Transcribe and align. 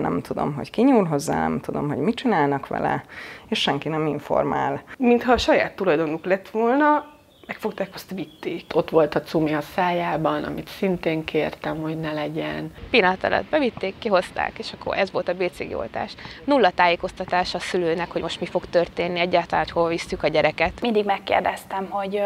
Nem 0.00 0.20
tudom, 0.20 0.54
hogy 0.54 0.70
ki 0.70 0.82
nyúl 0.82 1.04
hozzá, 1.04 1.50
tudom, 1.62 1.88
hogy 1.88 1.98
mit 1.98 2.14
csinálnak 2.14 2.66
vele, 2.66 3.04
és 3.48 3.60
senki 3.60 3.88
nem 3.88 4.06
informál. 4.06 4.82
Mintha 4.98 5.32
a 5.32 5.38
saját 5.38 5.76
tulajdonuk 5.76 6.24
lett 6.24 6.48
volna, 6.48 7.04
megfogták, 7.50 7.94
azt 7.94 8.10
vitték. 8.10 8.64
Ott 8.74 8.90
volt 8.90 9.14
a 9.14 9.22
cumi 9.22 9.54
a 9.54 9.60
szájában, 9.60 10.44
amit 10.44 10.68
szintén 10.68 11.24
kértem, 11.24 11.80
hogy 11.80 12.00
ne 12.00 12.12
legyen. 12.12 12.72
Pillanat 12.90 13.24
alatt 13.24 13.44
bevitték, 13.44 13.94
kihozták, 13.98 14.58
és 14.58 14.72
akkor 14.72 14.96
ez 14.96 15.10
volt 15.10 15.28
a 15.28 15.34
BCG 15.34 15.74
oltás. 15.74 16.14
Nulla 16.44 16.70
tájékoztatás 16.70 17.54
a 17.54 17.58
szülőnek, 17.58 18.10
hogy 18.10 18.22
most 18.22 18.40
mi 18.40 18.46
fog 18.46 18.66
történni, 18.66 19.18
egyáltalán, 19.18 19.64
hogy 19.64 19.72
hol 19.72 19.88
visszük 19.88 20.22
a 20.22 20.28
gyereket. 20.28 20.80
Mindig 20.80 21.04
megkérdeztem, 21.04 21.90
hogy, 21.90 22.20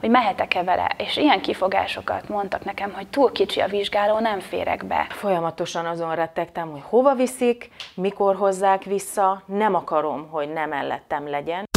hogy 0.00 0.10
mehetek-e 0.10 0.62
vele, 0.62 0.90
és 0.98 1.16
ilyen 1.16 1.40
kifogásokat 1.40 2.28
mondtak 2.28 2.64
nekem, 2.64 2.92
hogy 2.92 3.06
túl 3.06 3.32
kicsi 3.32 3.60
a 3.60 3.68
vizsgáló, 3.68 4.18
nem 4.18 4.40
férek 4.40 4.84
be. 4.84 5.06
Folyamatosan 5.10 5.86
azon 5.86 6.14
rettegtem, 6.14 6.70
hogy 6.70 6.82
hova 6.84 7.14
viszik, 7.14 7.70
mikor 7.94 8.36
hozzák 8.36 8.82
vissza, 8.82 9.42
nem 9.46 9.74
akarom, 9.74 10.28
hogy 10.30 10.52
nem 10.52 10.68
mellettem 10.68 11.28
legyen. 11.28 11.73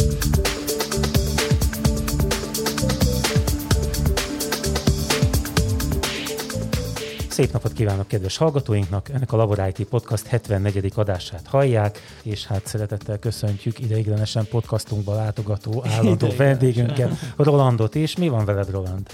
Szép 7.38 7.52
napot 7.52 7.72
kívánok 7.72 8.06
kedves 8.06 8.36
hallgatóinknak! 8.36 9.08
Ennek 9.08 9.32
a 9.32 9.36
Labor 9.36 9.72
IT 9.76 9.86
Podcast 9.88 10.26
74. 10.26 10.92
adását 10.94 11.46
hallják, 11.46 11.98
és 12.22 12.46
hát 12.46 12.66
szeretettel 12.66 13.18
köszöntjük 13.18 13.78
ideiglenesen 13.78 14.46
podcastunkba 14.50 15.14
látogató 15.14 15.84
állandó 15.88 16.28
vendégünket, 16.36 17.10
Rolandot 17.36 17.94
és 17.94 18.16
Mi 18.16 18.28
van 18.28 18.44
veled, 18.44 18.70
Roland? 18.70 19.06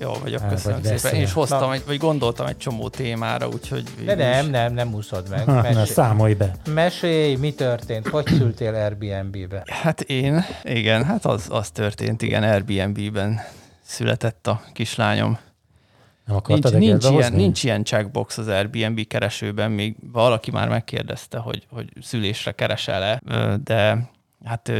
Jó 0.00 0.12
vagyok, 0.22 0.48
köszönöm 0.48 0.80
vagy 0.82 0.98
szépen. 0.98 1.18
Én 1.18 1.22
is 1.22 1.32
hoztam, 1.32 1.70
egy, 1.70 1.82
vagy 1.86 1.98
gondoltam 1.98 2.46
egy 2.46 2.56
csomó 2.56 2.88
témára, 2.88 3.48
úgyhogy... 3.48 3.84
De 4.04 4.14
nem, 4.14 4.44
is... 4.44 4.50
nem, 4.50 4.74
nem 4.74 4.94
úszod 4.94 5.28
meg. 5.30 5.44
Ha, 5.44 5.54
Mesélj. 5.54 5.74
Na, 5.74 5.84
számolj 5.84 6.34
be. 6.34 6.56
Mesélj, 6.74 7.34
mi 7.34 7.52
történt? 7.52 8.08
Hogy 8.08 8.26
szültél 8.26 8.74
Airbnb-be? 8.74 9.62
Hát 9.66 10.00
én, 10.00 10.44
igen, 10.62 11.04
hát 11.04 11.24
az, 11.24 11.46
az 11.48 11.70
történt, 11.70 12.22
igen, 12.22 12.42
Airbnb-ben 12.42 13.40
született 13.82 14.46
a 14.46 14.62
kislányom. 14.72 15.38
Nem 16.30 16.58
nincs, 16.72 16.72
nincs, 16.72 17.08
ilyen, 17.08 17.32
nincs 17.32 17.64
ilyen 17.64 17.84
checkbox 17.84 18.38
az 18.38 18.48
Airbnb 18.48 19.06
keresőben, 19.06 19.70
még 19.70 19.96
valaki 20.12 20.50
már 20.50 20.68
megkérdezte, 20.68 21.38
hogy, 21.38 21.66
hogy 21.70 21.92
szülésre 22.00 22.52
keresel-e, 22.52 23.20
de 23.64 24.10
hát 24.44 24.72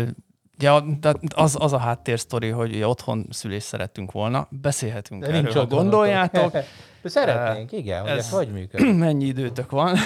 Ja, 0.63 0.81
de 1.01 1.15
az, 1.35 1.57
az 1.61 1.73
a 1.73 1.79
háttérsztori, 1.79 2.49
hogy 2.49 2.83
otthon 2.83 3.27
szülést 3.31 3.67
szerettünk 3.67 4.13
volna, 4.13 4.49
beszélhetünk 4.51 5.25
de 5.25 5.33
erről, 5.33 5.53
ha 5.53 5.67
gondoljátok. 5.67 6.57
Szeretnénk, 7.05 7.73
igen, 7.73 8.01
hogy 8.01 8.11
ez, 8.11 8.17
ez 8.17 8.31
hogy 8.31 8.49
működik. 8.49 8.95
Mennyi 9.07 9.25
időtök 9.25 9.71
van. 9.71 9.97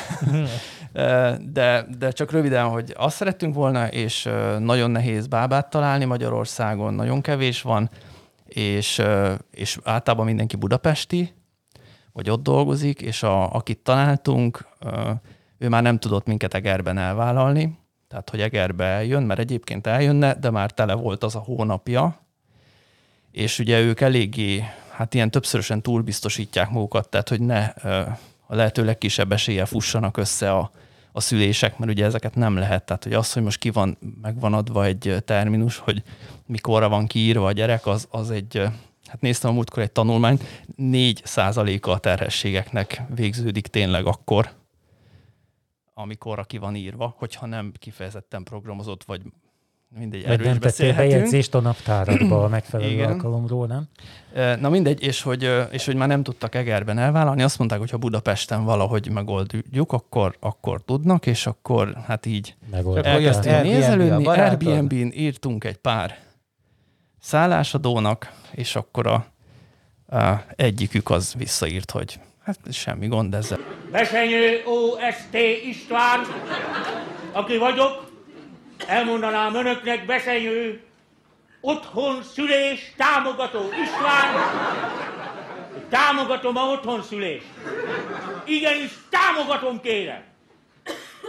de, 1.53 1.87
de 1.99 2.11
csak 2.11 2.31
röviden, 2.31 2.69
hogy 2.69 2.95
azt 2.97 3.17
szerettünk 3.17 3.55
volna, 3.55 3.87
és 3.87 4.29
nagyon 4.59 4.91
nehéz 4.91 5.27
bábát 5.27 5.71
találni 5.71 6.05
Magyarországon, 6.05 6.95
nagyon 6.95 7.21
kevés 7.21 7.63
van, 7.63 7.91
és, 8.55 9.03
és 9.51 9.79
általában 9.85 10.27
mindenki 10.27 10.57
budapesti, 10.57 11.35
vagy 12.13 12.31
ott 12.31 12.43
dolgozik, 12.43 13.01
és 13.01 13.23
a, 13.23 13.55
akit 13.55 13.79
találtunk, 13.79 14.69
ő 15.59 15.69
már 15.69 15.83
nem 15.83 15.99
tudott 15.99 16.27
minket 16.27 16.55
Egerben 16.55 16.99
elvállalni, 16.99 17.79
tehát 18.09 18.31
hogy 18.31 18.41
Egerbe 18.41 18.85
eljön, 18.85 19.23
mert 19.23 19.41
egyébként 19.41 19.87
eljönne, 19.87 20.35
de 20.35 20.51
már 20.51 20.71
tele 20.71 20.95
volt 20.95 21.25
az 21.25 21.35
a 21.35 21.39
hónapja, 21.39 22.21
és 23.31 23.59
ugye 23.59 23.81
ők 23.81 24.01
eléggé, 24.01 24.65
hát 24.91 25.15
ilyen 25.15 25.31
többszörösen 25.31 25.83
túlbiztosítják 25.83 26.71
magukat, 26.71 27.09
tehát 27.09 27.29
hogy 27.29 27.41
ne 27.41 27.65
a 28.47 28.55
lehető 28.55 28.85
legkisebb 28.85 29.33
esélye 29.33 29.65
fussanak 29.65 30.17
össze 30.17 30.53
a, 30.53 30.71
a 31.13 31.21
szülések, 31.21 31.79
mert 31.79 31.91
ugye 31.91 32.05
ezeket 32.05 32.35
nem 32.35 32.57
lehet. 32.57 32.85
Tehát, 32.85 33.05
hogy 33.05 33.13
az, 33.13 33.33
hogy 33.33 33.43
most 33.43 33.59
ki 33.59 33.71
van, 33.71 33.99
meg 34.23 34.41
van 34.41 34.55
adva 34.55 34.85
egy 34.85 35.17
terminus, 35.25 35.79
hogy 35.79 36.03
mikorra 36.47 36.89
van 36.89 37.07
kiírva 37.07 37.47
a 37.47 37.53
gyerek, 37.53 37.87
az, 37.87 38.07
az 38.11 38.31
egy, 38.31 38.63
hát 39.07 39.21
néztem 39.21 39.51
a 39.51 39.55
múltkor 39.55 39.83
egy 39.83 39.93
tanulmányt, 39.93 40.65
4 40.77 41.21
százaléka 41.25 41.91
a 41.91 41.99
terhességeknek 41.99 43.03
végződik 43.15 43.67
tényleg 43.67 44.07
akkor, 44.07 44.51
amikor 45.95 46.47
ki 46.47 46.59
van 46.59 46.75
írva, 46.75 47.15
hogyha 47.19 47.47
nem 47.47 47.73
kifejezetten 47.79 48.43
programozott, 48.43 49.05
vagy 49.05 49.23
mindegy, 49.99 50.23
erről 50.23 50.47
nem 50.47 50.59
tettél 50.59 50.95
bejegyzést 50.95 51.55
a 51.55 51.61
naptárakba 51.61 52.45
a 52.45 52.49
megfelelő 52.49 52.91
Igen. 52.91 53.11
alkalomról, 53.11 53.67
nem? 53.67 53.89
Na 54.61 54.69
mindegy, 54.69 55.03
és 55.03 55.23
hogy, 55.23 55.51
és 55.71 55.85
hogy 55.85 55.95
már 55.95 56.09
nem 56.09 56.23
tudtak 56.23 56.55
Egerben 56.55 56.99
elvállalni, 56.99 57.43
azt 57.43 57.59
mondták, 57.59 57.79
hogy 57.79 57.91
ha 57.91 57.97
Budapesten 57.97 58.65
valahogy 58.65 59.11
megoldjuk, 59.11 59.93
akkor, 59.93 60.37
akkor 60.41 60.83
tudnak, 60.83 61.27
és 61.27 61.47
akkor 61.47 61.95
hát 62.07 62.27
így 62.27 62.55
elkezdtünk 63.03 63.63
nézelődni. 63.63 64.27
Airbnb-n 64.27 65.11
írtunk 65.13 65.65
egy 65.65 65.77
pár 65.77 66.24
szállásadónak, 67.25 68.33
és 68.51 68.77
akkor 68.77 69.07
a, 69.07 69.27
a 70.17 70.45
egyikük 70.57 71.11
az 71.11 71.35
visszaírt, 71.37 71.91
hogy 71.91 72.21
hát 72.45 72.59
semmi 72.71 73.07
gond 73.07 73.35
ezzel. 73.35 73.59
Besenyő 73.91 74.63
OST 74.65 75.37
István, 75.69 76.21
aki 77.33 77.57
vagyok, 77.57 78.11
elmondanám 78.87 79.55
önöknek 79.55 80.07
Besenyő 80.07 80.83
otthon 81.61 82.23
szülés 82.35 82.95
támogató 82.97 83.61
István, 83.83 84.35
támogatom 85.89 86.57
a 86.57 86.61
otthon 86.61 87.03
szülést. 87.03 87.47
Igenis, 88.45 88.99
támogatom 89.11 89.81
kérem. 89.81 90.23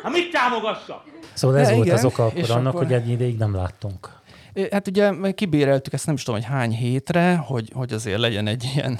Ha 0.03 0.09
mit 0.09 0.31
támogassak? 0.31 1.03
Szóval 1.33 1.59
ez 1.59 1.67
De 1.67 1.73
volt 1.73 1.85
igen, 1.85 1.97
az 1.97 2.05
oka 2.05 2.25
akkor 2.25 2.51
annak, 2.51 2.67
akkor... 2.73 2.83
hogy 2.83 2.93
egy 2.93 3.09
ideig 3.09 3.37
nem 3.37 3.55
láttunk. 3.55 4.09
Hát 4.71 4.87
ugye 4.87 5.31
kibéreltük 5.31 5.93
ezt 5.93 6.05
nem 6.05 6.15
is 6.15 6.23
tudom, 6.23 6.39
hogy 6.39 6.49
hány 6.49 6.71
hétre, 6.71 7.35
hogy, 7.35 7.71
hogy 7.73 7.93
azért 7.93 8.19
legyen 8.19 8.47
egy 8.47 8.71
ilyen 8.75 8.99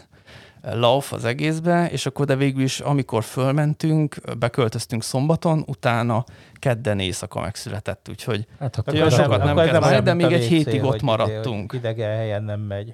lauf 0.74 1.14
az 1.14 1.26
egészbe, 1.26 1.90
és 1.92 2.06
akkor 2.06 2.26
de 2.26 2.36
végül 2.36 2.64
is, 2.64 2.80
amikor 2.80 3.24
fölmentünk, 3.24 4.16
beköltöztünk 4.40 5.04
szombaton, 5.04 5.64
utána 5.68 6.24
kedden 6.54 7.00
éjszaka 7.00 7.42
megszületett, 7.42 8.08
úgyhogy 8.10 8.46
hát 8.60 8.76
akkor 8.76 8.94
olyan 8.94 9.10
sokat 9.10 9.44
nem, 9.44 9.56
nem 9.56 9.66
kellett, 9.66 10.04
de 10.04 10.14
még 10.14 10.32
egy 10.32 10.46
hétig 10.46 10.84
ott 10.84 11.02
maradtunk. 11.02 11.74
Idegen 11.74 12.18
helyen 12.18 12.44
nem 12.44 12.60
megy. 12.60 12.94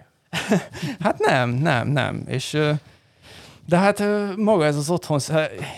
hát 1.04 1.20
nem, 1.20 1.50
nem, 1.50 1.88
nem. 1.88 2.24
És 2.28 2.58
de 3.66 3.78
hát 3.78 4.04
maga 4.38 4.66
ez 4.66 4.76
az 4.76 4.90
otthon, 4.90 5.20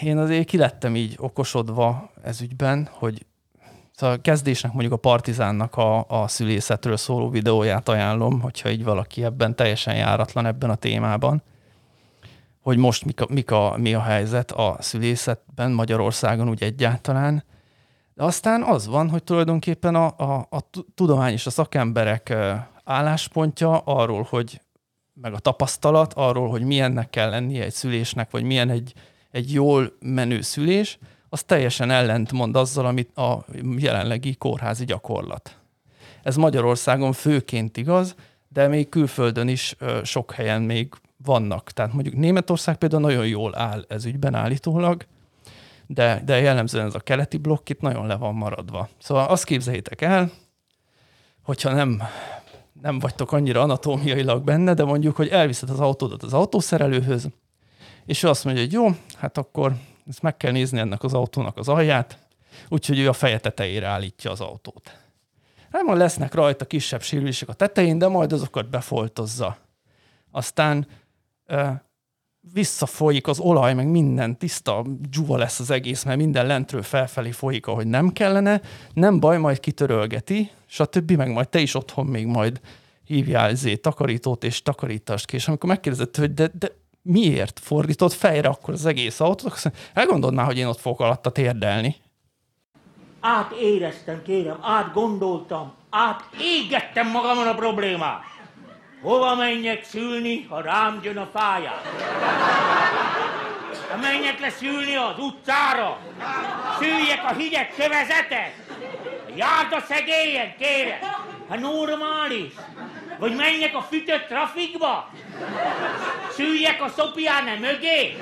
én 0.01 0.17
azért 0.17 0.47
kilettem 0.47 0.95
így 0.95 1.15
okosodva 1.17 2.11
ez 2.23 2.41
ügyben, 2.41 2.89
hogy 2.91 3.25
a 4.03 4.21
kezdésnek 4.21 4.71
mondjuk 4.71 4.93
a 4.93 4.97
Partizánnak 4.97 5.75
a, 5.75 6.05
a 6.07 6.27
szülészetről 6.27 6.97
szóló 6.97 7.29
videóját 7.29 7.89
ajánlom, 7.89 8.41
hogyha 8.41 8.69
így 8.69 8.83
valaki 8.83 9.23
ebben 9.23 9.55
teljesen 9.55 9.95
járatlan 9.95 10.45
ebben 10.45 10.69
a 10.69 10.75
témában, 10.75 11.43
hogy 12.61 12.77
most 12.77 13.05
mik 13.05 13.21
a, 13.21 13.25
mik 13.29 13.51
a, 13.51 13.75
mi 13.77 13.93
a 13.93 14.01
helyzet 14.01 14.51
a 14.51 14.77
szülészetben 14.79 15.71
Magyarországon 15.71 16.49
úgy 16.49 16.63
egyáltalán. 16.63 17.43
De 18.13 18.23
aztán 18.23 18.63
az 18.63 18.87
van, 18.87 19.09
hogy 19.09 19.23
tulajdonképpen 19.23 19.95
a, 19.95 20.05
a, 20.17 20.47
a 20.49 20.69
tudomány 20.95 21.33
és 21.33 21.45
a 21.45 21.49
szakemberek 21.49 22.35
álláspontja 22.83 23.77
arról, 23.77 24.27
hogy 24.29 24.61
meg 25.13 25.33
a 25.33 25.39
tapasztalat 25.39 26.13
arról, 26.13 26.49
hogy 26.49 26.63
milyennek 26.63 27.09
kell 27.09 27.29
lennie 27.29 27.63
egy 27.63 27.73
szülésnek, 27.73 28.31
vagy 28.31 28.43
milyen 28.43 28.69
egy, 28.69 28.93
egy 29.31 29.53
jól 29.53 29.93
menő 29.99 30.41
szülés, 30.41 30.97
az 31.33 31.43
teljesen 31.43 31.91
ellentmond 31.91 32.55
azzal, 32.55 32.85
amit 32.85 33.17
a 33.17 33.45
jelenlegi 33.77 34.35
kórházi 34.35 34.85
gyakorlat. 34.85 35.57
Ez 36.23 36.35
Magyarországon 36.35 37.13
főként 37.13 37.77
igaz, 37.77 38.15
de 38.49 38.67
még 38.67 38.89
külföldön 38.89 39.47
is 39.47 39.75
sok 40.03 40.31
helyen 40.31 40.61
még 40.61 40.93
vannak. 41.17 41.71
Tehát 41.71 41.93
mondjuk 41.93 42.15
Németország 42.15 42.75
például 42.75 43.01
nagyon 43.01 43.27
jól 43.27 43.57
áll 43.57 43.85
ez 43.87 44.05
ügyben 44.05 44.35
állítólag, 44.35 45.05
de, 45.87 46.21
de 46.25 46.39
jellemzően 46.39 46.85
ez 46.85 46.95
a 46.95 46.99
keleti 46.99 47.37
blokk 47.37 47.69
itt 47.69 47.81
nagyon 47.81 48.07
le 48.07 48.15
van 48.15 48.35
maradva. 48.35 48.89
Szóval 48.97 49.27
azt 49.27 49.45
képzeljétek 49.45 50.01
el, 50.01 50.31
hogyha 51.43 51.73
nem, 51.73 52.01
nem 52.81 52.99
vagytok 52.99 53.31
annyira 53.31 53.61
anatómiailag 53.61 54.43
benne, 54.43 54.73
de 54.73 54.83
mondjuk, 54.83 55.15
hogy 55.15 55.27
elviszed 55.27 55.69
az 55.69 55.79
autódat 55.79 56.23
az 56.23 56.33
autószerelőhöz, 56.33 57.29
és 58.05 58.23
ő 58.23 58.27
azt 58.27 58.45
mondja, 58.45 58.63
hogy 58.63 58.73
jó, 58.73 58.87
hát 59.17 59.37
akkor 59.37 59.73
ezt 60.07 60.21
meg 60.21 60.37
kell 60.37 60.51
nézni 60.51 60.79
ennek 60.79 61.03
az 61.03 61.13
autónak 61.13 61.57
az 61.57 61.67
alját, 61.67 62.17
úgyhogy 62.69 62.99
ő 62.99 63.09
a 63.09 63.13
feje 63.13 63.39
tetejére 63.39 63.87
állítja 63.87 64.31
az 64.31 64.41
autót. 64.41 64.97
Nem 65.71 65.97
lesznek 65.97 66.33
rajta 66.33 66.65
kisebb 66.65 67.01
sérülések 67.01 67.49
a 67.49 67.53
tetején, 67.53 67.97
de 67.97 68.07
majd 68.07 68.33
azokat 68.33 68.69
befoltozza. 68.69 69.57
Aztán 70.31 70.87
visszafolyik 72.53 73.27
az 73.27 73.39
olaj, 73.39 73.73
meg 73.73 73.87
minden 73.87 74.37
tiszta 74.37 74.85
dzsuva 75.09 75.37
lesz 75.37 75.59
az 75.59 75.69
egész, 75.69 76.03
mert 76.03 76.17
minden 76.17 76.45
lentről 76.45 76.81
felfelé 76.81 77.31
folyik, 77.31 77.67
ahogy 77.67 77.87
nem 77.87 78.09
kellene, 78.09 78.61
nem 78.93 79.19
baj, 79.19 79.37
majd 79.37 79.59
kitörölgeti, 79.59 80.51
stb. 80.65 81.11
meg 81.11 81.31
majd 81.31 81.49
te 81.49 81.59
is 81.59 81.75
otthon 81.75 82.05
még 82.05 82.25
majd 82.25 82.61
hívjál 83.03 83.55
zé 83.55 83.75
takarítót 83.75 84.43
és 84.43 84.61
takarítást 84.61 85.25
ki, 85.25 85.35
és 85.35 85.47
amikor 85.47 85.69
megkérdezett, 85.69 86.17
hogy 86.17 86.33
de, 86.33 86.49
de 86.59 86.71
miért 87.03 87.59
fordított 87.59 88.13
fejre 88.13 88.47
akkor 88.47 88.73
az 88.73 88.85
egész 88.85 89.19
autót, 89.19 89.61
elgondold 89.93 90.33
már, 90.33 90.45
hogy 90.45 90.57
én 90.57 90.65
ott 90.67 90.79
fogok 90.79 90.99
alatta 90.99 91.31
térdelni. 91.31 91.95
Átéreztem, 93.19 94.21
kérem, 94.23 94.57
átgondoltam, 94.61 95.73
átégettem 95.89 97.09
magamon 97.09 97.47
a 97.47 97.53
problémát. 97.53 98.21
Hova 99.01 99.35
menjek 99.35 99.83
szülni, 99.83 100.45
ha 100.49 100.61
rám 100.61 100.99
jön 101.03 101.17
a 101.17 101.29
fáját? 101.33 101.85
Ha 103.89 103.97
menjek 103.97 104.39
le 104.39 104.49
szülni 104.49 104.95
az 104.95 105.17
utcára? 105.17 105.97
Szüljek 106.79 107.23
a 107.23 107.33
hideg 107.33 107.73
kövezetet? 107.75 108.53
Járda 109.35 109.79
szegélyen, 109.87 110.53
kérem! 110.59 110.99
Ha 111.47 111.55
normális? 111.55 112.53
Vagy 113.19 113.35
menjek 113.35 113.75
a 113.75 113.81
fütött 113.81 114.27
trafikba? 114.27 115.09
Szüljek 116.31 116.81
a 116.81 116.87
szopiáne 116.87 117.59
mögé? 117.59 118.17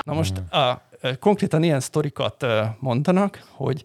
Na 0.00 0.12
most 0.14 0.32
a, 0.50 0.82
konkrétan 1.20 1.62
ilyen 1.62 1.80
sztorikat 1.80 2.46
mondanak, 2.78 3.40
hogy 3.50 3.84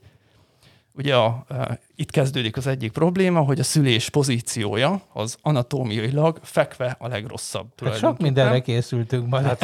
ugye 0.93 1.15
a, 1.15 1.25
a, 1.25 1.77
itt 1.95 2.11
kezdődik 2.11 2.57
az 2.57 2.67
egyik 2.67 2.91
probléma, 2.91 3.39
hogy 3.39 3.59
a 3.59 3.63
szülés 3.63 4.09
pozíciója 4.09 5.01
az 5.13 5.37
anatómiailag 5.41 6.39
fekve 6.41 6.95
a 6.99 7.07
legrosszabb. 7.07 7.67
Hát 7.83 7.97
sok 7.97 8.19
mindenre 8.19 8.59
készültünk 8.59 9.29
ma. 9.29 9.41
Hát, 9.41 9.63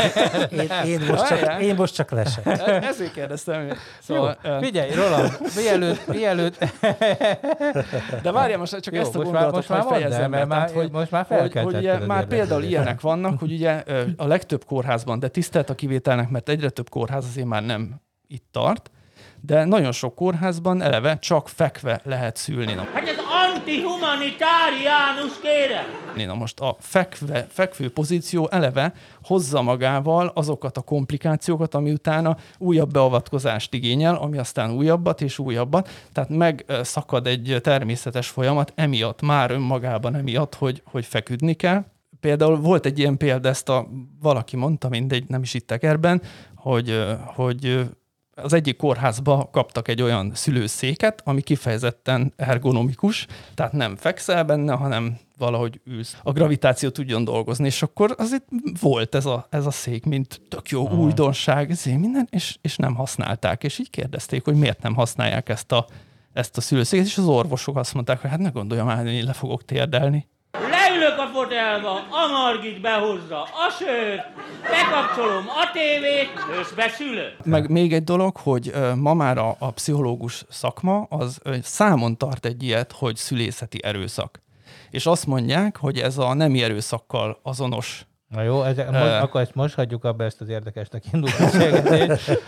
én, 0.52 0.70
én, 0.86 1.06
most 1.10 1.28
csak, 1.28 1.62
én 1.62 1.76
most 1.76 1.94
csak 1.94 2.12
lesek. 2.12 2.46
Ezért 2.84 3.14
kérdeztem. 3.14 3.74
Szóval, 4.02 4.38
Jó, 4.44 4.60
figyelj, 4.60 4.94
Roland, 4.94 5.38
mielőtt, 5.56 6.08
mielőtt... 6.08 6.66
De 8.22 8.32
várjál, 8.32 8.58
most 8.58 8.80
csak 8.80 8.94
Jó, 8.94 9.02
ezt 9.02 9.16
a 9.16 9.18
most 9.18 9.32
gondolatot 9.32 9.68
már, 9.68 9.78
most 9.78 9.90
már 9.90 10.00
fejezem 10.00 10.30
mert 10.30 10.48
már, 10.48 10.72
hogy, 10.72 10.92
most 10.92 11.12
már 11.12 11.26
hogy, 11.28 11.54
hogy 11.54 11.76
ugye 11.76 12.06
már 12.06 12.28
például 12.28 12.64
ilyenek 12.64 13.02
vannak, 13.02 13.40
hogy 13.40 13.52
ugye 13.52 13.84
a 14.18 14.28
legtöbb 14.28 14.66
kórházban, 14.66 15.20
de 15.20 15.28
tisztelt 15.28 15.70
a 15.70 15.76
kivételnek, 15.76 16.30
mert 16.30 16.50
egyre 16.50 16.70
több 16.70 16.90
kórház 16.90 17.26
azért 17.26 17.48
már 17.48 17.66
nem 17.66 18.02
itt 18.28 18.46
tart, 18.52 18.92
de 19.48 19.66
nagyon 19.66 19.92
sok 19.92 20.16
kórházban 20.16 20.82
eleve 20.82 21.20
csak 21.20 21.50
fekve 21.50 22.02
lehet 22.04 22.36
szülni. 22.36 22.74
Hát 22.94 23.08
ez 23.08 23.16
antihumanitáriánus, 23.56 25.40
kérem! 25.42 26.28
Na 26.28 26.34
most 26.34 26.60
a 26.60 26.76
fekve, 26.80 27.48
fekvő 27.50 27.92
pozíció 27.92 28.50
eleve 28.52 28.94
hozza 29.24 29.62
magával 29.62 30.32
azokat 30.34 30.78
a 30.78 30.82
komplikációkat, 30.82 31.74
ami 31.74 31.92
utána 31.92 32.38
újabb 32.58 32.92
beavatkozást 32.92 33.74
igényel, 33.74 34.16
ami 34.16 34.38
aztán 34.38 34.72
újabbat 34.72 35.22
és 35.22 35.40
újabbat, 35.40 35.90
tehát 36.14 36.30
megszakad 36.30 37.28
egy 37.28 37.58
természetes 37.62 38.28
folyamat, 38.28 38.72
emiatt 38.76 39.22
már 39.22 39.52
önmagában 39.52 40.16
emiatt, 40.16 40.56
hogy, 40.56 40.82
hogy 40.86 41.06
feküdni 41.06 41.54
kell. 41.54 41.86
Például 42.20 42.60
volt 42.60 42.86
egy 42.86 43.00
ilyen 43.00 43.18
példa, 43.18 43.50
ezt 43.50 43.70
a 43.70 43.88
valaki 44.22 44.56
mondta, 44.56 44.90
mindegy, 44.90 45.24
nem 45.28 45.42
is 45.42 45.54
itt 45.54 45.68
tekerben, 45.68 46.22
hogy, 46.56 47.06
hogy 47.26 47.88
az 48.42 48.54
egyik 48.54 48.78
kórházba 48.78 49.50
kaptak 49.52 49.88
egy 49.88 50.02
olyan 50.02 50.32
szülőszéket, 50.36 51.22
ami 51.26 51.42
kifejezetten 51.42 52.34
ergonomikus, 52.36 53.28
tehát 53.54 53.72
nem 53.72 53.96
fekszel 53.96 54.44
benne, 54.44 54.74
hanem 54.74 55.18
valahogy 55.38 55.82
ülsz. 55.86 56.18
A 56.24 56.32
gravitáció 56.32 56.90
tudjon 56.90 57.24
dolgozni, 57.24 57.66
és 57.66 57.82
akkor 57.82 58.16
azért 58.18 58.44
volt 58.82 59.16
ez 59.16 59.26
a, 59.26 59.48
ez 59.50 59.66
a 59.66 59.72
szék, 59.72 60.06
mint 60.06 60.42
tök 60.50 60.70
jó 60.70 60.86
Aha. 60.86 60.96
újdonság, 60.96 61.72
ezért 61.72 62.00
minden, 62.00 62.28
és, 62.32 62.58
és 62.62 62.76
nem 62.76 62.96
használták. 62.96 63.64
És 63.64 63.80
így 63.80 63.90
kérdezték, 63.90 64.44
hogy 64.44 64.56
miért 64.56 64.82
nem 64.82 64.96
használják 64.96 65.50
ezt 65.50 65.72
a, 65.72 65.88
ezt 66.34 66.58
a 66.58 66.62
szülőszéket, 66.62 67.06
és 67.06 67.18
az 67.18 67.26
orvosok 67.26 67.78
azt 67.78 67.94
mondták, 67.94 68.22
hogy 68.22 68.30
hát 68.30 68.40
ne 68.40 68.50
gondoljam 68.50 68.88
már, 68.88 68.98
hogy 68.98 69.14
én 69.14 69.26
le 69.26 69.34
fogok 69.34 69.66
térdelni. 69.66 70.28
Leülök 71.18 71.36
a 71.36 71.40
fotelba, 71.40 71.94
a 71.94 72.32
Margit 72.32 72.82
behozza 72.82 73.42
a 73.42 73.70
sört, 73.80 74.26
bekapcsolom 74.62 75.46
a 75.48 75.72
tévét, 75.74 76.32
és 76.62 76.74
beszülök. 76.76 77.46
Meg 77.46 77.70
még 77.70 77.94
egy 77.94 78.04
dolog, 78.04 78.38
hogy 78.38 78.74
ma 78.96 79.14
már 79.14 79.38
a, 79.38 79.56
a 79.60 79.72
pszichológus 79.72 80.46
szakma 80.50 81.02
az 81.10 81.42
számon 81.62 82.18
tart 82.18 82.46
egy 82.46 82.64
ilyet, 82.64 82.92
hogy 82.92 83.16
szülészeti 83.16 83.84
erőszak. 83.84 84.42
És 84.90 85.06
azt 85.06 85.26
mondják, 85.26 85.78
hogy 85.78 85.98
ez 85.98 86.18
a 86.18 86.34
nemi 86.34 86.64
erőszakkal 86.64 87.40
azonos 87.44 88.06
Na 88.28 88.42
jó, 88.42 88.64
ezek, 88.64 88.92
most, 88.92 89.04
akkor 89.04 89.42
ezt 89.42 89.56
most 89.56 89.76
hagyjuk 89.76 90.04
abba 90.04 90.24
ezt 90.24 90.42
az 90.42 90.50
érdekesnek 90.50 91.04
indult 91.14 91.38
beszélgetést, 91.40 92.40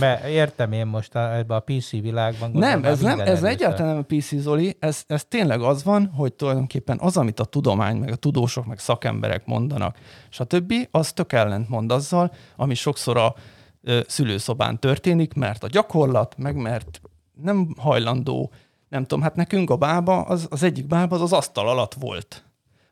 mert 0.00 0.24
értem 0.24 0.72
én 0.72 0.86
most 0.86 1.14
a, 1.14 1.36
ebbe 1.36 1.54
a 1.54 1.60
PC 1.60 1.90
világban. 1.90 2.50
Nem, 2.50 2.84
ez, 2.84 3.00
nem, 3.00 3.20
ez 3.20 3.42
egyáltalán 3.42 3.92
nem 3.92 4.04
a 4.08 4.14
PC, 4.16 4.34
Zoli, 4.34 4.76
ez, 4.78 5.04
ez 5.06 5.24
tényleg 5.24 5.60
az 5.60 5.84
van, 5.84 6.06
hogy 6.06 6.32
tulajdonképpen 6.32 6.98
az, 7.00 7.16
amit 7.16 7.40
a 7.40 7.44
tudomány, 7.44 7.96
meg 7.96 8.10
a 8.10 8.16
tudósok, 8.16 8.66
meg 8.66 8.78
szakemberek 8.78 9.46
mondanak, 9.46 9.98
stb., 10.28 10.74
az 10.90 11.12
tök 11.12 11.34
mond 11.68 11.92
azzal, 11.92 12.32
ami 12.56 12.74
sokszor 12.74 13.16
a 13.16 13.34
ö, 13.82 14.00
szülőszobán 14.06 14.78
történik, 14.78 15.34
mert 15.34 15.64
a 15.64 15.68
gyakorlat, 15.68 16.34
meg 16.38 16.56
mert 16.56 17.00
nem 17.42 17.74
hajlandó, 17.78 18.52
nem 18.88 19.02
tudom, 19.02 19.22
hát 19.22 19.36
nekünk 19.36 19.70
a 19.70 19.76
bába, 19.76 20.22
az, 20.22 20.46
az 20.50 20.62
egyik 20.62 20.86
bába 20.86 21.14
az 21.14 21.22
az 21.22 21.32
asztal 21.32 21.68
alatt 21.68 21.94
volt. 21.94 22.44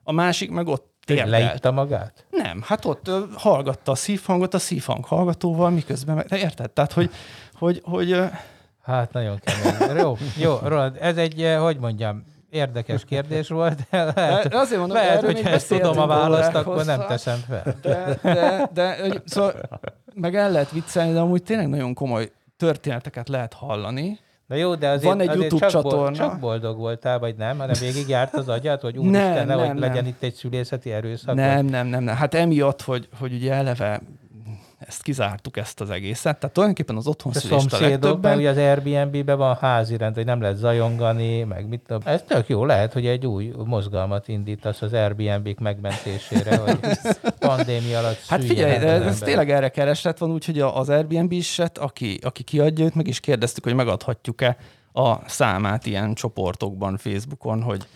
A 0.03 0.13
másik 0.13 0.51
meg 0.51 0.67
ott 0.67 0.94
térdelt. 1.05 1.31
Leitta 1.31 1.71
magát? 1.71 2.25
Nem, 2.31 2.63
hát 2.67 2.85
ott 2.85 3.09
ö, 3.09 3.21
hallgatta 3.35 3.93
a 3.93 3.95
szívhangot 3.95 4.55
a 4.55 4.59
szívhang 4.59 5.05
hallgatóval, 5.05 5.71
miközben, 5.71 6.15
meg, 6.15 6.41
érted? 6.41 6.71
Tehát, 6.71 6.93
hogy, 6.93 7.11
hogy, 7.55 7.81
hogy 7.85 8.13
ö... 8.13 8.25
Hát 8.83 9.13
nagyon 9.13 9.41
kemény. 9.41 9.97
Jó, 9.99 10.17
jó, 10.37 10.59
Roland, 10.63 10.97
ez 11.01 11.17
egy, 11.17 11.57
hogy 11.59 11.79
mondjam, 11.79 12.25
érdekes 12.51 13.05
kérdés 13.05 13.49
volt. 13.49 13.79
Lehet, 13.91 14.49
de 14.49 14.59
azért 14.59 14.79
mondom, 14.79 14.97
lehet 14.97 15.25
hogy 15.25 15.41
ezt 15.45 15.69
tudom 15.69 15.99
a 15.99 16.07
választ, 16.07 16.55
akkor 16.55 16.85
nem 16.85 17.05
teszem 17.09 17.45
fel. 17.49 17.75
De, 17.83 18.19
de, 18.23 18.69
de, 18.73 18.97
de 19.09 19.23
szóval, 19.25 19.55
meg 20.15 20.37
el 20.37 20.51
lehet 20.51 20.71
viccelni, 20.71 21.13
de 21.13 21.19
amúgy 21.19 21.43
tényleg 21.43 21.69
nagyon 21.69 21.95
komoly 21.95 22.31
történeteket 22.57 23.29
lehet 23.29 23.53
hallani, 23.53 24.19
Na 24.55 24.61
jó, 24.61 24.75
de 24.75 24.89
azért, 24.89 25.05
Van 25.05 25.21
egy 25.21 25.29
azért 25.29 25.41
YouTube 25.41 25.67
csak, 25.67 25.83
csatorna. 25.83 26.01
Bold, 26.01 26.17
csak 26.17 26.39
boldog 26.39 26.79
voltál, 26.79 27.19
vagy 27.19 27.35
nem? 27.37 27.59
Hanem 27.59 27.77
végig 27.81 28.09
járt 28.09 28.35
az 28.35 28.49
agyát, 28.49 28.81
hogy 28.81 28.97
úristen, 28.97 29.47
nehogy 29.47 29.67
nem, 29.67 29.79
legyen 29.79 29.97
nem. 29.97 30.07
itt 30.07 30.23
egy 30.23 30.35
szülészeti 30.35 30.93
erőszak? 30.93 31.35
Nem, 31.35 31.67
nem, 31.67 31.87
nem, 31.87 32.03
nem. 32.03 32.17
Hát 32.17 32.35
emiatt, 32.35 32.83
hogy, 32.83 33.09
hogy 33.19 33.33
ugye 33.33 33.53
eleve 33.53 34.01
ezt 34.87 35.03
kizártuk, 35.03 35.57
ezt 35.57 35.81
az 35.81 35.91
egészet. 35.91 36.39
Tehát 36.39 36.55
tulajdonképpen 36.55 36.97
az 36.97 37.07
otthon 37.07 37.33
a 37.35 37.39
szomszédok, 37.39 38.21
mert 38.23 38.37
ugye 38.37 38.51
az 38.51 38.57
Airbnb-ben 38.57 39.37
van 39.39 39.57
házi 39.57 39.97
rend, 39.97 40.15
hogy 40.15 40.25
nem 40.25 40.41
lehet 40.41 40.57
zajongani, 40.57 41.43
meg 41.43 41.69
mit 41.69 41.81
tudom. 41.87 42.03
Ez 42.05 42.23
tök 42.27 42.49
jó, 42.49 42.65
lehet, 42.65 42.93
hogy 42.93 43.07
egy 43.07 43.27
új 43.27 43.53
mozgalmat 43.65 44.29
indítasz 44.29 44.83
az 44.83 44.93
Airbnb-k 44.93 45.59
megmentésére, 45.59 46.57
hogy 46.65 46.79
pandémia 47.39 47.99
alatt 47.99 48.27
Hát 48.27 48.45
figyelj, 48.45 48.75
ez 48.75 48.83
ember. 48.83 49.19
tényleg 49.19 49.51
erre 49.51 49.69
keresett 49.69 50.19
van, 50.19 50.31
úgyhogy 50.31 50.61
az 50.61 50.89
Airbnb 50.89 51.33
is, 51.33 51.59
aki, 51.75 52.19
aki 52.23 52.43
kiadja 52.43 52.85
őt, 52.85 52.95
meg 52.95 53.07
is 53.07 53.21
kérdeztük, 53.21 53.65
hogy 53.65 53.75
megadhatjuk-e 53.75 54.57
a 54.93 55.29
számát 55.29 55.87
ilyen 55.87 56.15
csoportokban, 56.15 56.97
Facebookon, 56.97 57.63
hogy 57.63 57.87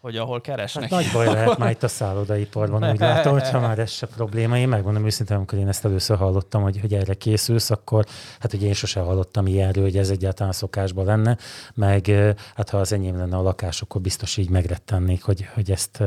hogy 0.00 0.16
ahol 0.16 0.40
keresnek. 0.40 0.90
Hát 0.90 0.90
nagy 0.90 1.10
baj 1.12 1.26
lehet 1.26 1.58
már 1.58 1.70
itt 1.70 1.82
a 1.82 1.88
szállodaiparban, 1.88 2.90
úgy 2.90 2.98
látom, 3.10 3.32
hogyha 3.32 3.60
már 3.60 3.78
ez 3.78 3.90
se 3.90 4.06
probléma. 4.06 4.58
Én 4.58 4.68
megmondom 4.68 5.06
őszintén, 5.06 5.36
amikor 5.36 5.58
én 5.58 5.68
ezt 5.68 5.84
először 5.84 6.16
hallottam, 6.16 6.62
hogy, 6.62 6.80
hogy 6.80 6.94
erre 6.94 7.14
készülsz, 7.14 7.70
akkor 7.70 8.04
hát 8.40 8.50
hogy 8.50 8.62
én 8.62 8.72
sosem 8.72 9.04
hallottam 9.04 9.46
ilyenről, 9.46 9.84
hogy 9.84 9.96
ez 9.96 10.10
egyáltalán 10.10 10.52
szokásban 10.52 11.04
lenne, 11.04 11.36
meg 11.74 12.06
hát 12.54 12.70
ha 12.70 12.78
az 12.78 12.92
enyém 12.92 13.16
lenne 13.16 13.36
a 13.36 13.42
lakás, 13.42 13.82
akkor 13.82 14.00
biztos 14.00 14.36
így 14.36 14.50
megrettennék, 14.50 15.22
hogy, 15.22 15.48
hogy 15.54 15.70
ezt, 15.70 16.02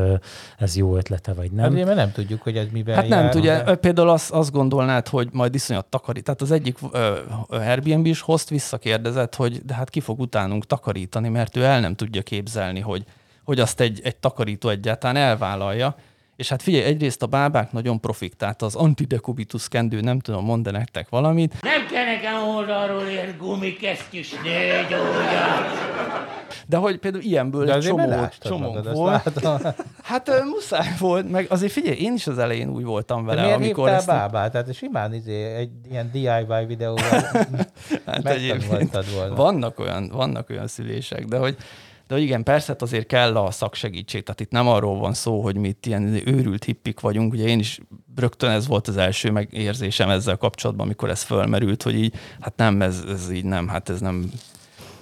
ez 0.57 0.75
jó 0.75 0.95
ötlete, 0.95 1.33
vagy 1.33 1.51
nem. 1.51 1.75
Hát, 1.75 1.85
mert 1.85 1.95
nem 1.95 2.11
tudjuk, 2.11 2.41
hogy 2.41 2.57
ez 2.57 2.67
miben 2.71 2.95
Hát 2.95 3.07
nem 3.07 3.29
tudja, 3.29 3.63
de... 3.63 3.75
például 3.75 4.09
azt, 4.09 4.31
azt 4.31 4.51
gondolnád, 4.51 5.07
hogy 5.07 5.29
majd 5.31 5.55
iszonyat 5.55 5.85
takarít. 5.85 6.23
Tehát 6.23 6.41
az 6.41 6.51
egyik 6.51 6.77
uh, 6.81 7.17
Airbnb 7.49 8.05
is 8.05 8.21
host 8.21 8.49
visszakérdezett, 8.49 9.35
hogy 9.35 9.65
de 9.65 9.73
hát 9.73 9.89
ki 9.89 9.99
fog 9.99 10.19
utánunk 10.19 10.65
takarítani, 10.65 11.29
mert 11.29 11.55
ő 11.55 11.63
el 11.63 11.79
nem 11.79 11.95
tudja 11.95 12.21
képzelni, 12.21 12.79
hogy 12.79 13.05
hogy 13.43 13.59
azt 13.59 13.79
egy, 13.79 13.99
egy 14.03 14.15
takarító 14.15 14.69
egyáltalán 14.69 15.15
elvállalja. 15.15 15.95
És 16.35 16.49
hát 16.49 16.61
figyelj, 16.61 16.83
egyrészt 16.83 17.21
a 17.21 17.25
bábák 17.25 17.71
nagyon 17.71 17.99
profik, 17.99 18.33
tehát 18.33 18.61
az 18.61 18.75
antidekubitus 18.75 19.67
kendő, 19.67 19.99
nem 19.99 20.19
tudom, 20.19 20.45
mondani 20.45 20.77
nektek 20.77 21.09
valamit. 21.09 21.61
Nem 21.61 21.87
kell 21.87 22.05
nekem 22.05 22.47
oldalról 22.47 23.07
ilyen 23.07 23.35
gumikesztyűs 23.37 24.31
nőgyógyat. 24.43 25.91
De 26.67 26.77
hogy 26.77 26.97
például 26.97 27.23
ilyenből 27.23 27.65
De 27.65 27.73
egy 27.73 27.81
csomó, 27.81 28.29
csomó 28.39 28.79
volt. 28.93 29.45
Hát 30.03 30.43
muszáj 30.43 30.95
volt, 30.99 31.31
meg 31.31 31.45
azért 31.49 31.71
figyelj, 31.71 31.97
én 31.97 32.13
is 32.13 32.27
az 32.27 32.37
elején 32.37 32.69
úgy 32.69 32.83
voltam 32.83 33.25
vele, 33.25 33.41
De 33.41 33.53
amikor 33.53 33.89
ezt... 33.89 34.07
bábát? 34.07 34.51
Tehát 34.51 34.73
simán 34.73 35.13
izé, 35.13 35.43
egy 35.43 35.71
ilyen 35.89 36.09
DIY 36.11 36.65
videóval 36.67 37.03
hát 38.05 39.11
volna. 39.15 39.35
Vannak 39.35 39.79
olyan, 39.79 40.09
vannak 40.13 40.49
olyan 40.49 40.67
szülések, 40.67 41.25
de 41.25 41.37
hogy 41.37 41.57
de 42.11 42.19
igen, 42.19 42.43
persze 42.43 42.71
hát 42.71 42.81
azért 42.81 43.07
kell 43.07 43.37
a 43.37 43.51
szaksegítség, 43.51 44.23
tehát 44.23 44.39
itt 44.39 44.51
nem 44.51 44.67
arról 44.67 44.97
van 44.97 45.13
szó, 45.13 45.41
hogy 45.41 45.55
mi 45.55 45.67
itt 45.67 45.85
ilyen 45.85 46.21
őrült 46.25 46.63
hippik 46.63 46.99
vagyunk, 46.99 47.33
ugye 47.33 47.47
én 47.47 47.59
is 47.59 47.79
rögtön 48.15 48.49
ez 48.49 48.67
volt 48.67 48.87
az 48.87 48.97
első 48.97 49.31
megérzésem 49.31 50.09
ezzel 50.09 50.37
kapcsolatban, 50.37 50.85
amikor 50.85 51.09
ez 51.09 51.21
fölmerült, 51.21 51.83
hogy 51.83 51.95
így, 51.95 52.13
hát 52.39 52.55
nem, 52.55 52.81
ez, 52.81 53.03
ez 53.07 53.31
így 53.31 53.45
nem, 53.45 53.67
hát 53.67 53.89
ez 53.89 53.99
nem, 53.99 54.31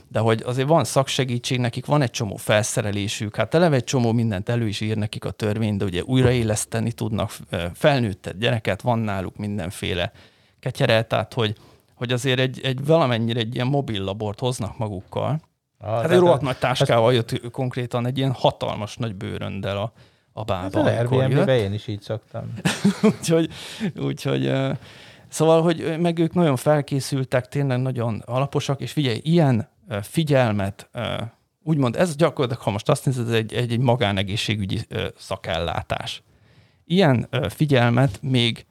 de 0.07 0.19
hogy 0.19 0.41
azért 0.45 0.67
van 0.67 0.83
szaksegítség, 0.83 1.59
nekik 1.59 1.85
van 1.85 2.01
egy 2.01 2.11
csomó 2.11 2.35
felszerelésük, 2.35 3.35
hát 3.35 3.53
eleve 3.53 3.75
egy 3.75 3.83
csomó 3.83 4.11
mindent 4.11 4.49
elő 4.49 4.67
is 4.67 4.81
ír 4.81 4.97
nekik 4.97 5.25
a 5.25 5.31
törvény, 5.31 5.77
de 5.77 5.85
ugye 5.85 6.03
újraéleszteni 6.03 6.91
tudnak 6.91 7.31
felnőttet 7.73 8.37
gyereket, 8.37 8.81
van 8.81 8.99
náluk 8.99 9.37
mindenféle 9.37 10.11
ketyere, 10.59 11.03
tehát 11.03 11.33
hogy, 11.33 11.55
hogy 11.95 12.11
azért 12.11 12.39
egy, 12.39 12.59
egy 12.63 12.85
valamennyire 12.85 13.39
egy 13.39 13.55
ilyen 13.55 13.67
mobil 13.67 14.03
labort 14.03 14.39
hoznak 14.39 14.77
magukkal. 14.77 15.47
Ah, 15.79 16.01
hát 16.01 16.11
egy 16.11 16.19
rohadt 16.19 16.41
nagy 16.41 16.57
táskával 16.57 17.13
jött 17.13 17.51
konkrétan 17.51 18.05
egy 18.05 18.17
ilyen 18.17 18.31
hatalmas 18.31 18.97
nagy 18.97 19.15
bőröndel 19.15 19.77
a, 19.77 19.91
a 20.33 20.43
bába. 20.43 20.61
Hát 20.61 20.75
az 20.75 20.85
Airbnb-ben 20.85 21.57
én 21.57 21.73
is 21.73 21.87
így 21.87 22.01
szoktam. 22.01 22.53
úgyhogy, 23.19 23.49
úgyhogy 23.95 24.51
Szóval, 25.29 25.61
hogy 25.61 25.95
meg 25.99 26.19
ők 26.19 26.33
nagyon 26.33 26.55
felkészültek, 26.55 27.47
tényleg 27.47 27.81
nagyon 27.81 28.21
alaposak, 28.25 28.81
és 28.81 28.91
figyelj, 28.91 29.19
ilyen 29.23 29.69
figyelmet, 30.01 30.89
úgymond 31.63 31.95
ez 31.95 32.15
gyakorlatilag, 32.15 32.63
ha 32.63 32.71
most 32.71 32.89
azt 32.89 33.05
nézed, 33.05 33.27
ez 33.27 33.33
egy, 33.33 33.53
egy, 33.53 33.71
egy 33.71 33.79
magánegészségügyi 33.79 34.79
szakellátás. 35.17 36.23
Ilyen 36.85 37.29
figyelmet 37.49 38.19
még, 38.21 38.65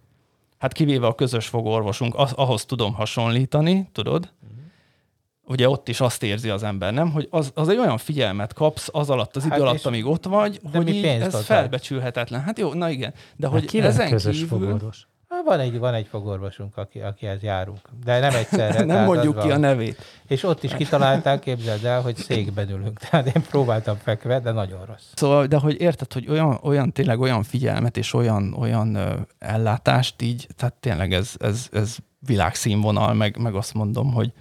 hát 0.58 0.72
kivéve 0.72 1.06
a 1.06 1.14
közös 1.14 1.46
fogorvosunk, 1.46 2.14
az, 2.14 2.32
ahhoz 2.32 2.64
tudom 2.64 2.94
hasonlítani, 2.94 3.88
tudod? 3.92 4.32
Ugye 5.48 5.68
ott 5.68 5.88
is 5.88 6.00
azt 6.00 6.22
érzi 6.22 6.48
az 6.48 6.62
ember, 6.62 6.92
nem? 6.92 7.10
Hogy 7.10 7.28
az, 7.30 7.50
az 7.54 7.68
egy 7.68 7.78
olyan 7.78 7.98
figyelmet 7.98 8.52
kapsz 8.52 8.88
az 8.92 9.10
alatt, 9.10 9.36
az 9.36 9.44
idő 9.44 9.50
hát 9.52 9.60
alatt, 9.60 9.84
amíg 9.84 10.06
ott 10.06 10.24
vagy, 10.24 10.60
hogy 10.72 10.88
így 10.88 11.04
ez 11.04 11.26
adták. 11.26 11.42
felbecsülhetetlen. 11.42 12.40
Hát 12.40 12.58
jó, 12.58 12.72
na 12.72 12.90
igen. 12.90 13.14
De 13.36 13.48
hát 13.50 13.70
hogy 13.70 13.80
ezen 13.80 14.10
közös 14.10 14.38
kívül, 14.38 14.58
fogorvos? 14.58 15.06
Hát 15.28 15.44
van 15.44 15.60
egy, 15.60 15.78
van 15.78 15.94
egy 15.94 16.06
fogorvosunk, 16.06 16.76
aki, 16.76 17.00
akihez 17.00 17.42
járunk, 17.42 17.80
de 18.04 18.18
nem 18.18 18.34
egyszerre. 18.34 18.84
nem 18.94 19.04
mondjuk 19.04 19.38
ki 19.38 19.50
a 19.50 19.56
nevét. 19.56 20.02
És 20.26 20.42
ott 20.42 20.62
is 20.62 20.74
kitalálták, 20.74 21.40
képzeld 21.40 21.84
el, 21.84 22.00
hogy 22.00 22.16
székben 22.16 22.70
ülünk. 22.70 22.98
Tehát 23.10 23.26
én 23.26 23.42
próbáltam 23.50 23.96
fekve, 23.96 24.40
de 24.40 24.50
nagyon 24.50 24.84
rossz. 24.86 25.12
Szóval, 25.14 25.46
de 25.46 25.56
hogy 25.56 25.80
érted, 25.80 26.12
hogy 26.12 26.28
olyan, 26.28 26.58
olyan 26.62 26.92
tényleg 26.92 27.20
olyan 27.20 27.42
figyelmet 27.42 27.96
és 27.96 28.14
olyan, 28.14 28.54
olyan 28.58 28.94
ö, 28.94 29.14
ellátást 29.38 30.22
így, 30.22 30.46
tehát 30.56 30.74
tényleg 30.74 31.12
ez, 31.12 31.34
ez, 31.38 31.68
ez 31.72 31.96
világszínvonal, 32.26 33.14
meg, 33.14 33.36
meg 33.36 33.54
azt 33.54 33.74
mondom, 33.74 34.12
hogy, 34.12 34.32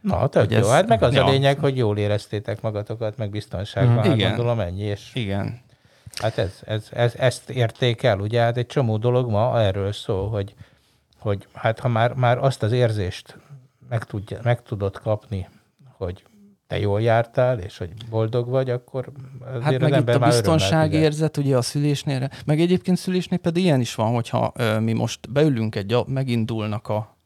Na, 0.00 0.26
tök 0.26 0.50
jó. 0.50 0.58
Ez, 0.58 0.68
hát 0.68 0.86
meg 0.86 1.02
az 1.02 1.14
ja. 1.14 1.24
a 1.24 1.30
lényeg, 1.30 1.58
hogy 1.58 1.76
jól 1.76 1.98
éreztétek 1.98 2.60
magatokat, 2.60 3.16
meg 3.16 3.30
biztonságban. 3.30 3.94
Mm. 3.94 3.96
Hát 3.96 4.16
Igen. 4.16 4.28
gondolom 4.28 4.60
ennyi. 4.60 4.82
És... 4.82 5.10
Igen. 5.14 5.60
Hát 6.14 6.38
ez, 6.38 6.60
ez, 6.66 6.88
ez, 6.90 7.14
ezt 7.14 7.50
érték 7.50 8.02
el, 8.02 8.18
ugye? 8.18 8.40
Hát 8.40 8.56
egy 8.56 8.66
csomó 8.66 8.96
dolog 8.96 9.30
ma 9.30 9.60
erről 9.60 9.92
szól, 9.92 10.28
hogy, 10.28 10.54
hogy 11.18 11.46
hát 11.52 11.78
ha 11.78 11.88
már, 11.88 12.14
már 12.14 12.38
azt 12.38 12.62
az 12.62 12.72
érzést 12.72 13.38
meg, 13.88 14.04
tudja, 14.04 14.38
meg 14.42 14.62
tudod 14.62 14.98
kapni, 14.98 15.48
hogy 15.96 16.24
te 16.66 16.78
jól 16.78 17.02
jártál, 17.02 17.58
és 17.58 17.78
hogy 17.78 17.90
boldog 18.10 18.48
vagy, 18.48 18.70
akkor 18.70 19.12
azért 19.44 19.62
hát 19.62 19.78
meg 19.90 20.00
itt 20.00 20.08
a 20.08 20.18
biztonság 20.18 20.92
érzet 20.92 21.36
ugye 21.36 21.56
a 21.56 21.62
szülésnél, 21.62 22.30
meg 22.44 22.60
egyébként 22.60 22.96
szülésnél 22.96 23.38
pedig 23.38 23.64
ilyen 23.64 23.80
is 23.80 23.94
van, 23.94 24.14
hogyha 24.14 24.52
ö, 24.56 24.78
mi 24.78 24.92
most 24.92 25.32
beülünk 25.32 25.74
egy, 25.74 25.96
megindulnak 26.06 26.88
a 26.88 27.16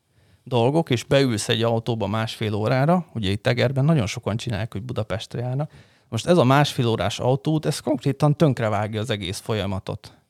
dolgok, 0.45 0.91
és 0.91 1.05
beülsz 1.05 1.49
egy 1.49 1.63
autóba 1.63 2.07
másfél 2.07 2.55
órára, 2.55 3.07
ugye 3.15 3.31
itt 3.31 3.43
Tegerben 3.43 3.85
nagyon 3.85 4.07
sokan 4.07 4.37
csinálják, 4.37 4.73
hogy 4.73 4.83
Budapestre 4.83 5.41
járnak, 5.41 5.71
most 6.09 6.27
ez 6.27 6.37
a 6.37 6.45
másfél 6.45 6.87
órás 6.87 7.19
autót, 7.19 7.67
ez 7.67 7.81
konkrétan 7.81 8.37
tönkrevágja 8.37 9.01
az 9.01 9.11
egész 9.11 9.39
folyamatot. 9.39 10.24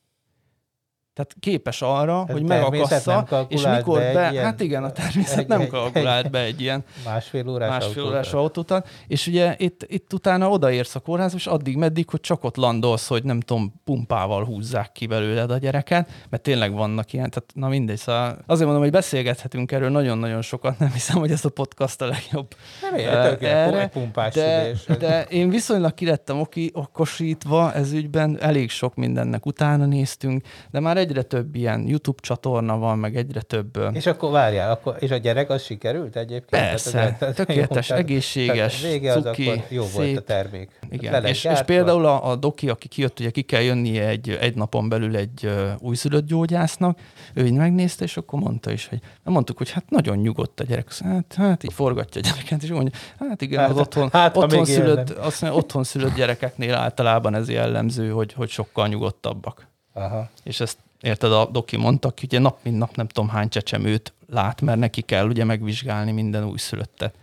Tehát 1.14 1.36
képes 1.40 1.82
arra, 1.82 2.18
hát 2.18 2.30
hogy 2.30 2.42
megakassza, 2.42 3.46
és 3.48 3.66
mikor 3.66 3.98
be, 3.98 4.12
be 4.12 4.30
ilyen, 4.30 4.44
hát 4.44 4.60
igen, 4.60 4.84
a 4.84 4.90
természet 4.90 5.38
egy, 5.38 5.46
nem 5.46 5.66
kalkulált 5.66 6.30
be 6.30 6.38
egy 6.38 6.60
ilyen 6.60 6.84
másfél 7.04 7.48
órás, 7.48 7.68
másfél 7.68 8.04
órás 8.04 8.32
autót. 8.32 8.72
És 9.06 9.26
ugye 9.26 9.54
itt, 9.58 9.84
itt 9.88 10.12
utána 10.12 10.48
odaérsz 10.48 10.94
a 10.94 11.00
kórházba, 11.00 11.36
és 11.36 11.46
addig 11.46 11.76
meddig, 11.76 12.10
hogy 12.10 12.20
csak 12.20 12.44
ott 12.44 12.56
landolsz, 12.56 13.08
hogy 13.08 13.24
nem 13.24 13.40
tudom, 13.40 13.80
pumpával 13.84 14.44
húzzák 14.44 14.92
ki 14.92 15.06
belőled 15.06 15.50
a 15.50 15.56
gyereket, 15.56 16.10
mert 16.28 16.42
tényleg 16.42 16.72
vannak 16.72 17.12
ilyen, 17.12 17.30
tehát 17.30 17.50
na 17.54 17.68
mindegy, 17.68 17.98
szóval 17.98 18.38
azért 18.46 18.64
mondom, 18.64 18.82
hogy 18.82 18.92
beszélgethetünk 18.92 19.72
erről 19.72 19.90
nagyon-nagyon 19.90 20.42
sokat, 20.42 20.78
nem 20.78 20.92
hiszem, 20.92 21.18
hogy 21.18 21.30
ez 21.30 21.44
a 21.44 21.48
podcast 21.48 22.00
a 22.02 22.06
legjobb. 22.06 22.54
Nem 22.80 22.94
értek, 22.94 23.42
erre, 23.42 23.88
pumpás 23.88 24.34
de, 24.34 24.72
de 24.98 25.22
én 25.22 25.48
viszonylag 25.48 25.94
kilettem 25.94 26.40
oki, 26.40 26.70
okosítva 26.74 27.72
ez 27.72 27.92
ügyben, 27.92 28.38
elég 28.40 28.70
sok 28.70 28.94
mindennek 28.94 29.46
utána 29.46 29.84
néztünk, 29.84 30.46
de 30.70 30.80
már 30.80 30.96
egyre 31.04 31.22
több 31.22 31.54
ilyen 31.54 31.86
YouTube 31.88 32.22
csatorna 32.22 32.78
van, 32.78 32.98
meg 32.98 33.16
egyre 33.16 33.40
több... 33.40 33.78
És 33.92 34.06
akkor 34.06 34.30
várjál, 34.30 34.70
akkor, 34.70 34.96
és 34.98 35.10
a 35.10 35.16
gyerek 35.16 35.50
az 35.50 35.62
sikerült 35.62 36.16
egyébként? 36.16 36.62
Persze, 36.62 36.90
tehát, 36.90 37.18
tehát, 37.18 37.34
tökéletes, 37.34 37.88
jó, 37.88 37.96
egészséges, 37.96 38.80
tehát 38.80 38.92
vége 38.92 39.12
az 39.12 39.22
cuki, 39.22 39.48
akkor 39.48 39.64
jó 39.68 39.84
szép. 39.84 39.94
volt 39.94 40.16
a 40.16 40.20
termék. 40.20 40.78
Igen, 40.90 41.24
és, 41.24 41.44
és 41.44 41.62
például 41.66 42.06
a, 42.06 42.30
a 42.30 42.36
doki, 42.36 42.68
aki 42.68 42.88
kijött, 42.88 43.20
ugye 43.20 43.30
ki 43.30 43.42
kell 43.42 43.60
jönnie 43.60 44.08
egy, 44.08 44.38
egy 44.40 44.54
napon 44.54 44.88
belül 44.88 45.16
egy 45.16 45.40
uh, 45.44 45.70
újszülött 45.78 46.26
gyógyásznak, 46.26 46.98
ő 47.34 47.46
így 47.46 47.52
megnézte, 47.52 48.04
és 48.04 48.16
akkor 48.16 48.40
mondta 48.40 48.70
is, 48.70 48.88
hogy 48.88 49.00
mondtuk, 49.22 49.58
hogy 49.58 49.70
hát 49.70 49.90
nagyon 49.90 50.16
nyugodt 50.16 50.60
a 50.60 50.64
gyerek. 50.64 50.94
Hát, 50.98 51.34
hát 51.34 51.64
így 51.64 51.72
forgatja 51.72 52.20
a 52.20 52.24
gyereket, 52.24 52.62
és 52.62 52.70
mondja, 52.70 52.98
hát 53.18 53.42
igen, 53.42 53.60
hát, 53.60 53.70
az 53.70 53.76
otthon, 53.76 54.08
hát, 54.12 54.36
otthon, 54.36 54.64
szülött, 54.64 55.10
azt 55.10 55.42
mondja, 55.42 55.60
otthon 55.60 55.84
szülött 55.84 56.14
gyerekeknél 56.14 56.74
általában 56.74 57.34
ez 57.34 57.48
jellemző, 57.48 58.10
hogy, 58.10 58.32
hogy 58.32 58.48
sokkal 58.48 58.88
nyugodtabbak. 58.88 59.66
Aha. 59.92 60.28
És 60.42 60.60
ezt 60.60 60.78
érted, 61.04 61.32
a 61.32 61.46
doki 61.46 61.76
mondta, 61.76 62.08
hogy 62.14 62.24
ugye 62.24 62.38
nap 62.38 62.58
mint 62.62 62.78
nap 62.78 62.96
nem 62.96 63.06
tudom 63.06 63.28
hány 63.28 63.48
csecsemőt 63.48 64.12
lát, 64.30 64.60
mert 64.60 64.78
neki 64.78 65.02
kell 65.02 65.26
ugye 65.26 65.44
megvizsgálni 65.44 66.12
minden 66.12 66.44
újszülöttet. 66.44 67.14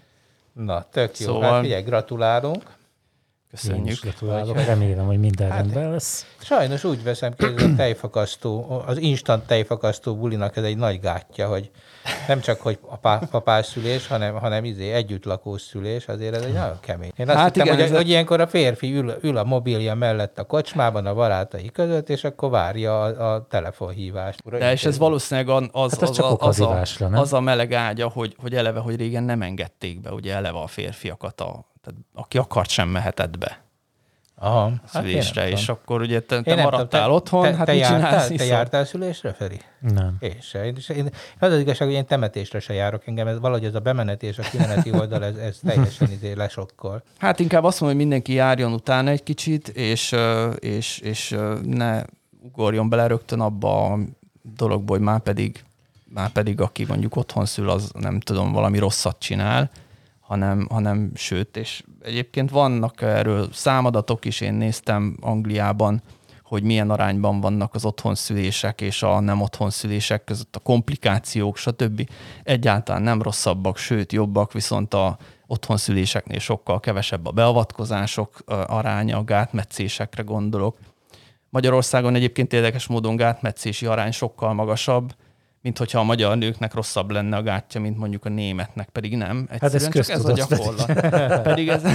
Na, 0.53 0.85
tök 0.91 1.19
jó. 1.19 1.25
Szóval... 1.25 1.51
Hát 1.51 1.61
figyelj, 1.61 1.83
gratulálunk. 1.83 2.79
Köszönjük. 3.51 4.00
gratulálok. 4.01 4.65
Remélem, 4.65 5.05
hogy 5.05 5.20
minden 5.20 5.50
hát, 5.50 5.60
rendben 5.60 5.91
lesz. 5.91 6.25
Sajnos 6.39 6.84
úgy 6.84 7.03
veszem 7.03 7.34
ki, 7.34 7.46
hogy 7.46 7.63
a 7.63 7.75
tejfakasztó, 7.75 8.84
az 8.86 8.98
instant 8.98 9.46
tejfakasztó 9.46 10.15
bulinak 10.15 10.58
ez 10.58 10.63
egy 10.63 10.77
nagy 10.77 11.00
gátja, 11.00 11.48
hogy 11.48 11.72
nem 12.27 12.39
csak, 12.39 12.62
hogy 12.62 12.79
apás 13.31 13.65
szülés, 13.65 14.08
hanem, 14.08 14.36
hanem 14.36 14.63
izé 14.63 14.91
együttlakós 14.91 15.62
szülés, 15.62 16.08
azért 16.08 16.36
ez 16.36 16.41
egy 16.41 16.53
nagyon 16.53 16.79
kemény. 16.79 17.12
Én 17.17 17.29
azt 17.29 17.38
hát 17.38 17.55
hittem, 17.55 17.74
igen, 17.74 17.88
hogy, 17.88 17.96
hogy 17.96 18.10
ilyenkor 18.10 18.39
a 18.39 18.48
férfi 18.48 18.93
ül, 18.93 19.17
ül 19.22 19.38
a 19.38 19.43
mobilja 19.43 19.96
mellett 19.96 20.39
a 20.39 20.43
kocsmában 20.43 21.05
a 21.05 21.13
barátai 21.13 21.72
között, 21.72 22.10
és 22.10 22.24
akkor 22.24 22.50
várja 22.50 23.01
a, 23.01 23.34
a 23.34 23.48
telefonhívást. 23.50 24.39
Ura, 24.46 24.58
De 24.58 24.72
és 24.72 24.86
ez 24.86 24.98
valószínűleg 24.98 25.70
az, 25.72 25.91
hát 25.91 26.01
az, 26.01 26.20
az, 26.20 26.36
az, 26.39 26.60
a, 26.60 27.12
az 27.12 27.34
a 27.34 27.39
meleg 27.39 27.74
ágya, 27.74 28.10
hogy, 28.10 28.36
hogy 28.41 28.55
eleve, 28.55 28.79
hogy 28.79 28.96
régen 28.96 29.24
nem 29.24 29.41
engedték 29.41 30.01
be, 30.01 30.12
ugye 30.12 30.36
eleve 30.36 30.60
a 30.60 30.67
férfiakat, 30.67 31.41
a, 31.41 31.71
tehát 31.81 32.00
aki 32.13 32.38
akart 32.38 32.69
sem 32.69 32.89
mehetett 32.89 33.38
be. 33.38 33.61
Aha, 34.43 34.71
szülésre, 34.85 35.41
hát 35.41 35.50
és 35.50 35.69
akkor 35.69 36.01
ugye 36.01 36.19
te, 36.19 36.41
te 36.41 36.55
maradtál 36.55 37.05
te, 37.05 37.13
otthon, 37.13 37.41
te, 37.41 37.55
hát 37.55 37.65
te, 37.65 37.71
mit 37.71 37.81
jártál, 37.81 38.27
te 38.27 38.45
jártál 38.45 38.85
szülésre, 38.85 39.33
Feri? 39.33 39.59
Nem. 39.79 40.15
Én 40.19 40.38
se. 40.41 40.65
Én, 40.65 40.75
én, 40.95 41.09
az 41.39 41.51
az 41.51 41.59
igazság, 41.59 41.88
hogy 41.88 41.97
én 41.97 42.05
temetésre 42.05 42.59
se 42.59 42.73
járok 42.73 43.07
engem, 43.07 43.27
ez, 43.27 43.39
valahogy 43.39 43.65
ez 43.65 43.75
a 43.75 43.79
bemeneti 43.79 44.25
és 44.25 44.38
a 44.38 44.41
kimeneti 44.41 44.91
oldal, 45.00 45.23
ez, 45.23 45.35
ez 45.35 45.59
teljesen 45.65 46.11
izé 46.11 46.31
lesokkol. 46.31 47.03
Hát 47.17 47.39
inkább 47.39 47.63
azt 47.63 47.79
mondom, 47.79 47.97
hogy 47.97 48.07
mindenki 48.07 48.33
járjon 48.33 48.73
utána 48.73 49.09
egy 49.09 49.23
kicsit, 49.23 49.67
és, 49.67 50.15
és, 50.59 50.97
és 51.00 51.35
ne 51.63 52.03
ugorjon 52.43 52.89
bele 52.89 53.07
rögtön 53.07 53.39
abba 53.39 53.85
a 53.85 53.97
dologba, 54.41 54.93
hogy 54.93 55.01
már 55.01 55.19
pedig, 55.19 55.63
már 56.03 56.29
pedig 56.29 56.61
aki 56.61 56.85
mondjuk 56.88 57.15
otthon 57.15 57.45
szül, 57.45 57.69
az 57.69 57.91
nem 58.00 58.19
tudom, 58.19 58.51
valami 58.51 58.77
rosszat 58.77 59.19
csinál, 59.19 59.69
hanem, 60.31 60.67
hanem 60.69 61.11
sőt, 61.15 61.57
és 61.57 61.83
egyébként 62.01 62.50
vannak 62.50 63.01
erről 63.01 63.47
számadatok 63.51 64.25
is, 64.25 64.41
én 64.41 64.53
néztem 64.53 65.17
Angliában, 65.21 66.01
hogy 66.43 66.63
milyen 66.63 66.89
arányban 66.89 67.41
vannak 67.41 67.73
az 67.73 67.85
otthonszülések 67.85 68.81
és 68.81 69.03
a 69.03 69.19
nem 69.19 69.41
otthonszülések 69.41 70.23
között 70.23 70.55
a 70.55 70.59
komplikációk, 70.59 71.57
stb. 71.57 72.09
Egyáltalán 72.43 73.01
nem 73.01 73.21
rosszabbak, 73.21 73.77
sőt 73.77 74.11
jobbak, 74.11 74.53
viszont 74.53 74.93
a 74.93 75.17
otthonszüléseknél 75.47 76.39
sokkal 76.39 76.79
kevesebb 76.79 77.25
a 77.25 77.31
beavatkozások 77.31 78.39
aránya, 78.67 79.17
a 79.17 79.23
gátmetszésekre 79.23 80.23
gondolok. 80.23 80.77
Magyarországon 81.50 82.15
egyébként 82.15 82.53
érdekes 82.53 82.88
módon 82.88 83.15
gátmetszési 83.15 83.85
arány 83.85 84.11
sokkal 84.11 84.53
magasabb, 84.53 85.13
mint 85.62 85.77
hogyha 85.77 86.00
a 86.00 86.03
magyar 86.03 86.38
nőknek 86.38 86.74
rosszabb 86.74 87.12
lenne 87.12 87.38
a 87.38 87.41
gátja, 87.41 87.82
mint 87.82 87.98
mondjuk 87.98 88.25
a 88.25 88.30
németnek, 88.30 88.89
pedig 88.89 89.18
nem. 89.18 89.48
hát 89.50 89.74
ez 89.74 89.89
csak 89.89 90.10
ez 90.10 90.25
a 90.25 90.32
gyakorlat. 90.32 90.94
Pedig, 91.41 91.68
ez 91.68 91.82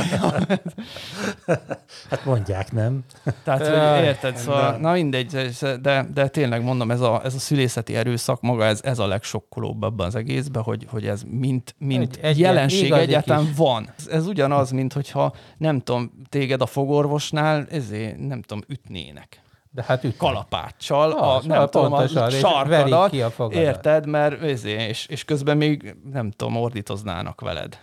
Hát 2.11 2.25
mondják, 2.25 2.73
nem? 2.73 3.05
Tehát, 3.45 3.67
hogy 3.67 4.05
érted, 4.05 4.37
szóval, 4.37 4.77
na 4.77 4.93
mindegy, 4.93 5.51
de, 5.83 6.07
de 6.15 6.29
tényleg 6.29 6.63
mondom, 6.63 6.91
ez 6.91 7.01
a, 7.01 7.21
ez 7.25 7.35
a 7.35 7.39
szülészeti 7.39 7.97
erőszak 7.97 8.41
maga, 8.41 8.65
ez, 8.65 8.81
ez 8.83 8.99
a 8.99 9.07
legsokkolóbb 9.07 9.83
abban 9.83 10.07
az 10.07 10.15
egészben, 10.15 10.63
hogy, 10.63 10.87
hogy 10.91 11.07
ez 11.07 11.23
mint, 11.31 11.75
mint 11.79 12.17
egy, 12.17 12.25
egy 12.25 12.39
jelenség 12.39 12.91
egyáltalán 12.91 13.53
van. 13.57 13.89
Ez, 13.99 14.07
ez 14.07 14.27
ugyanaz, 14.27 14.71
mint 14.71 14.93
hogyha 14.93 15.35
nem 15.59 15.81
tudom, 15.81 16.13
téged 16.29 16.61
a 16.61 16.67
fogorvosnál 16.67 17.67
ezért 17.71 18.19
nem 18.19 18.43
tudom, 18.43 18.63
ütnének 18.69 19.41
de 19.77 19.85
hát 19.87 20.05
ütni. 20.05 20.17
kalapáccsal, 20.17 21.11
ah, 21.11 21.37
a, 21.37 21.43
nem 21.47 21.67
tudom, 21.69 21.93
a 21.93 22.07
sarkadat, 22.31 23.11
ki 23.11 23.23
a 23.23 23.33
érted, 23.51 24.07
mert 24.07 24.43
és, 24.65 25.07
és 25.07 25.25
közben 25.25 25.57
még 25.57 25.97
nem 26.13 26.31
tudom, 26.31 26.57
ordítoznának 26.57 27.41
veled. 27.41 27.79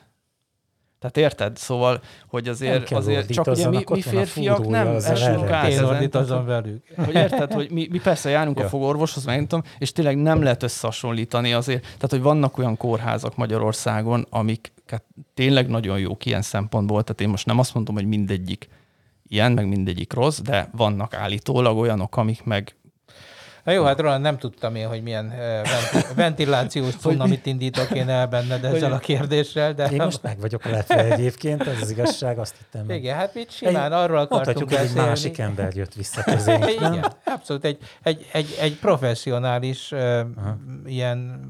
Tehát 1.00 1.18
érted? 1.18 1.58
Szóval, 1.58 2.02
hogy 2.28 2.48
azért, 2.48 2.92
azért 2.92 3.32
csak 3.32 3.48
ugye 3.48 3.70
mi, 3.70 3.84
mi 3.90 4.00
a 4.00 4.02
férfiak 4.02 4.68
nem 4.68 4.96
esünk 4.96 5.50
át 5.50 5.70
Én 5.70 6.10
ezen. 6.12 6.46
velük. 6.46 6.84
Hogy 7.06 7.16
érted, 7.16 7.54
hogy 7.54 7.72
mi, 7.72 7.88
mi 7.92 8.00
persze 8.00 8.30
járunk 8.30 8.58
a 8.58 8.62
Ja. 8.62 8.68
fogorvoshoz, 8.68 9.26
meg 9.26 9.40
tudom, 9.40 9.64
és 9.78 9.92
tényleg 9.92 10.18
nem 10.18 10.44
lehet 10.44 10.64
összehasonlítani 10.64 11.54
azért. 11.54 11.82
Tehát, 11.82 12.10
hogy 12.10 12.22
vannak 12.22 12.58
olyan 12.58 12.78
kórházak 12.78 13.36
Magyarországon, 13.36 14.26
amiket 14.30 15.04
tényleg 15.34 15.68
nagyon 15.68 16.00
jók 16.00 16.26
ilyen 16.26 16.42
szempontból. 16.42 17.04
Tehát 17.04 17.22
én 17.22 17.30
most 17.30 17.46
nem 17.46 17.60
azt 17.60 17.74
mondom, 17.74 17.96
hogy 17.96 18.06
mindegyik 18.06 18.70
ilyen, 19.34 19.52
meg 19.52 19.68
mindegyik 19.68 20.14
rossz, 20.14 20.40
de 20.40 20.70
vannak 20.72 21.14
állítólag 21.14 21.78
olyanok, 21.78 22.18
amik 22.18 22.44
meg 22.44 22.76
Na 23.64 23.72
jó, 23.72 23.84
hát 23.84 24.00
Roland, 24.00 24.22
nem 24.24 24.38
tudtam 24.38 24.76
én, 24.76 24.88
hogy 24.88 25.04
milyen 25.04 25.32
eh, 25.32 25.62
venti- 25.64 26.08
ventilációs 26.24 26.96
cunamit 26.96 27.46
indítok 27.46 27.92
én 27.92 28.10
el 28.10 28.28
benned 28.28 28.64
ezzel 28.74 28.92
a 28.92 28.98
kérdéssel, 28.98 29.74
de... 29.74 29.86
Én 29.90 30.02
most 30.04 30.22
meg 30.24 30.40
vagyok 30.40 30.66
lepve 30.66 31.04
egyébként, 31.12 31.68
ez 31.68 31.82
az 31.82 31.90
igazság, 31.92 32.40
azt 32.40 32.56
hittem. 32.58 32.86
meg. 32.86 32.98
Igen, 32.98 33.16
hát 33.18 33.34
mit 33.34 33.52
simán 33.52 33.86
Egy- 33.94 34.00
arról 34.00 34.18
akartunk 34.18 34.46
Mondhatjuk, 34.46 34.80
hogy 34.80 34.88
egy 34.90 34.96
másik 35.08 35.38
ember 35.38 35.76
jött 35.76 35.94
vissza 35.94 36.24
közénk, 36.24 36.60
nem? 36.60 36.94
Igen, 36.94 37.06
abszolút. 37.26 37.66
Egy, 37.66 37.78
egy, 38.04 38.28
egy, 38.32 38.58
egy 38.62 38.76
professzionális 38.80 39.92
uh, 39.92 40.20
ilyen 40.86 41.50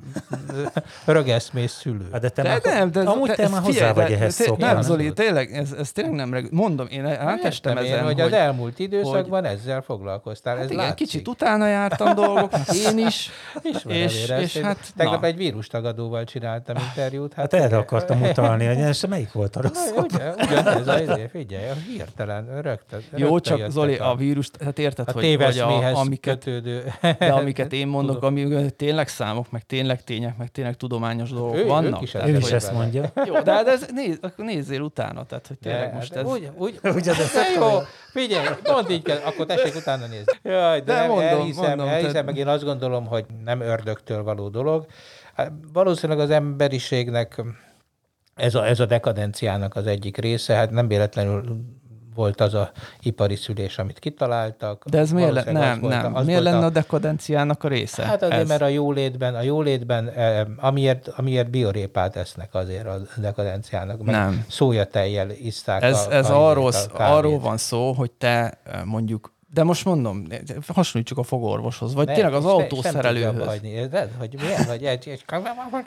rögeszmész 1.06 1.72
szülő. 1.72 2.08
Hát 2.12 2.22
de 2.22 2.30
te 2.30 2.42
De 2.42 2.50
már, 2.50 2.62
nem, 2.64 2.92
de, 2.92 3.00
amúgy 3.00 3.28
de 3.30 3.36
te 3.36 3.48
már 3.50 3.62
figyelj, 3.64 3.86
hozzá 3.88 4.02
vagy 4.02 4.12
de- 4.12 4.18
ehhez 4.20 4.34
szokva. 4.34 4.66
Nem, 4.66 4.82
Zoli, 4.82 5.14
tényleg, 5.14 5.52
ez, 5.52 5.72
ez 5.72 5.92
tényleg 5.92 6.14
nem, 6.16 6.34
reg- 6.34 6.52
mondom, 6.52 6.88
én 6.90 7.06
átestem 7.06 7.78
ezen, 7.78 8.04
hogy, 8.04 8.22
az 8.22 8.32
elmúlt 8.32 8.80
időszakban 8.80 9.46
ezzel 9.46 9.82
foglalkoztál. 9.82 10.56
Hát 10.56 10.64
ez 10.64 10.72
igen, 10.72 10.84
látszik. 10.84 10.98
kicsit 11.08 11.28
utána 11.28 11.68
jártam 11.68 12.03
dolgok, 12.14 12.52
én 12.88 12.98
is, 12.98 13.30
Ismerem 13.64 14.02
és, 14.02 14.30
és 14.40 14.56
Én 14.56 14.64
hát, 14.64 14.78
Tegnap 14.98 15.22
na. 15.22 15.28
egy 15.28 15.36
vírustagadóval 15.36 16.24
csináltam 16.24 16.76
interjút. 16.88 17.34
Hát 17.34 17.54
erre 17.54 17.78
akartam 17.78 18.22
utalni, 18.22 18.66
hogy 18.66 18.78
és 18.78 19.06
melyik 19.10 19.32
volt 19.32 19.56
a 19.56 19.62
rossz? 19.62 19.90
ugye, 19.96 20.34
ugyanez 20.34 20.88
a 20.88 21.00
izé, 21.00 21.28
figyelj, 21.32 21.66
hirtelen, 21.88 22.62
rögtön. 22.62 23.04
Jó, 23.16 23.28
rögtön 23.28 23.40
csak 23.42 23.58
jöttek 23.58 23.72
Zoli, 23.74 23.96
a, 23.96 24.12
a 24.12 24.16
vírus, 24.16 24.50
hát 24.64 24.80
érted, 24.80 25.08
a 25.08 25.12
hogy, 25.12 25.36
hogy 25.44 25.58
a, 25.60 25.98
amiket, 25.98 26.44
kötődő. 26.44 26.94
de 27.20 27.32
amiket 27.32 27.74
én 27.74 27.88
mondok, 27.88 28.24
ami 28.24 28.72
tényleg 28.76 29.08
számok, 29.08 29.52
meg 29.52 29.62
tényleg 29.66 30.04
tények, 30.04 30.38
meg 30.38 30.52
tényleg 30.52 30.76
tudományos 30.76 31.30
dolgok 31.30 31.56
Ő- 31.56 31.60
ők 31.60 31.68
vannak. 31.68 32.02
is 32.02 32.12
tehát, 32.12 32.28
Ő 32.28 32.38
is 32.38 32.52
ezt 32.52 32.74
mondja. 32.74 33.12
Jó, 33.26 33.40
de, 33.42 33.52
hát 33.52 33.68
ez, 33.68 33.86
néz, 33.94 34.18
akkor 34.22 34.46
nézzél 34.46 34.82
utána, 34.82 35.26
tehát 35.26 35.48
hogy 35.48 35.58
tényleg 35.60 35.90
De, 35.90 35.96
most 35.96 36.14
de 36.14 36.20
ez... 36.20 36.26
Úgy, 36.26 36.50
úgy, 36.58 36.80
Ugye, 36.84 37.12
de 37.12 37.24
de 37.34 37.60
jó, 37.60 37.80
figyelj, 38.14 38.48
mondd 38.64 38.90
így 38.90 39.02
kell, 39.02 39.20
akkor 39.26 39.46
tessék 39.46 39.76
utána 39.76 40.06
nézni. 40.08 40.40
Jaj, 40.44 40.80
de, 40.80 40.86
De 40.86 41.00
nem, 41.00 41.08
mondom, 41.08 41.28
elhiszem, 41.28 41.68
mondom, 41.68 41.88
elhiszem 41.88 42.12
tehát- 42.12 42.26
meg 42.26 42.38
én 42.38 42.48
azt 42.48 42.64
gondolom, 42.64 43.06
hogy 43.06 43.26
nem 43.44 43.62
ördögtől 43.62 44.24
való 44.24 44.50
dolog. 44.50 44.86
Hát 45.36 45.52
Valószínűleg 45.74 46.22
az 46.22 46.30
emberiségnek 46.30 47.44
ez 48.36 48.56
a, 48.56 48.68
ez 48.68 48.80
a 48.80 48.86
dekadenciának 48.86 49.76
az 49.76 49.88
egyik 49.88 50.18
része, 50.18 50.54
hát 50.54 50.72
nem 50.72 50.88
véletlenül 50.88 51.44
volt 52.16 52.42
az 52.42 52.54
a 52.54 52.72
ipari 53.02 53.36
szülés, 53.36 53.78
amit 53.78 54.00
kitaláltak. 54.00 54.84
De 54.90 54.98
ez 54.98 55.12
miért, 55.12 55.32
le, 55.32 55.52
nem, 55.52 55.80
volt 55.80 55.94
a- 55.94 56.02
nem. 56.02 56.16
az 56.16 56.26
miért 56.26 56.42
lenne 56.42 56.66
a 56.66 56.70
dekadenciának 56.70 57.64
a 57.64 57.68
része? 57.68 58.04
Hát 58.04 58.24
azért, 58.24 58.40
ez? 58.42 58.48
mert 58.48 58.62
a 58.62 58.68
jólétben, 58.68 59.36
a 59.36 59.42
jólétben, 59.42 60.10
eh, 60.10 60.46
amiért, 60.58 61.08
amiért 61.08 61.50
biorépát 61.50 62.16
esznek 62.16 62.54
azért 62.54 62.88
a 62.88 62.98
dekadenciának. 63.18 64.04
meg 64.04 64.16
Nem. 64.16 64.46
Szójatejjel 64.50 65.30
iszták 65.32 65.82
Ez, 65.84 66.06
a, 66.08 66.14
ez 66.14 66.30
a, 66.30 66.50
arról, 66.50 66.68
a 66.68 66.72
kávét. 66.98 67.16
arról 67.16 67.40
van 67.40 67.58
szó, 67.58 67.92
hogy 67.92 68.12
te 68.12 68.60
eh, 68.64 68.84
mondjuk, 68.84 69.33
de 69.54 69.64
most 69.64 69.86
mondom, 69.86 70.28
hasonlítsuk 70.68 71.18
a 71.18 71.24
fogorvoshoz, 71.24 71.94
vagy 71.94 72.08
Ne, 72.08 72.14
tényleg 72.14 72.34
az 72.34 72.46
autószerelőhöz. 72.46 73.46
hagyni, 73.48 73.70
érted? 73.70 74.10
Hogy 74.20 74.36
milyen, 74.42 74.66
hogy 74.66 74.84
egy, 74.84 75.08
egy... 75.08 75.24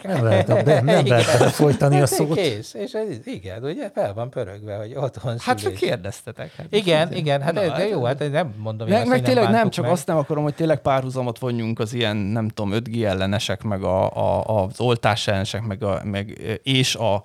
Nem 0.03 0.25
lehet, 0.25 0.49
abba- 0.49 0.65
nem 0.83 1.07
lehet 1.07 1.07
belefolytani 1.39 1.95
a 1.95 1.99
Hát 1.99 2.09
szót. 2.09 2.35
Kész, 2.35 2.75
és 2.75 2.93
ez, 2.93 3.27
igen, 3.27 3.63
ugye 3.65 3.91
fel 3.95 4.15
van 4.15 4.31
pörögve, 4.31 4.77
hogy 4.77 4.95
otthon 4.97 5.39
Hát 5.39 5.59
szülés. 5.59 5.79
kérdeztetek. 5.79 6.55
Hát 6.57 6.67
Igen, 6.71 7.13
igen, 7.13 7.43
hát 7.43 7.53
Na, 7.53 7.61
de 7.77 7.89
jó, 7.89 8.05
hát 8.05 8.31
nem 8.31 8.55
mondom 8.59 8.89
Meg, 8.89 9.07
meg 9.07 9.23
tényleg 9.23 9.51
nem, 9.51 9.71
csak 9.71 9.85
meg. 9.85 9.93
azt 9.93 10.07
nem 10.07 10.17
akarom, 10.17 10.43
hogy 10.43 10.55
tényleg 10.55 10.81
párhuzamot 10.81 11.39
vonjunk 11.39 11.79
az 11.79 11.93
ilyen, 11.93 12.17
nem 12.17 12.49
tudom, 12.49 12.73
5G 12.75 13.05
ellenesek, 13.05 13.63
meg 13.63 13.83
a, 13.83 14.17
a, 14.17 14.63
az 14.65 14.81
oltás 14.81 15.27
ellenesek, 15.27 15.63
meg, 15.63 15.83
a, 15.83 16.01
meg 16.05 16.39
és 16.63 16.95
a, 16.95 17.25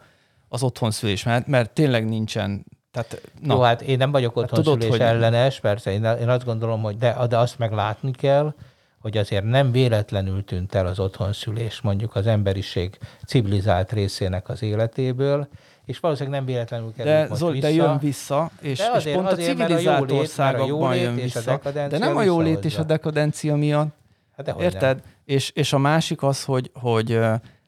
az 0.49 0.63
otthonszülés, 0.63 1.23
mert, 1.23 1.47
mert 1.47 1.71
tényleg 1.71 2.05
nincsen, 2.09 2.65
tehát 2.91 3.21
na, 3.41 3.53
Jó, 3.53 3.61
hát 3.61 3.81
én 3.81 3.97
nem 3.97 4.11
vagyok 4.11 4.35
otthon 4.35 4.63
tudod, 4.63 4.79
tudod, 4.79 4.91
hogy- 4.97 5.01
ellenes, 5.07 5.59
persze, 5.59 5.91
én, 5.91 6.03
én 6.03 6.29
azt 6.29 6.45
gondolom, 6.45 6.81
hogy 6.81 6.97
de, 6.97 7.17
de 7.29 7.37
azt 7.37 7.57
meg 7.59 7.71
látni 7.71 8.11
kell, 8.11 8.53
hogy 9.01 9.17
azért 9.17 9.43
nem 9.43 9.71
véletlenül 9.71 10.43
tűnt 10.43 10.75
el 10.75 10.85
az 10.85 10.99
otthonszülés 10.99 11.81
mondjuk 11.81 12.15
az 12.15 12.27
emberiség 12.27 12.97
civilizált 13.27 13.91
részének 13.91 14.49
az 14.49 14.61
életéből, 14.61 15.47
és 15.85 15.99
valószínűleg 15.99 16.37
nem 16.37 16.47
véletlenül 16.47 16.93
került 16.97 17.29
de 17.29 17.35
Zoli, 17.35 17.53
vissza. 17.53 17.67
de 17.67 17.73
jön 17.73 17.97
vissza, 17.97 18.51
és, 18.61 18.77
De 18.77 18.83
és 18.83 18.89
azért- 18.93 19.15
pont 19.15 19.27
a 19.27 19.31
azért, 19.31 19.49
a 19.59 19.63
civilizált 19.65 19.97
jólét- 19.99 20.15
a 20.15 20.19
országokban 20.19 20.95
jólét 20.95 21.01
jön 21.01 21.17
és 21.17 21.35
a 21.35 21.39
vissza. 21.39 21.51
dekadencia 21.51 21.99
De 21.99 22.05
nem 22.05 22.17
a 22.17 22.23
jólét 22.23 22.65
és 22.65 22.77
a 22.77 22.83
dekadencia 22.83 23.55
miatt, 23.55 23.95
Hát 24.37 24.55
Érted? 24.61 24.95
Nem. 24.97 25.05
És, 25.25 25.49
és 25.49 25.73
a 25.73 25.77
másik 25.77 26.23
az, 26.23 26.43
hogy, 26.43 26.71
hogy, 26.73 27.05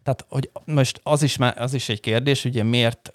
tehát, 0.03 0.25
hogy 0.29 0.49
most 0.65 0.99
az 1.03 1.23
is, 1.23 1.37
az 1.55 1.73
is 1.73 1.89
egy 1.89 1.99
kérdés, 1.99 2.45
ugye 2.45 2.63
miért 2.63 3.09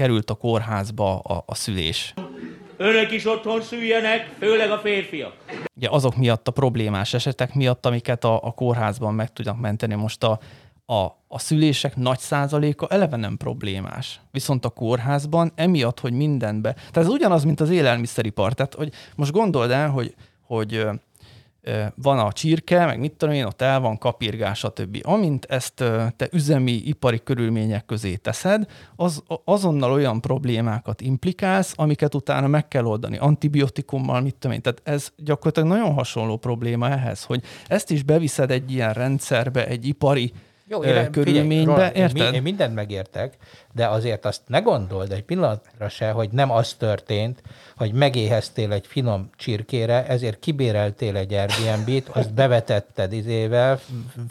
került 0.00 0.30
a 0.30 0.34
kórházba 0.34 1.18
a, 1.18 1.42
a 1.46 1.54
szülés. 1.54 2.14
Önök 2.76 3.12
is 3.12 3.26
otthon 3.26 3.62
szüljenek, 3.62 4.34
főleg 4.38 4.70
a 4.70 4.78
férfiak. 4.78 5.36
Ugye 5.76 5.88
azok 5.90 6.16
miatt, 6.16 6.48
a 6.48 6.50
problémás 6.50 7.14
esetek 7.14 7.54
miatt, 7.54 7.86
amiket 7.86 8.24
a, 8.24 8.44
a 8.44 8.50
kórházban 8.50 9.14
meg 9.14 9.32
tudnak 9.32 9.60
menteni. 9.60 9.94
Most 9.94 10.24
a, 10.24 10.38
a, 10.86 11.04
a 11.28 11.38
szülések 11.38 11.96
nagy 11.96 12.18
százaléka 12.18 12.86
eleve 12.86 13.16
nem 13.16 13.36
problémás. 13.36 14.20
Viszont 14.30 14.64
a 14.64 14.68
kórházban 14.68 15.52
emiatt, 15.54 16.00
hogy 16.00 16.12
mindenbe. 16.12 16.72
Tehát 16.72 16.96
ez 16.96 17.08
ugyanaz, 17.08 17.44
mint 17.44 17.60
az 17.60 17.70
élelmiszeripar. 17.70 18.52
Tehát, 18.52 18.74
hogy 18.74 18.92
most 19.16 19.32
gondold 19.32 19.70
el, 19.70 19.90
hogy, 19.90 20.14
hogy 20.46 20.86
van 21.94 22.18
a 22.18 22.32
csirke, 22.32 22.86
meg 22.86 22.98
mit 22.98 23.12
tudom 23.12 23.34
én, 23.34 23.44
ott 23.44 23.62
el 23.62 23.80
van 23.80 23.98
kapirgás, 23.98 24.58
stb. 24.58 24.98
Amint 25.02 25.44
ezt 25.44 25.74
te 26.16 26.28
üzemi, 26.32 26.72
ipari 26.72 27.20
körülmények 27.22 27.86
közé 27.86 28.16
teszed, 28.16 28.66
az 28.96 29.22
azonnal 29.44 29.92
olyan 29.92 30.20
problémákat 30.20 31.00
implikálsz, 31.00 31.72
amiket 31.76 32.14
utána 32.14 32.46
meg 32.46 32.68
kell 32.68 32.84
oldani. 32.84 33.16
Antibiotikummal, 33.16 34.20
mit 34.20 34.34
tudom 34.34 34.56
én. 34.56 34.62
Tehát 34.62 34.80
ez 34.84 35.12
gyakorlatilag 35.16 35.68
nagyon 35.68 35.92
hasonló 35.94 36.36
probléma 36.36 36.88
ehhez, 36.88 37.24
hogy 37.24 37.42
ezt 37.66 37.90
is 37.90 38.02
beviszed 38.02 38.50
egy 38.50 38.72
ilyen 38.72 38.92
rendszerbe, 38.92 39.66
egy 39.66 39.86
ipari 39.86 40.32
Jó, 40.70 40.82
ö, 40.82 40.86
én, 40.86 40.88
figyelj, 40.92 41.10
körülménybe, 41.10 41.92
én, 41.92 42.02
érted? 42.02 42.34
én 42.34 42.42
mindent 42.42 42.74
megértek, 42.74 43.36
de 43.72 43.88
azért 43.88 44.24
azt 44.24 44.40
ne 44.46 44.58
gondold 44.58 45.12
egy 45.12 45.22
pillanatra 45.22 45.88
se, 45.88 46.10
hogy 46.10 46.30
nem 46.30 46.50
az 46.50 46.74
történt, 46.74 47.42
hogy 47.76 47.92
megéheztél 47.92 48.72
egy 48.72 48.86
finom 48.86 49.30
csirkére, 49.36 50.06
ezért 50.06 50.38
kibéreltél 50.38 51.16
egy 51.16 51.32
Airbnb-t, 51.32 52.08
azt 52.08 52.34
bevetetted 52.34 53.12
izével, 53.12 53.80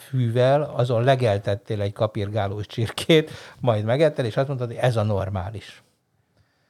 fűvel, 0.08 0.62
azon 0.62 1.04
legeltettél 1.04 1.80
egy 1.80 1.92
kapirgálós 1.92 2.66
csirkét, 2.66 3.30
majd 3.60 3.84
megetted, 3.84 4.24
és 4.24 4.36
azt 4.36 4.46
mondtad, 4.46 4.68
hogy 4.68 4.78
ez 4.80 4.96
a 4.96 5.02
normális. 5.02 5.82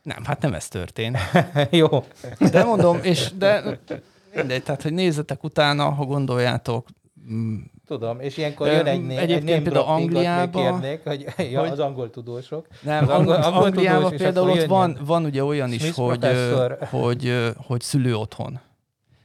Nem, 0.03 0.25
hát 0.25 0.43
nem 0.43 0.55
ez 0.55 0.69
történt. 0.69 1.19
Jó. 1.71 2.05
De 2.51 2.65
mondom, 2.65 2.99
és 3.03 3.31
de 3.39 3.79
mindegy, 4.35 4.63
tehát, 4.63 4.83
hogy 4.83 4.93
nézzetek 4.93 5.45
utána, 5.45 5.91
ha 5.91 6.05
gondoljátok, 6.05 6.87
Tudom, 7.91 8.21
és 8.21 8.37
ilyenkor 8.37 8.67
jön 8.67 8.87
egy, 8.87 9.07
né- 9.07 9.19
egy 9.19 9.31
egyébként 9.31 9.63
például 9.63 9.85
Angliában- 9.85 10.81
kérnék, 10.81 11.01
hogy, 11.05 11.27
ja, 11.51 11.61
hogy- 11.61 11.71
az 11.71 11.79
angol 11.79 12.11
tudósok. 12.11 12.67
Nem, 12.83 13.03
az 13.03 13.09
angol, 13.09 13.35
angol 13.35 13.63
Angliában 13.63 14.03
tudós, 14.03 14.19
például 14.19 14.51
ott 14.51 14.65
van, 14.65 14.99
van 15.05 15.25
ugye 15.25 15.45
olyan 15.45 15.73
is, 15.73 15.91
hogy, 15.91 16.27
hogy, 16.91 17.53
hogy 17.57 17.81
szülő 17.81 18.17
otthon. 18.17 18.61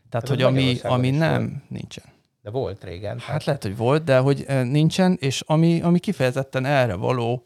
Tehát, 0.10 0.28
hogy 0.28 0.41
ami, 0.41 0.78
ami 0.84 1.10
nem, 1.10 1.39
volt. 1.41 1.69
nincsen. 1.69 2.04
De 2.41 2.49
volt 2.49 2.84
régen. 2.84 3.19
Hát 3.19 3.45
lehet, 3.45 3.63
hogy 3.63 3.78
volt, 3.78 4.04
de 4.04 4.17
hogy 4.17 4.45
nincsen, 4.63 5.17
és 5.19 5.41
ami, 5.45 5.82
ami 5.82 5.99
kifejezetten 5.99 6.65
erre 6.65 6.95
való, 6.95 7.43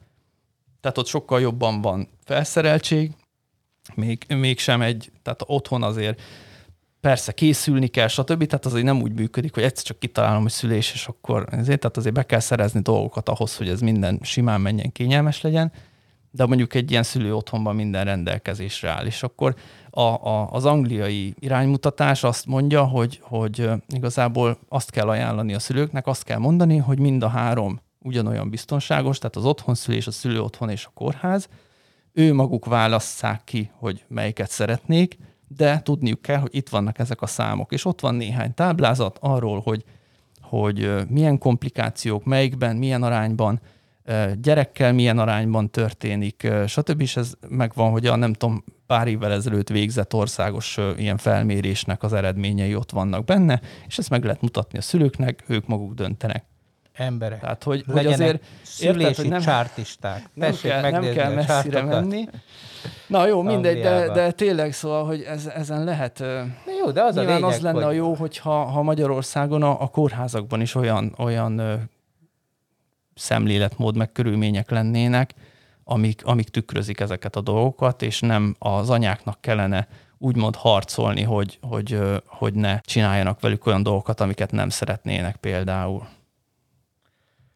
tehát 0.82 0.97
ott 0.97 1.08
sokkal 1.08 1.41
jobban 1.41 1.82
van 1.82 2.08
felszereltség, 2.23 3.12
még, 3.95 4.25
mégsem 4.27 4.82
egy, 4.82 5.12
tehát 5.23 5.43
otthon 5.45 5.84
azért 5.84 6.21
persze 7.01 7.31
készülni 7.31 7.88
kell, 7.88 8.07
stb. 8.07 8.45
Tehát 8.45 8.65
azért 8.65 8.85
nem 8.85 9.01
úgy 9.01 9.13
működik, 9.13 9.53
hogy 9.53 9.63
egyszer 9.63 9.83
csak 9.83 9.99
kitalálom, 9.99 10.41
hogy 10.41 10.51
szülés, 10.51 10.93
és 10.93 11.07
akkor 11.07 11.47
ezért, 11.51 11.79
tehát 11.79 11.97
azért 11.97 12.15
be 12.15 12.23
kell 12.23 12.39
szerezni 12.39 12.81
dolgokat 12.81 13.29
ahhoz, 13.29 13.57
hogy 13.57 13.69
ez 13.69 13.81
minden 13.81 14.19
simán 14.21 14.62
menjen, 14.62 14.91
kényelmes 14.91 15.41
legyen, 15.41 15.71
de 16.31 16.45
mondjuk 16.45 16.73
egy 16.73 16.91
ilyen 16.91 17.03
szülő 17.03 17.35
otthonban 17.35 17.75
minden 17.75 18.05
rendelkezésre 18.05 18.89
áll, 18.89 19.05
és 19.05 19.23
akkor 19.23 19.55
a, 19.89 20.01
a, 20.01 20.51
az 20.51 20.65
angliai 20.65 21.33
iránymutatás 21.39 22.23
azt 22.23 22.45
mondja, 22.45 22.83
hogy, 22.83 23.19
hogy 23.21 23.69
igazából 23.88 24.57
azt 24.69 24.91
kell 24.91 25.09
ajánlani 25.09 25.53
a 25.53 25.59
szülőknek, 25.59 26.07
azt 26.07 26.23
kell 26.23 26.38
mondani, 26.38 26.77
hogy 26.77 26.99
mind 26.99 27.23
a 27.23 27.27
három 27.27 27.79
ugyanolyan 27.99 28.49
biztonságos, 28.49 29.17
tehát 29.17 29.35
az 29.35 29.45
otthonszülés, 29.45 30.07
a 30.07 30.12
szülő 30.12 30.41
otthon 30.41 30.69
és 30.69 30.85
a 30.85 30.91
kórház, 30.93 31.47
ő 32.13 32.33
maguk 32.33 32.65
válasszák 32.65 33.41
ki, 33.43 33.71
hogy 33.73 34.05
melyiket 34.07 34.49
szeretnék, 34.49 35.17
de 35.57 35.81
tudniuk 35.81 36.21
kell, 36.21 36.39
hogy 36.39 36.55
itt 36.55 36.69
vannak 36.69 36.99
ezek 36.99 37.21
a 37.21 37.27
számok, 37.27 37.71
és 37.71 37.85
ott 37.85 38.01
van 38.01 38.15
néhány 38.15 38.53
táblázat 38.53 39.17
arról, 39.21 39.59
hogy, 39.59 39.83
hogy 40.41 40.91
milyen 41.07 41.38
komplikációk, 41.38 42.25
melyikben, 42.25 42.75
milyen 42.75 43.03
arányban 43.03 43.59
gyerekkel 44.41 44.93
milyen 44.93 45.19
arányban 45.19 45.69
történik, 45.69 46.47
stb. 46.67 47.01
És 47.01 47.17
ez 47.17 47.33
megvan, 47.49 47.91
hogy 47.91 48.05
a 48.05 48.15
nem 48.15 48.33
tudom, 48.33 48.63
pár 48.88 49.07
évvel 49.07 49.31
ezelőtt 49.31 49.69
végzett 49.69 50.13
országos 50.13 50.77
ilyen 50.97 51.17
felmérésnek 51.17 52.03
az 52.03 52.13
eredményei 52.13 52.75
ott 52.75 52.91
vannak 52.91 53.25
benne, 53.25 53.62
és 53.88 53.97
ezt 53.97 54.09
meg 54.09 54.23
lehet 54.23 54.41
mutatni 54.41 54.77
a 54.77 54.81
szülőknek, 54.81 55.43
ők 55.47 55.67
maguk 55.67 55.93
döntenek. 55.93 56.43
Emberek. 56.99 57.39
Tehát, 57.39 57.63
hogy, 57.63 57.83
hogy 57.91 58.05
azért 58.05 58.43
szülési 58.62 58.99
érted, 58.99 59.15
hogy 59.15 59.29
nem, 59.29 59.41
csártisták. 59.41 60.29
nem 60.33 60.51
Tessék 60.51 60.71
kell, 60.71 60.91
nem 60.91 61.13
kell 61.13 61.33
messzire 61.33 61.81
menni. 61.81 62.27
Na 63.07 63.27
jó, 63.27 63.41
mindegy, 63.41 63.81
de, 63.81 64.12
de 64.12 64.31
tényleg 64.31 64.73
szóval, 64.73 65.05
hogy 65.05 65.21
ez, 65.21 65.45
ezen 65.45 65.83
lehet... 65.83 66.19
Na 66.65 66.71
jó, 66.79 66.91
de 66.91 67.01
az 67.01 67.15
a 67.15 67.21
lényeg, 67.21 67.43
az 67.43 67.59
lenne 67.59 67.83
hogy 67.83 67.93
a 67.93 67.97
jó, 67.97 68.13
hogyha 68.13 68.63
ha 68.63 68.81
Magyarországon 68.81 69.63
a, 69.63 69.81
a 69.81 69.88
kórházakban 69.88 70.62
is 70.62 70.75
olyan, 70.75 71.13
olyan 71.17 71.57
ö, 71.57 71.73
szemléletmód 73.15 73.95
meg 73.95 74.12
körülmények 74.12 74.69
lennének, 74.69 75.33
amik, 75.83 76.21
amik 76.25 76.49
tükrözik 76.49 76.99
ezeket 76.99 77.35
a 77.35 77.41
dolgokat, 77.41 78.01
és 78.01 78.19
nem 78.19 78.55
az 78.59 78.89
anyáknak 78.89 79.41
kellene 79.41 79.88
úgymond 80.17 80.55
harcolni, 80.55 81.23
hogy, 81.23 81.59
hogy, 81.62 81.99
hogy 82.25 82.53
ne 82.53 82.79
csináljanak 82.79 83.39
velük 83.39 83.65
olyan 83.65 83.83
dolgokat, 83.83 84.19
amiket 84.21 84.51
nem 84.51 84.69
szeretnének 84.69 85.35
például. 85.35 86.07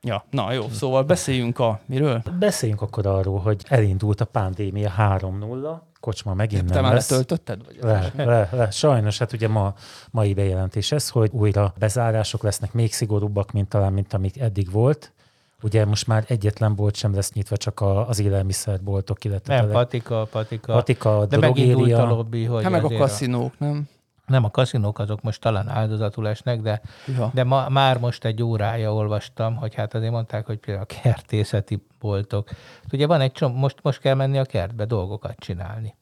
Ja, 0.04 0.24
na 0.30 0.52
jó, 0.52 0.70
szóval 0.70 1.04
beszéljünk 1.04 1.60
a... 1.60 1.80
Miről? 1.86 2.22
Beszéljünk 2.40 2.82
akkor 2.82 3.06
arról, 3.08 3.40
hogy 3.40 3.62
elindult 3.68 4.22
a 4.22 4.26
pandémia 4.26 4.92
3-0, 4.98 5.78
kocsma 6.00 6.34
megint 6.34 6.66
Te 6.68 6.74
nem 6.74 6.84
már 6.84 6.94
lesz. 6.94 7.10
letöltötted? 7.10 7.62
Vagy 7.66 7.78
Le, 7.82 8.12
le, 8.16 8.50
le. 8.52 8.72
Sajnos, 8.72 9.18
hát 9.18 9.34
ugye 9.34 9.48
ma, 9.48 9.74
mai 10.12 10.34
bejelentés 10.34 10.92
ez, 10.92 11.10
hogy 11.10 11.30
újra 11.34 11.74
bezárások 11.80 12.44
lesznek, 12.44 12.74
még 12.74 12.94
szigorúbbak, 12.94 13.52
mint 13.52 13.70
talán, 13.70 13.94
mint 13.94 14.14
amik 14.14 14.40
eddig 14.40 14.72
volt. 14.72 15.12
Ugye 15.62 15.86
most 15.86 16.08
már 16.08 16.24
egyetlen 16.28 16.76
bolt 16.76 16.96
sem 16.96 17.16
lesz 17.16 17.32
nyitva, 17.32 17.58
csak 17.58 17.80
a, 17.80 18.08
az 18.08 18.20
élelmiszerboltok, 18.20 19.24
illetve 19.24 19.56
nem, 19.56 19.70
patika, 19.70 20.28
patika. 20.32 20.74
patika, 20.74 21.26
de 21.26 21.38
megint 21.38 21.76
új 21.76 21.94
a 21.94 21.96
drogéria. 21.96 22.16
lobby, 22.16 22.44
hogy 22.46 22.64
Hát 22.64 22.72
meg 22.72 22.84
a 22.84 22.98
kaszinók, 22.98 23.60
nem? 23.60 23.90
Nem, 24.34 24.44
a 24.44 24.50
kaszinók 24.52 25.00
azok 25.00 25.22
most 25.22 25.42
talán 25.42 25.70
áldozatul 25.70 26.28
esnek, 26.28 26.62
de, 26.62 26.82
Ja. 27.18 27.32
de 27.34 27.44
ma, 27.44 27.70
már 27.70 28.00
most 28.00 28.26
egy 28.26 28.44
órája 28.44 28.94
olvastam, 28.94 29.56
hogy 29.56 29.74
hát 29.76 29.94
azért 29.94 30.12
mondták, 30.12 30.46
hogy 30.46 30.58
például 30.58 30.86
a 30.90 31.02
kertészeti 31.02 31.86
boltok. 32.00 32.50
Ugye 32.92 33.08
van 33.08 33.22
egy 33.22 33.32
csomó, 33.32 33.56
most, 33.58 33.76
most 33.82 34.00
kell 34.00 34.16
menni 34.16 34.38
a 34.38 34.44
kertbe 34.46 34.86
dolgokat 34.86 35.36
csinálni. 35.40 35.96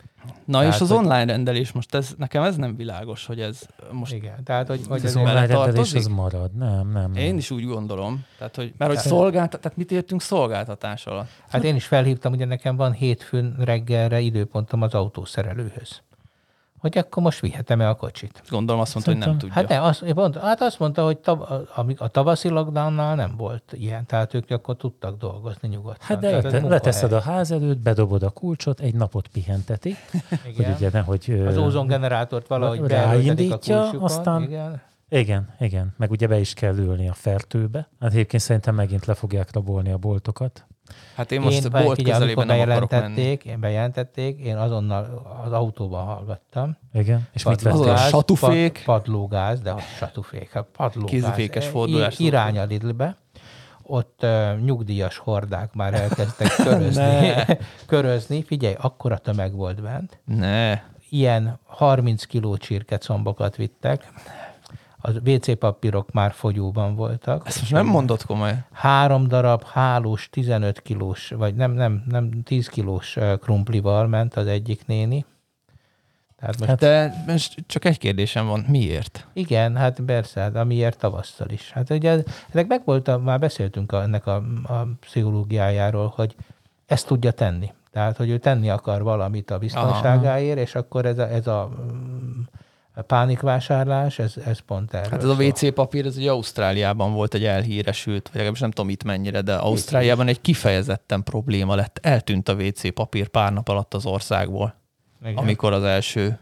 Na 0.45 0.59
Tehát, 0.59 0.73
és 0.75 0.81
az 0.81 0.89
hogy- 0.89 0.97
online 0.97 1.25
rendelés, 1.25 1.71
most 1.71 1.95
ez, 1.95 2.13
nekem 2.17 2.43
ez 2.43 2.55
nem 2.55 2.75
világos, 2.75 3.25
hogy 3.25 3.39
ez 3.41 3.61
most 3.91 4.13
Igen, 4.13 4.43
tehát 4.43 4.67
hogy, 4.67 4.81
hogy 4.87 4.97
Az 4.99 5.03
azért- 5.05 5.25
online 5.27 5.45
rendelés 5.45 5.93
az 5.93 6.07
marad. 6.07 6.53
Nem, 6.55 6.89
nem. 6.91 7.15
Én 7.15 7.27
nem. 7.27 7.37
is 7.37 7.51
úgy 7.51 7.65
gondolom. 7.65 8.25
Tehát, 8.37 8.55
hogy, 8.55 8.73
mert 8.77 8.91
hogy 8.91 8.99
szolgáltat, 8.99 9.61
tehát 9.61 9.77
mit 9.77 9.91
értünk 9.91 10.21
szolgáltatás 10.21 11.05
alatt? 11.05 11.29
Hát 11.49 11.63
én 11.63 11.75
is 11.75 11.85
felhívtam, 11.85 12.31
ugye 12.33 12.45
nekem 12.45 12.75
van 12.75 12.91
hétfőn 12.91 13.55
reggelre 13.59 14.19
időpontom 14.19 14.81
az 14.81 14.93
autószerelőhöz. 14.93 16.01
Hogy 16.81 16.97
akkor 16.97 17.23
most 17.23 17.39
vihetem-e 17.39 17.89
a 17.89 17.95
kocsit? 17.95 18.41
Gondolom 18.49 18.81
azt 18.81 18.93
mondta, 18.93 19.11
hogy 19.11 19.19
nem 19.19 19.37
tudja. 19.37 19.53
Hát, 19.55 19.67
ne, 19.67 19.81
azt, 19.81 20.03
hát 20.41 20.61
azt 20.61 20.79
mondta, 20.79 21.03
hogy 21.03 21.17
tav, 21.17 21.41
a, 21.41 21.85
a 21.97 22.07
tavaszi 22.07 22.49
lockdownnal 22.49 23.15
nem 23.15 23.35
volt 23.37 23.73
ilyen, 23.73 24.05
tehát 24.05 24.33
ők 24.33 24.49
akkor 24.49 24.75
tudtak 24.75 25.17
dolgozni 25.17 25.67
nyugodtan. 25.67 25.97
Hát 26.01 26.19
de 26.19 26.41
Tehát 26.41 26.67
leteszed 26.67 27.11
a 27.11 27.19
ház 27.19 27.51
előtt, 27.51 27.77
bedobod 27.77 28.23
a 28.23 28.29
kulcsot, 28.29 28.79
egy 28.79 28.95
napot 28.95 29.27
pihentetik, 29.27 29.97
hogy 30.43 30.59
Igen. 30.59 30.73
ugye 30.73 30.89
nehogy... 30.91 31.43
Az 31.47 31.57
ózongenerátort 31.57 32.47
valahogy 32.47 32.79
a 32.79 32.87
ráindítja, 32.87 33.79
kulcsukon. 33.79 34.03
aztán 34.03 34.41
Igen. 34.41 34.81
Igen, 35.09 35.53
igen. 35.59 35.93
Meg 35.97 36.11
ugye 36.11 36.27
be 36.27 36.39
is 36.39 36.53
kell 36.53 36.77
ülni 36.77 37.09
a 37.09 37.13
fertőbe. 37.13 37.87
Hát 37.99 38.11
egyébként 38.11 38.41
szerintem 38.43 38.75
megint 38.75 39.05
le 39.05 39.13
fogják 39.13 39.53
rabolni 39.53 39.91
a 39.91 39.97
boltokat. 39.97 40.65
Hát 41.15 41.31
én 41.31 41.41
most 41.41 41.63
én, 41.63 41.71
bolt 41.71 41.95
figyelj, 41.95 42.17
közelében 42.19 42.45
nem 42.45 42.59
akarok 42.59 42.89
menni. 42.91 43.03
bejelentették, 43.03 43.43
én 43.51 43.59
bejelentették, 43.59 44.39
én 44.39 44.57
azonnal 44.57 45.21
az 45.45 45.51
autóban 45.51 46.05
hallgattam. 46.05 46.77
Igen. 46.93 47.27
És 47.33 47.43
mit 47.43 47.65
Az 47.65 47.79
a 47.79 47.83
vettél? 47.83 48.07
satufék. 48.09 48.81
Pad, 48.85 49.01
padlógáz, 49.01 49.61
de 49.61 49.71
a 49.71 49.79
satufék, 49.97 50.51
hát 50.51 50.65
padlógáz. 50.77 51.09
Kézifékes 51.11 51.65
I- 51.65 51.69
fordulás. 51.69 52.19
Irány 52.19 52.59
a 52.59 52.63
Lidlbe. 52.63 53.15
Ott 53.83 54.19
uh, 54.23 54.59
nyugdíjas 54.59 55.17
hordák 55.17 55.73
már 55.73 55.93
elkezdtek 55.93 56.55
körözni. 56.63 57.31
körözni. 57.85 58.43
Figyelj, 58.43 58.75
akkora 58.79 59.17
tömeg 59.17 59.53
volt 59.55 59.81
bent. 59.81 60.19
Ne. 60.25 60.81
Ilyen 61.09 61.59
30 61.65 62.23
kiló 62.25 62.57
csirkecombokat 62.57 63.55
vittek. 63.55 64.07
A 65.01 65.29
WC 65.29 65.57
papírok 65.57 66.11
már 66.11 66.31
fogyóban 66.31 66.95
voltak. 66.95 67.47
Ezt 67.47 67.59
most 67.59 67.71
nem 67.71 67.85
mondod 67.85 68.23
komoly. 68.23 68.63
Három 68.71 69.27
darab 69.27 69.63
hálós 69.63 70.29
15 70.29 70.81
kilós, 70.81 71.29
vagy 71.29 71.55
nem, 71.55 71.71
nem, 71.71 72.03
nem 72.07 72.43
10 72.43 72.67
kilós 72.67 73.17
krumplival 73.41 74.07
ment 74.07 74.35
az 74.35 74.47
egyik 74.47 74.85
néni. 74.85 75.25
Tehát 76.39 76.57
most, 76.59 76.69
hát, 76.69 76.79
De 76.79 77.23
most 77.27 77.63
csak 77.67 77.85
egy 77.85 77.97
kérdésem 77.97 78.47
van. 78.47 78.65
Miért? 78.67 79.27
igen, 79.33 79.75
hát 79.75 79.99
persze, 80.05 80.41
hát 80.41 80.55
amiért 80.55 80.97
tavasszal 80.97 81.49
is. 81.49 81.71
Hát 81.71 81.89
ugye 81.89 82.23
ennek 82.51 82.67
meg 82.67 82.81
volt, 82.85 83.07
a, 83.07 83.17
már 83.17 83.39
beszéltünk 83.39 83.91
a, 83.91 84.01
ennek 84.01 84.25
a, 84.27 84.35
a 84.63 84.87
pszichológiájáról, 84.99 86.13
hogy 86.15 86.35
ezt 86.85 87.07
tudja 87.07 87.31
tenni. 87.31 87.71
Tehát, 87.91 88.17
hogy 88.17 88.29
ő 88.29 88.37
tenni 88.37 88.69
akar 88.69 89.03
valamit 89.03 89.51
a 89.51 89.57
biztonságáért, 89.57 90.57
és 90.57 90.75
akkor 90.75 91.05
ez 91.05 91.17
a, 91.17 91.29
ez 91.29 91.47
a 91.47 91.69
mm, 91.91 92.41
a 92.41 92.60
pánikvásárlás, 93.07 94.19
ez, 94.19 94.33
ez 94.45 94.59
pont 94.59 94.93
erről 94.93 95.09
Hát 95.09 95.23
ez 95.23 95.29
a. 95.29 95.33
WC 95.33 95.73
papír, 95.73 96.05
ez 96.05 96.17
ugye 96.17 96.31
Ausztráliában 96.31 97.13
volt 97.13 97.33
egy 97.33 97.45
elhíresült, 97.45 98.23
vagy 98.23 98.33
legalábbis 98.33 98.59
nem 98.59 98.71
tudom 98.71 98.89
itt 98.89 99.03
mennyire, 99.03 99.41
de 99.41 99.55
Ausztráliában 99.55 100.27
egy 100.27 100.41
kifejezetten 100.41 101.23
probléma 101.23 101.75
lett. 101.75 101.99
Eltűnt 102.01 102.49
a 102.49 102.53
WC 102.53 102.93
papír 102.93 103.27
pár 103.27 103.53
nap 103.53 103.69
alatt 103.69 103.93
az 103.93 104.05
országból, 104.05 104.75
Igen. 105.21 105.37
amikor 105.37 105.73
az 105.73 105.83
első 105.83 106.39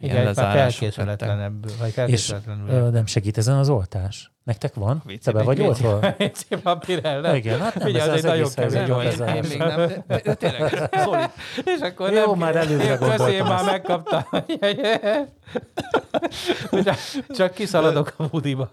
Igen, 0.00 0.16
már 0.16 0.24
lezárások 0.24 0.56
lettek. 0.56 0.70
felkészületlenebb, 0.80 1.78
vagy 1.78 1.88
És 1.88 1.94
felkészületlenül. 1.94 2.68
ö, 2.68 2.90
nem 2.90 3.06
segít 3.06 3.38
ezen 3.38 3.56
az 3.56 3.68
oltás? 3.68 4.32
Nektek 4.44 4.74
van? 4.74 5.02
WC 5.06 5.24
Te 5.24 5.32
be 5.32 5.42
vagy 5.42 5.60
oltva? 5.60 5.98
WC 6.18 6.62
papír 6.62 7.00
ellen. 7.02 7.34
Igen, 7.34 7.60
hát 7.60 7.74
nem, 7.74 7.86
Figyelj, 7.86 8.08
ez 8.10 8.14
az 8.16 8.24
az 8.24 8.30
egy 8.30 8.38
egész 8.38 8.54
helyzet 8.54 8.86
kemény 8.86 9.02
jó 9.18 9.24
én, 9.26 9.34
én 9.34 9.44
még 9.48 9.58
nem, 9.58 9.76
de, 10.06 10.20
de 10.24 10.34
tényleg, 10.34 10.88
Zoli, 11.04 11.22
És 11.64 11.80
akkor 11.80 12.12
Jó, 12.12 12.26
nem, 12.26 12.38
már 12.38 12.56
előre 12.56 12.82
én 12.84 12.98
gondoltam 12.98 13.28
én 13.28 13.42
már 13.42 13.64
megkaptam. 13.64 14.22
Csak- 17.36 17.52
kiszaladok 17.54 18.12
a 18.16 18.26
budiba. 18.26 18.68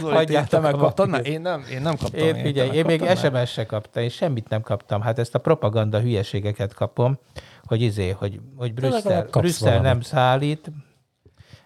Zoli 0.00 0.14
Hagyjátok 0.14 0.48
te 0.48 0.58
megkaptad? 0.58 1.08
Na, 1.08 1.18
én 1.18 1.40
nem, 1.40 1.64
én 1.70 1.82
nem 1.82 1.96
kaptam. 1.96 2.20
Én, 2.20 2.34
figyelj, 2.42 2.70
én 2.70 2.84
még? 2.84 3.04
SMS 3.16 3.50
se 3.52 3.66
kaptam, 3.66 4.02
én 4.02 4.08
semmit 4.08 4.48
nem 4.48 4.60
kaptam. 4.60 5.00
Hát 5.00 5.18
ezt 5.18 5.34
a 5.34 5.38
propaganda 5.38 6.00
hülyeségeket 6.00 6.74
kapom, 6.74 7.18
hogy 7.66 7.80
izé, 7.80 8.10
hogy, 8.10 8.40
hogy 8.56 8.74
Brüsszel, 8.74 9.28
Brüsszel 9.32 9.80
nem 9.80 10.00
szállít, 10.00 10.70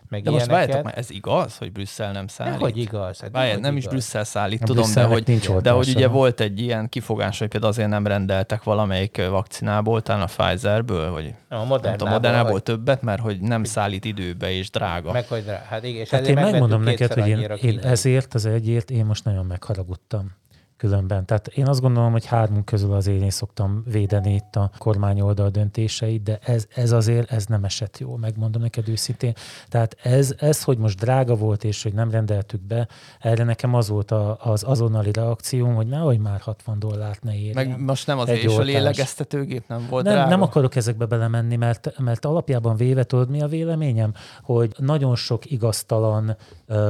meg 0.08 0.22
De 0.22 0.30
most 0.30 0.46
várjátok 0.46 0.84
már, 0.84 0.98
ez 0.98 1.10
igaz, 1.10 1.56
hogy 1.56 1.72
Brüsszel 1.72 2.12
nem 2.12 2.26
szállít? 2.26 2.60
Hogy 2.60 2.76
igaz. 2.76 3.20
Hát 3.20 3.30
Várjál, 3.30 3.52
hogy 3.52 3.62
nem 3.62 3.76
is 3.76 3.82
igaz. 3.82 3.92
Brüsszel 3.94 4.24
szállít, 4.24 4.62
A 4.62 4.64
tudom, 4.64 4.92
de 4.94 5.02
hogy, 5.02 5.22
nincs 5.26 5.50
de 5.50 5.70
hogy 5.70 5.88
ugye 5.88 6.08
volt 6.08 6.40
egy 6.40 6.60
ilyen 6.60 6.88
kifogás, 6.88 7.38
hogy 7.38 7.48
például 7.48 7.72
azért 7.72 7.88
nem 7.88 8.06
rendeltek 8.06 8.62
valamelyik 8.62 9.28
vakcinából, 9.28 10.02
talán 10.02 10.22
a 10.22 10.24
Pfizerből, 10.24 11.10
vagy 11.10 11.24
a 11.48 11.54
nem 11.54 11.58
tudom, 11.58 11.68
Modernából, 11.68 12.08
Modernából 12.08 12.52
vagy- 12.52 12.62
többet, 12.62 13.02
mert 13.02 13.20
hogy 13.20 13.40
nem 13.40 13.64
szállít 13.64 14.04
időbe 14.04 14.50
és 14.50 14.70
drága. 14.70 15.12
Meg 15.12 15.26
hogy 15.26 15.44
rá. 15.46 15.62
Hát 15.68 15.84
igen, 15.84 16.00
és 16.00 16.10
Hát 16.10 16.26
én 16.26 16.34
megmondom 16.34 16.82
neked, 16.82 17.12
hogy 17.12 17.28
én, 17.28 17.40
én 17.40 17.78
ezért, 17.78 18.34
az 18.34 18.46
egyért 18.46 18.90
én 18.90 19.04
most 19.04 19.24
nagyon 19.24 19.46
megharagudtam 19.46 20.36
különben. 20.78 21.26
Tehát 21.26 21.46
én 21.46 21.66
azt 21.66 21.80
gondolom, 21.80 22.12
hogy 22.12 22.26
hármunk 22.26 22.64
közül 22.64 22.92
azért 22.92 23.22
én 23.22 23.30
szoktam 23.30 23.82
védeni 23.86 24.34
itt 24.34 24.56
a 24.56 24.70
kormány 24.78 25.20
oldal 25.20 25.48
döntéseit, 25.48 26.22
de 26.22 26.38
ez, 26.42 26.66
ez 26.74 26.92
azért 26.92 27.30
ez 27.30 27.46
nem 27.46 27.64
esett 27.64 27.98
jól, 27.98 28.18
megmondom 28.18 28.62
neked 28.62 28.88
őszintén. 28.88 29.34
Tehát 29.68 29.96
ez, 30.02 30.34
ez, 30.38 30.62
hogy 30.62 30.78
most 30.78 30.98
drága 30.98 31.34
volt, 31.34 31.64
és 31.64 31.82
hogy 31.82 31.92
nem 31.92 32.10
rendeltük 32.10 32.60
be, 32.60 32.88
erre 33.18 33.44
nekem 33.44 33.74
az 33.74 33.88
volt 33.88 34.10
a, 34.10 34.36
az 34.40 34.62
azonnali 34.66 35.12
reakcióm, 35.12 35.74
hogy 35.74 35.86
nehogy 35.86 36.18
már 36.18 36.40
60 36.40 36.78
dollárt 36.78 37.22
ne 37.22 37.34
érjen. 37.34 37.54
Meg 37.54 37.80
most 37.80 38.06
nem 38.06 38.18
azért, 38.18 38.38
Egy 38.38 38.44
és 38.44 38.56
a 38.56 38.62
lélegeztetőgép 38.62 39.68
nem 39.68 39.86
volt 39.90 40.04
nem, 40.04 40.12
drága. 40.12 40.28
nem 40.28 40.42
akarok 40.42 40.76
ezekbe 40.76 41.06
belemenni, 41.06 41.56
mert, 41.56 41.98
mert 41.98 42.24
alapjában 42.24 42.76
véve 42.76 43.04
tudod, 43.04 43.30
mi 43.30 43.42
a 43.42 43.46
véleményem? 43.46 44.12
Hogy 44.42 44.74
nagyon 44.76 45.16
sok 45.16 45.50
igaztalan, 45.50 46.36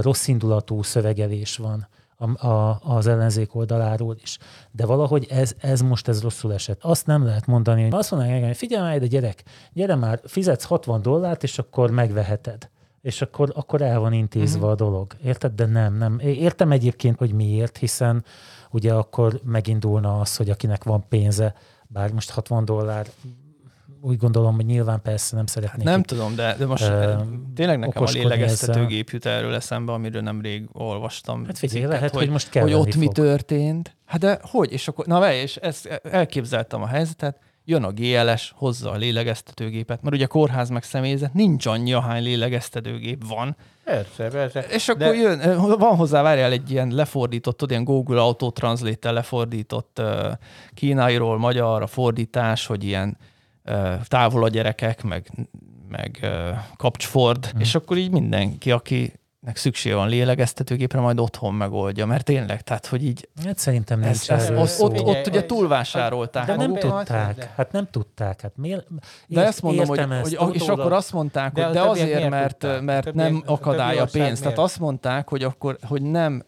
rosszindulatú 0.01 0.83
szövegelés 0.83 1.57
van 1.57 1.89
a, 2.19 2.47
a, 2.47 2.81
az 2.83 3.07
ellenzék 3.07 3.55
oldaláról 3.55 4.17
is. 4.23 4.39
De 4.71 4.87
valahogy 4.87 5.27
ez, 5.31 5.55
ez 5.59 5.81
most 5.81 6.09
ez 6.09 6.23
rosszul 6.23 6.53
esett. 6.53 6.83
Azt 6.83 7.07
nem 7.07 7.25
lehet 7.25 7.47
mondani, 7.47 7.83
hogy 7.83 7.95
azt 7.95 8.11
mondanák, 8.11 8.45
hogy 8.45 8.57
figyelj 8.57 8.97
ide, 8.97 9.07
gyerek, 9.07 9.43
gyere 9.73 9.95
már, 9.95 10.21
fizetsz 10.25 10.65
60 10.65 11.03
dollárt, 11.03 11.43
és 11.43 11.59
akkor 11.59 11.91
megveheted. 11.91 12.71
És 13.01 13.23
akkor, 13.23 13.53
akkor 13.55 13.83
el 13.83 13.99
van 13.99 14.13
intézve 14.13 14.59
uh-huh. 14.59 14.73
a 14.73 14.75
dolog. 14.75 15.15
Érted? 15.25 15.53
De 15.53 15.67
nem, 15.67 15.95
nem. 15.95 16.19
Értem 16.19 16.73
egyébként, 16.73 17.19
hogy 17.19 17.33
miért, 17.33 17.77
hiszen 17.77 18.25
ugye 18.71 18.93
akkor 18.93 19.41
megindulna 19.45 20.21
az, 20.21 20.37
hogy 20.37 20.51
akinek 20.51 20.85
van 20.85 21.05
pénze, 21.09 21.55
bár 21.87 22.13
most 22.13 22.31
60 22.31 22.65
dollár 22.65 23.07
úgy 24.01 24.17
gondolom, 24.17 24.55
hogy 24.55 24.65
nyilván 24.65 25.03
persze 25.03 25.37
nem 25.37 25.47
szeretnék. 25.47 25.85
Nem 25.85 26.01
itt, 26.01 26.07
tudom, 26.07 26.35
de, 26.35 26.57
de 26.59 26.67
most 26.67 26.83
ö, 26.83 27.15
tényleg 27.55 27.79
nekem 27.79 28.03
a 28.03 28.11
lélegeztetőgép 28.11 29.11
jut 29.11 29.27
erről 29.27 29.55
eszembe, 29.55 29.93
amiről 29.93 30.23
nemrég 30.23 30.69
olvastam. 30.73 31.45
Hát 31.45 31.59
figyelj, 31.59 31.81
cikket, 31.81 31.99
lehet, 31.99 32.15
hogy 32.15 32.31
most 32.31 32.45
Hogy 32.45 32.53
kelleni 32.53 32.75
ott 32.75 32.97
mi 32.97 33.05
fog. 33.05 33.15
történt. 33.15 33.97
Hát 34.07 34.21
de 34.21 34.39
hogy? 34.43 34.73
És 34.73 34.89
akkor, 34.89 35.07
na 35.07 35.33
és 35.33 35.57
ezt 35.57 36.01
elképzeltem 36.03 36.83
a 36.83 36.87
helyzetet, 36.87 37.39
jön 37.65 37.85
a 37.85 37.93
GLS, 37.93 38.53
hozza 38.57 38.91
a 38.91 38.97
lélegeztetőgépet, 38.97 40.03
mert 40.03 40.15
ugye 40.15 40.27
kórház 40.27 40.69
meg 40.69 40.83
személyzet, 40.83 41.35
nincs 41.35 41.67
annyi, 41.67 41.93
ahány 41.93 42.23
lélegeztetőgép 42.23 43.29
van, 43.29 43.57
Persze, 43.85 44.29
persze. 44.29 44.61
és 44.61 44.89
akkor 44.89 45.07
De... 45.07 45.15
jön, 45.15 45.57
van 45.79 45.97
hozzá, 45.97 46.23
várjál 46.23 46.53
egy 46.53 46.71
ilyen 46.71 46.89
lefordított, 46.95 47.71
ilyen 47.71 47.85
Google 47.85 48.21
Auto 48.21 48.51
Translate-tel 48.51 49.13
lefordított 49.13 49.97
uh, 50.01 50.33
kínairól 50.75 51.39
magyarra 51.39 51.87
fordítás, 51.87 52.67
hogy 52.67 52.85
ilyen 52.85 53.17
távol 54.09 54.45
a 54.45 54.49
gyerekek, 54.49 55.03
meg, 55.03 55.31
meg 55.89 56.27
kapcsford, 56.77 57.39
Mhm. 57.45 57.51
hmm. 57.51 57.61
és 57.61 57.75
akkor 57.75 57.97
így 57.97 58.11
mindenki, 58.11 58.71
akinek 58.71 59.55
szüksége 59.55 59.95
van 59.95 60.09
lélegeztetőgépre, 60.09 61.01
majd 61.01 61.19
otthon 61.21 61.55
megoldja, 61.55 62.07
mert 62.07 62.25
tényleg, 62.25 62.63
tehát, 62.63 62.87
hogy 62.87 63.05
így 63.05 63.29
Hát 63.45 63.59
szerintem 63.59 64.03
ez, 64.03 64.07
nincs 64.07 64.31
ez, 64.31 64.45
erről 64.45 64.59
ott, 64.59 64.67
szó. 64.69 64.85
ott, 64.85 65.01
ott 65.01 65.27
ugye 65.27 65.47
túlvásárolták. 65.47 66.47
De 66.47 66.57
nem 66.57 66.75
tudták, 66.75 67.45
hát 67.57 67.73
nem 67.73 67.87
tudták. 67.91 68.41
Hát 68.41 68.53
miért, 68.57 68.87
De 69.27 69.45
ezt 69.47 69.63
mondom, 69.63 69.87
hogy, 69.87 69.99
ezt, 69.99 70.35
hogy 70.35 70.55
és 70.55 70.69
akkor 70.69 70.93
azt 70.93 71.13
mondták, 71.13 71.53
De 71.53 71.65
hogy 71.65 71.75
de 71.75 71.81
azért, 71.81 72.29
mert, 72.31 72.81
mert 72.81 73.15
nem 73.15 73.43
többiek- 73.47 74.01
a 74.01 74.07
pénz. 74.13 74.41
Tehát 74.41 74.59
azt 74.59 74.79
mondták, 74.79 75.29
hogy 75.29 75.43
akkor, 75.43 75.79
hogy 75.83 76.03
nem, 76.03 76.43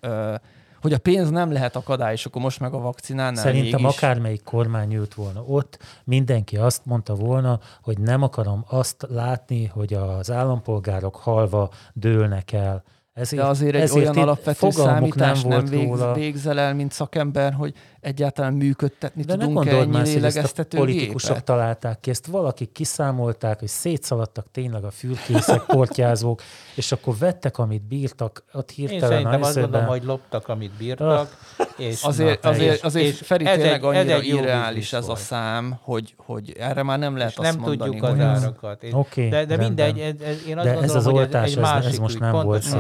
hogy 0.81 0.93
a 0.93 0.99
pénz 0.99 1.31
nem 1.31 1.53
lehet 1.53 1.77
akadály, 1.77 2.13
és 2.13 2.27
akkor 2.27 2.43
most 2.43 2.61
meg 2.61 2.75
a 2.75 2.79
vakcinánál 2.79 3.43
Szerintem 3.43 3.81
mégis. 3.81 3.97
akármelyik 3.97 4.43
kormány 4.45 4.95
ült 4.95 5.15
volna 5.15 5.43
ott, 5.43 5.79
mindenki 6.05 6.57
azt 6.57 6.85
mondta 6.85 7.15
volna, 7.15 7.61
hogy 7.83 7.99
nem 7.99 8.23
akarom 8.23 8.65
azt 8.69 9.07
látni, 9.09 9.67
hogy 9.67 9.95
az 9.95 10.31
állampolgárok 10.31 11.17
halva 11.17 11.71
dőlnek 11.93 12.53
el. 12.53 12.83
Ezért, 13.13 13.43
De 13.43 13.49
azért 13.49 13.75
egy 13.75 13.81
ezért 13.81 14.03
olyan 14.17 14.29
alapvető 14.29 14.71
fogalmuk 14.71 14.95
számítás 14.95 15.43
nem, 15.43 15.51
volt 15.51 15.69
vég, 15.69 15.89
róla. 15.89 16.13
végzel 16.13 16.59
el, 16.59 16.75
mint 16.75 16.93
szakember, 16.93 17.53
hogy 17.53 17.75
egyáltalán 18.01 18.53
működtetni 18.53 19.23
De 19.23 19.33
ne 19.37 19.39
tudunk 19.45 19.65
gondold 19.65 19.83
ennyi 19.83 19.93
hogy 19.93 20.01
ezt 20.01 20.11
a 20.11 20.15
lélegeztető 20.15 20.79
politikusok 20.79 21.31
gépet? 21.31 21.45
találták 21.45 22.01
ki, 22.01 22.11
ezt 22.11 22.27
valakik 22.27 22.73
kiszámolták, 22.73 23.59
hogy 23.59 23.69
szétszaladtak 23.69 24.47
tényleg 24.53 24.85
a 24.85 24.91
fürkészek, 24.91 25.63
portyázók, 25.63 26.43
és 26.75 26.93
akkor 26.93 27.15
vettek, 27.19 27.59
amit 27.59 27.83
bírtak, 27.83 28.45
ott 28.53 28.71
Én 28.71 28.77
hirtelen 28.89 29.09
szerintem 29.09 29.43
azt 29.43 29.61
gondolom, 29.61 29.87
hogy 29.87 30.05
loptak, 30.05 30.49
amit 30.49 30.73
bírtak. 30.79 31.37
És 31.77 32.03
Azért, 32.03 32.43
Na, 32.43 32.49
azért, 32.51 32.75
és- 32.75 32.83
azért 32.83 33.07
és 33.07 33.19
Feri 33.21 33.47
ez 33.47 33.57
tényleg 33.57 33.85
egy- 33.85 33.91
ez 33.95 33.97
annyira 34.01 34.17
egy 34.19 34.27
jó 34.27 34.37
irreális 34.39 34.93
ez 34.93 35.09
a 35.09 35.15
szám, 35.15 35.79
hogy, 35.83 36.15
hogy 36.17 36.55
erre 36.59 36.83
már 36.83 36.99
nem 36.99 37.17
lehet 37.17 37.33
és 37.33 37.39
azt 37.39 37.51
nem 37.53 37.61
mondani, 37.61 37.91
tudjuk 37.91 38.05
az 38.05 38.11
hogy 38.11 38.21
ez- 38.21 38.43
árakat. 38.43 38.85
Oké, 38.93 39.29
de, 39.29 39.45
de 39.45 39.57
mindegy, 39.57 39.99
ez, 39.99 40.15
ez, 40.21 40.47
én 40.47 40.59
azt 40.59 40.67
De 40.67 40.73
ez 40.73 40.79
gondolom, 40.79 40.97
az 40.97 41.05
hogy 41.05 41.15
oltás, 41.15 41.45
ez, 41.45 41.51
egy 41.53 41.59
ez- 41.59 41.69
ez 41.69 41.83
másik 41.83 42.01
most 42.01 42.19
nem 42.19 42.33
volt 42.33 42.63
szó. 42.63 42.79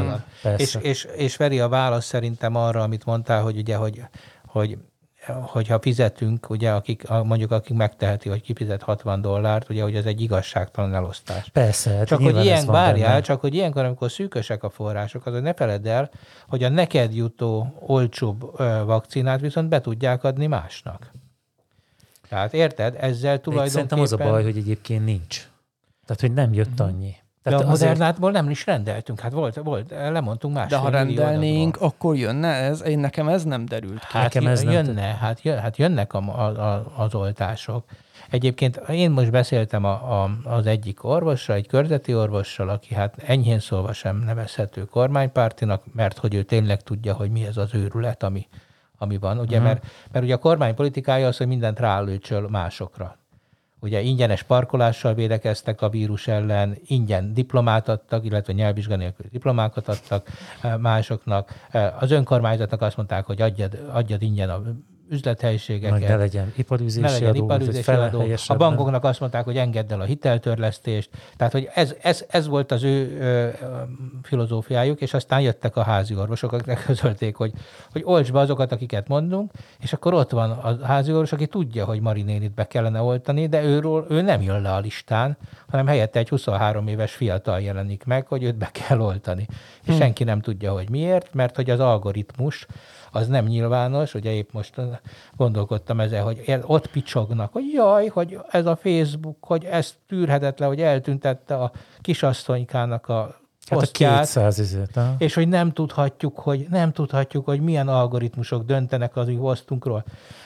És, 0.57 0.79
és, 0.81 1.09
és 1.17 1.35
Feri, 1.35 1.61
a 1.61 1.69
válasz 1.69 2.05
szerintem 2.07 2.55
arra, 2.57 2.83
amit 2.83 3.05
mondtál, 3.05 3.43
hogy 3.43 3.57
ugye, 3.57 3.77
hogy, 3.77 4.03
hogy 4.47 4.79
hogyha 5.33 5.81
fizetünk, 5.81 6.51
ugye, 6.51 6.71
akik, 6.71 7.09
mondjuk 7.09 7.51
akik 7.51 7.77
megteheti, 7.77 8.29
hogy 8.29 8.43
kifizet 8.43 8.83
60 8.83 9.21
dollárt, 9.21 9.71
ugye, 9.71 9.83
hogy 9.83 9.95
ez 9.95 10.05
egy 10.05 10.21
igazságtalan 10.21 10.95
elosztás. 10.95 11.49
Persze, 11.49 11.91
hát 11.91 12.07
Csak 12.07 12.21
hogy 12.23 12.45
ilyen, 12.45 12.67
várjál, 12.67 13.21
csak 13.21 13.41
hogy 13.41 13.55
ilyenkor, 13.55 13.85
amikor 13.85 14.11
szűkösek 14.11 14.63
a 14.63 14.71
források, 14.71 15.27
az 15.27 15.41
ne 15.41 15.55
feledd 15.55 15.89
el, 15.89 16.11
hogy 16.49 16.65
a 16.65 16.69
neked 16.69 17.15
jutó 17.15 17.75
olcsóbb 17.87 18.59
vakcinát 18.85 19.41
viszont 19.41 19.69
be 19.69 19.81
tudják 19.81 20.25
adni 20.25 20.47
másnak. 20.47 21.11
Tehát 22.29 22.55
érted? 22.55 22.97
Ezzel 23.01 23.41
tulajdonképpen... 23.41 23.89
Szerintem 23.89 24.01
az 24.01 24.13
a 24.13 24.17
baj, 24.17 24.43
hogy 24.43 24.57
egyébként 24.57 25.05
nincs. 25.05 25.49
Tehát, 26.07 26.21
hogy 26.21 26.33
nem 26.33 26.53
jött 26.53 26.81
annyi. 26.81 27.17
De 27.43 27.51
Tehát 27.51 27.65
a 27.65 27.69
modernátból 27.69 28.31
nem 28.31 28.51
is 28.51 28.67
rendeltünk. 28.67 29.21
Hát 29.21 29.33
volt, 29.33 29.55
volt 29.55 29.91
lemondtunk 29.91 30.55
De 30.55 30.61
másfél 30.61 30.79
ha 30.79 30.89
rendelnénk, 30.89 31.77
akkor 31.81 32.17
jönne 32.17 32.49
ez? 32.49 32.83
Én 32.83 32.99
nekem 32.99 33.29
ez 33.29 33.45
nem 33.45 33.65
derült 33.67 33.99
ki. 33.99 34.07
Hát 34.11 34.23
Nekem 34.23 34.47
ez 34.47 34.63
nem 34.63 34.73
jönne, 34.73 35.01
hát, 35.03 35.43
jön, 35.43 35.59
hát 35.59 35.77
jönnek 35.77 36.13
a, 36.13 36.19
a, 36.19 36.73
a, 36.73 36.93
az 36.97 37.15
oltások. 37.15 37.85
Egyébként 38.31 38.77
én 38.77 39.11
most 39.11 39.31
beszéltem 39.31 39.85
a, 39.85 40.23
a, 40.23 40.31
az 40.45 40.67
egyik 40.67 41.05
orvossal, 41.05 41.57
egy 41.57 41.67
körzeti 41.67 42.15
orvossal, 42.15 42.69
aki 42.69 42.95
hát 42.95 43.15
enyhén 43.27 43.59
szólva 43.59 43.93
sem 43.93 44.17
nevezhető 44.17 44.85
kormánypártinak, 44.85 45.83
mert 45.95 46.19
hogy 46.19 46.35
ő 46.35 46.43
tényleg 46.43 46.83
tudja, 46.83 47.15
hogy 47.15 47.31
mi 47.31 47.47
ez 47.47 47.57
az 47.57 47.75
őrület, 47.75 48.23
ami, 48.23 48.47
ami 48.99 49.19
van. 49.19 49.39
Ugye, 49.39 49.57
Mhm. 49.57 49.67
mert, 49.67 49.85
mert 50.13 50.25
ugye 50.25 50.35
a 50.35 50.39
kormány 50.39 50.75
politikája 50.75 51.27
az, 51.27 51.37
hogy 51.37 51.47
mindent 51.47 51.79
rálőcsöl 51.79 52.49
másokra. 52.49 53.17
Ugye 53.81 54.01
ingyenes 54.01 54.43
parkolással 54.43 55.15
védekeztek 55.15 55.83
a 55.83 55.89
vírus 55.89 56.29
ellen, 56.29 56.77
ingyen 56.87 57.35
diplomát 57.35 57.89
adtak, 57.89 58.25
illetve 58.25 58.53
nyelvvizsga 58.53 58.97
nélkül 58.97 59.27
diplomákat 59.31 59.89
adtak 59.89 60.29
eh, 60.63 60.77
másoknak. 60.79 61.55
Eh, 61.71 62.03
Az 62.03 62.11
önkormányzatnak 62.11 62.83
azt 62.83 62.97
mondták, 62.97 63.27
hogy 63.27 63.43
adjad, 63.43 63.89
adjad 63.93 64.23
ingyen 64.23 64.51
a 64.51 64.63
üzlethelyiségeket. 65.11 66.01
Meg 66.01 66.09
ne 66.09 66.17
legyen 66.17 66.53
iparűzési 66.57 67.01
ne 67.01 67.11
legyen 67.11 67.29
adó, 67.29 67.45
iparűzési 67.45 67.91
adó. 67.91 68.25
A 68.47 68.57
bankoknak 68.57 69.05
azt 69.05 69.21
mondták, 69.21 69.45
hogy 69.45 69.57
engedd 69.57 69.93
el 69.93 70.01
a 70.01 70.05
hiteltörlesztést. 70.05 71.11
Tehát, 71.37 71.53
hogy 71.53 71.69
ez, 71.75 71.95
ez, 72.03 72.25
ez 72.29 72.47
volt 72.47 72.73
az 72.73 72.83
ő 72.83 73.19
ö, 73.21 73.49
filozófiájuk, 74.23 75.01
és 75.01 75.15
aztán 75.15 75.41
jöttek 75.41 75.77
a 75.77 75.83
házi 75.83 76.17
orvosok, 76.17 76.53
akik 76.53 76.85
közölték, 76.87 77.37
hogy, 77.37 77.53
hogy 77.93 78.03
olcs 78.05 78.33
be 78.33 78.39
azokat, 78.39 78.73
akiket 78.73 79.09
mondunk, 79.09 79.53
és 79.79 79.93
akkor 79.93 80.15
ott 80.15 80.31
van 80.31 80.51
a 80.51 80.87
házi 80.87 81.13
orvos, 81.13 81.33
aki 81.33 81.47
tudja, 81.47 81.85
hogy 81.85 82.01
Mari 82.01 82.23
nénit 82.23 82.55
be 82.55 82.67
kellene 82.67 83.01
oltani, 83.01 83.47
de 83.47 83.63
őről, 83.63 84.07
ő 84.09 84.21
nem 84.21 84.43
jön 84.43 84.63
le 84.63 84.73
a 84.73 84.79
listán, 84.79 85.37
hanem 85.71 85.87
helyette 85.87 86.19
egy 86.19 86.29
23 86.29 86.87
éves 86.87 87.13
fiatal 87.13 87.61
jelenik 87.61 88.05
meg, 88.05 88.27
hogy 88.27 88.43
őt 88.43 88.57
be 88.57 88.71
kell 88.73 89.01
oltani. 89.01 89.47
És 89.83 89.95
Hm. 89.95 90.01
senki 90.01 90.25
nem 90.25 90.41
tudja, 90.41 90.73
hogy 90.73 90.91
miért, 90.91 91.35
mert 91.35 91.57
hogy 91.57 91.71
az 91.71 91.81
algoritmus 91.81 92.67
az 93.11 93.29
nem 93.29 93.45
nyilvános, 93.45 94.15
ugye 94.15 94.33
épp 94.33 94.53
most 94.53 94.75
gondolkodtam 95.37 96.01
ezzel, 96.01 96.23
hogy 96.23 96.59
ott 96.63 96.91
picsognak, 96.91 97.53
hogy 97.53 97.73
jaj, 97.73 98.07
hogy 98.07 98.39
ez 98.51 98.67
a 98.67 98.77
Facebook, 98.77 99.37
hogy 99.41 99.65
ez 99.65 99.95
tűrhetetlen, 100.09 100.69
hogy 100.69 100.81
eltüntette 100.81 101.55
a 101.55 101.73
kisasszonykának 102.01 103.09
a 103.09 103.39
Hát 103.71 103.79
a 103.79 103.83
posztját, 103.83 104.19
200 104.19 104.59
ezért, 104.59 104.95
ha? 104.95 105.15
és 105.19 105.35
hogy 105.35 105.49
nem 105.49 105.73
tudhatjuk, 105.73 106.39
hogy 106.39 106.67
nem 106.71 106.93
tudhatjuk, 106.93 107.45
hogy 107.45 107.61
milyen 107.61 107.89
algoritmusok 107.89 108.65
döntenek 108.65 109.17
az 109.17 109.27
mi 109.27 109.35
posztunkról. 109.35 110.05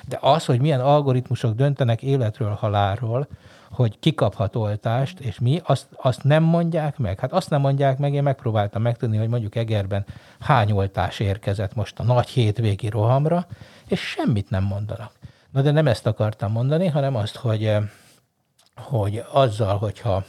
De 0.08 0.18
az, 0.20 0.44
hogy 0.44 0.60
milyen 0.60 0.80
algoritmusok 0.80 1.54
döntenek 1.54 2.02
életről, 2.02 2.50
halálról, 2.50 3.28
hogy 3.74 3.98
kikaphat 3.98 4.56
oltást, 4.56 5.20
és 5.20 5.38
mi, 5.38 5.60
azt, 5.64 5.86
azt 5.96 6.22
nem 6.22 6.42
mondják 6.42 6.98
meg. 6.98 7.20
Hát 7.20 7.32
azt 7.32 7.50
nem 7.50 7.60
mondják 7.60 7.98
meg, 7.98 8.14
én 8.14 8.22
megpróbáltam 8.22 8.82
megtudni, 8.82 9.16
hogy 9.16 9.28
mondjuk 9.28 9.54
Egerben 9.54 10.04
hány 10.40 10.72
oltás 10.72 11.20
érkezett 11.20 11.74
most 11.74 11.98
a 11.98 12.02
nagy 12.02 12.28
hétvégi 12.28 12.88
rohamra, 12.88 13.46
és 13.86 14.00
semmit 14.00 14.50
nem 14.50 14.64
mondanak. 14.64 15.12
Na 15.50 15.62
de 15.62 15.70
nem 15.70 15.86
ezt 15.86 16.06
akartam 16.06 16.52
mondani, 16.52 16.86
hanem 16.86 17.16
azt, 17.16 17.36
hogy, 17.36 17.64
eh, 17.64 17.82
hogy 18.76 19.24
azzal, 19.32 19.78
hogyha 19.78 20.24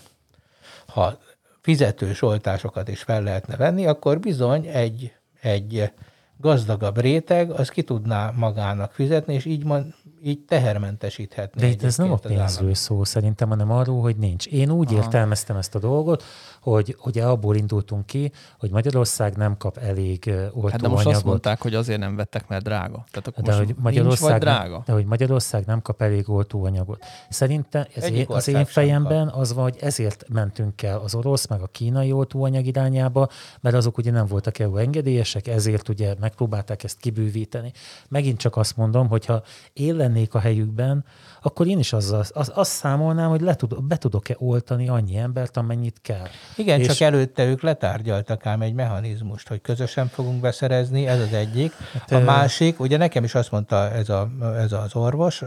ha 0.88 1.18
fizetős 1.62 2.22
oltásokat 2.22 2.88
is 2.88 3.02
fel 3.02 3.24
lehetne 3.24 3.56
venni, 3.56 3.86
akkor 3.86 4.20
bizony 4.20 4.66
egy, 4.66 5.14
egy 5.42 5.92
gazdagabb 6.38 7.00
réteg 7.00 7.52
az 7.52 7.70
ki 7.70 7.84
tudná 7.84 8.32
magának 8.36 8.92
fizetni, 8.92 9.34
és 9.34 9.46
így, 9.46 9.64
mond, 9.64 9.94
így 10.26 10.40
tehermentesíthetné. 10.40 11.62
De 11.62 11.68
itt 11.68 11.84
ez 11.84 11.98
nem 11.98 12.12
a 12.12 12.16
pénzről 12.16 12.74
szó 12.74 13.04
szerintem, 13.04 13.50
hanem 13.50 13.72
arról, 13.72 14.02
hogy 14.02 14.16
nincs. 14.16 14.46
Én 14.46 14.72
úgy 14.72 14.94
Aha. 14.94 15.04
értelmeztem 15.04 15.58
ezt 15.58 15.76
a 15.76 15.80
dolgot, 15.80 16.24
hogy 16.72 16.98
ugye 17.04 17.24
abból 17.24 17.56
indultunk 17.56 18.06
ki, 18.06 18.32
hogy 18.60 18.72
Magyarország 18.72 19.36
nem 19.36 19.58
kap 19.58 19.78
elég 19.78 20.20
oltóanyagot. 20.28 20.72
Hát 20.72 20.82
de 20.82 20.88
most 20.88 21.06
azt 21.06 21.24
mondták, 21.24 21.62
hogy 21.62 21.76
azért 21.76 22.00
nem 22.00 22.16
vettek, 22.16 22.48
mert 22.48 22.64
drága. 22.64 23.04
Tehát 23.12 23.28
akkor 23.28 23.44
de 23.44 23.50
most 23.50 23.58
hogy, 23.58 23.68
nincs 23.68 23.80
Magyarország 23.80 24.32
vagy 24.32 24.40
drága? 24.40 24.72
Nem, 24.72 24.84
de 24.86 24.92
hogy 24.92 25.06
Magyarország 25.06 25.66
nem 25.66 25.82
kap 25.82 26.02
elég 26.02 26.30
oltóanyagot. 26.30 27.04
Szerintem 27.30 27.86
ez 27.96 28.10
én, 28.10 28.26
az 28.28 28.48
én 28.48 28.66
fejemben 28.66 29.28
az 29.28 29.54
van, 29.54 29.64
hogy 29.64 29.78
ezért 29.82 30.26
mentünk 30.30 30.82
el 30.82 31.00
az 31.00 31.16
orosz, 31.16 31.48
meg 31.48 31.62
a 31.62 31.68
kínai 31.68 32.12
oltóanyag 32.12 32.66
irányába, 32.66 33.30
mert 33.62 33.76
azok 33.76 33.98
ugye 33.98 34.12
nem 34.12 34.26
voltak 34.26 34.60
EU 34.60 34.78
engedélyesek, 34.78 35.48
ezért 35.48 35.90
ugye 35.90 36.16
megpróbálták 36.20 36.84
ezt 36.84 36.98
kibővíteni. 37.00 37.72
Megint 38.08 38.38
csak 38.38 38.58
azt 38.58 38.78
mondom, 38.78 39.08
hogy 39.08 39.26
ha 39.26 39.44
én 39.74 39.96
lennék 39.96 40.34
a 40.34 40.40
helyükben, 40.40 41.06
akkor 41.42 41.68
én 41.68 41.80
is 41.80 41.94
azzal, 41.94 42.24
az, 42.34 42.52
azt 42.56 42.72
számolnám, 42.72 43.30
hogy 43.30 43.42
le 43.42 43.56
tud, 43.56 43.84
be 43.84 43.98
tudok-e 43.98 44.36
oltani 44.40 44.90
annyi 44.90 45.18
embert, 45.18 45.58
amennyit 45.58 45.98
kell. 46.02 46.28
Igen, 46.58 46.80
És- 46.80 46.88
csak 46.88 47.00
előtte 47.00 47.46
ők 47.46 47.62
letárgyaltak 47.62 48.46
ám 48.46 48.62
egy 48.62 48.74
mechanizmust, 48.74 49.48
hogy 49.48 49.62
közösen 49.62 50.08
fogunk 50.08 50.42
beszerezni, 50.42 51.08
ez 51.08 51.20
az 51.20 51.34
egyik. 51.34 51.72
Hát, 51.94 52.12
A 52.12 52.20
másik, 52.20 52.80
ugye 52.80 52.98
nekem 52.98 53.24
is 53.24 53.36
azt 53.36 53.52
mondta 53.52 53.92
ez, 53.92 54.10
a, 54.10 54.30
ez 54.58 54.72
az 54.72 54.96
orvos, 54.96 55.44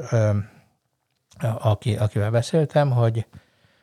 aki, 1.58 1.96
akivel 1.96 2.30
beszéltem, 2.30 2.90
hogy, 2.90 3.26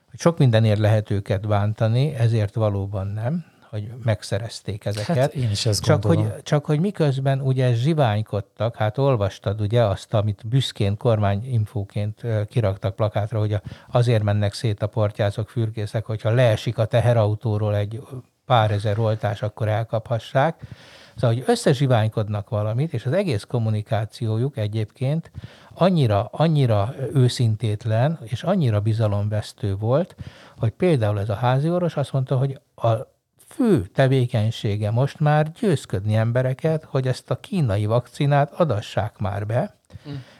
hogy 0.09 0.19
sok 0.19 0.37
mindenért 0.37 0.79
lehet 0.79 1.09
őket 1.09 1.47
bántani, 1.47 2.13
ezért 2.13 2.53
valóban 2.53 3.07
nem, 3.07 3.45
hogy 3.75 3.89
megszerezték 4.03 4.85
ezeket. 4.85 5.17
Hát 5.17 5.33
én 5.33 5.49
is 5.49 5.65
ezt 5.65 5.83
csak 5.83 6.01
gondolom. 6.01 6.31
hogy, 6.31 6.43
csak 6.43 6.65
hogy 6.65 6.79
miközben 6.79 7.41
ugye 7.41 7.73
zsiványkodtak, 7.73 8.75
hát 8.75 8.97
olvastad 8.97 9.61
ugye 9.61 9.83
azt, 9.83 10.13
amit 10.13 10.47
büszkén 10.47 10.97
kormányinfóként 10.97 12.21
kiraktak 12.49 12.95
plakátra, 12.95 13.39
hogy 13.39 13.61
azért 13.91 14.23
mennek 14.23 14.53
szét 14.53 14.81
a 14.81 14.87
portyázok, 14.87 15.49
fürkészek, 15.49 16.05
hogyha 16.05 16.29
leesik 16.29 16.77
a 16.77 16.85
teherautóról 16.85 17.75
egy 17.75 18.01
pár 18.45 18.71
ezer 18.71 18.99
oltás, 18.99 19.41
akkor 19.41 19.67
elkaphassák. 19.67 20.61
Szóval, 21.15 21.35
hogy 21.35 21.43
összezsiványkodnak 21.47 22.49
valamit, 22.49 22.93
és 22.93 23.05
az 23.05 23.11
egész 23.11 23.43
kommunikációjuk 23.43 24.57
egyébként 24.57 25.31
annyira, 25.73 26.29
annyira 26.31 26.93
őszintétlen, 27.13 28.19
és 28.23 28.43
annyira 28.43 28.79
bizalomvesztő 28.79 29.75
volt, 29.75 30.15
hogy 30.57 30.71
például 30.71 31.19
ez 31.19 31.29
a 31.29 31.35
házi 31.35 31.69
orvos 31.69 31.95
azt 31.95 32.11
mondta, 32.11 32.37
hogy 32.37 32.59
a 32.75 33.14
fő 33.55 33.85
tevékenysége 33.93 34.91
most 34.91 35.19
már 35.19 35.51
győzködni 35.51 36.15
embereket, 36.15 36.83
hogy 36.83 37.07
ezt 37.07 37.31
a 37.31 37.39
kínai 37.39 37.85
vakcinát 37.85 38.51
adassák 38.51 39.17
már 39.17 39.45
be, 39.45 39.75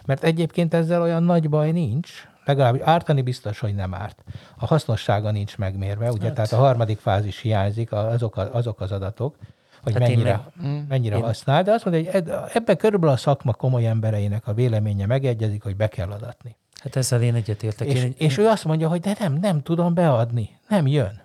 mert 0.06 0.24
egyébként 0.24 0.74
ezzel 0.74 1.02
olyan 1.02 1.24
nagy 1.24 1.50
baj 1.50 1.72
nincs, 1.72 2.10
legalább 2.46 2.82
ártani 2.84 3.22
biztos, 3.22 3.60
hogy 3.60 3.76
nem 3.76 3.94
árt. 3.94 4.24
A 4.58 4.66
hasznossága 4.66 5.32
nincs 5.32 5.58
megmérve, 5.58 6.12
ugye, 6.12 6.26
Hát. 6.26 6.34
tehát 6.36 6.52
a 6.54 6.58
harmadik 6.58 7.00
fázis 7.00 7.40
hiányzik, 7.40 7.92
azok, 7.92 8.38
a- 8.38 8.50
azok 8.54 8.82
az 8.82 8.92
adatok, 8.92 9.36
hogy 9.84 9.94
Hát 9.94 10.02
én 10.02 10.08
mennyire, 10.10 10.42
meg- 10.62 10.88
mennyire 10.88 11.16
én- 11.16 11.24
használ, 11.24 11.64
de 11.64 11.72
azt 11.72 11.86
mondja, 11.86 12.12
hogy 12.12 12.32
ebben 12.54 12.78
körülbelül 12.78 13.16
a 13.16 13.18
szakma 13.18 13.54
komoly 13.54 13.88
embereinek 13.88 14.48
a 14.48 14.54
véleménye 14.54 15.06
megegyezik, 15.06 15.64
hogy 15.64 15.76
be 15.76 15.88
kell 15.88 16.12
adatni. 16.12 16.56
Hát 16.82 16.96
ezzel 16.96 17.22
én 17.22 17.36
egyetértek. 17.36 17.88
És, 17.88 18.04
Én, 18.04 18.14
és 18.18 18.38
ő 18.38 18.48
azt 18.48 18.66
mondja, 18.66 18.88
hogy 18.90 19.00
de 19.00 19.16
nem, 19.20 19.34
nem 19.34 19.62
tudom 19.62 19.94
beadni, 19.94 20.50
nem 20.68 20.88
jön. 20.88 21.22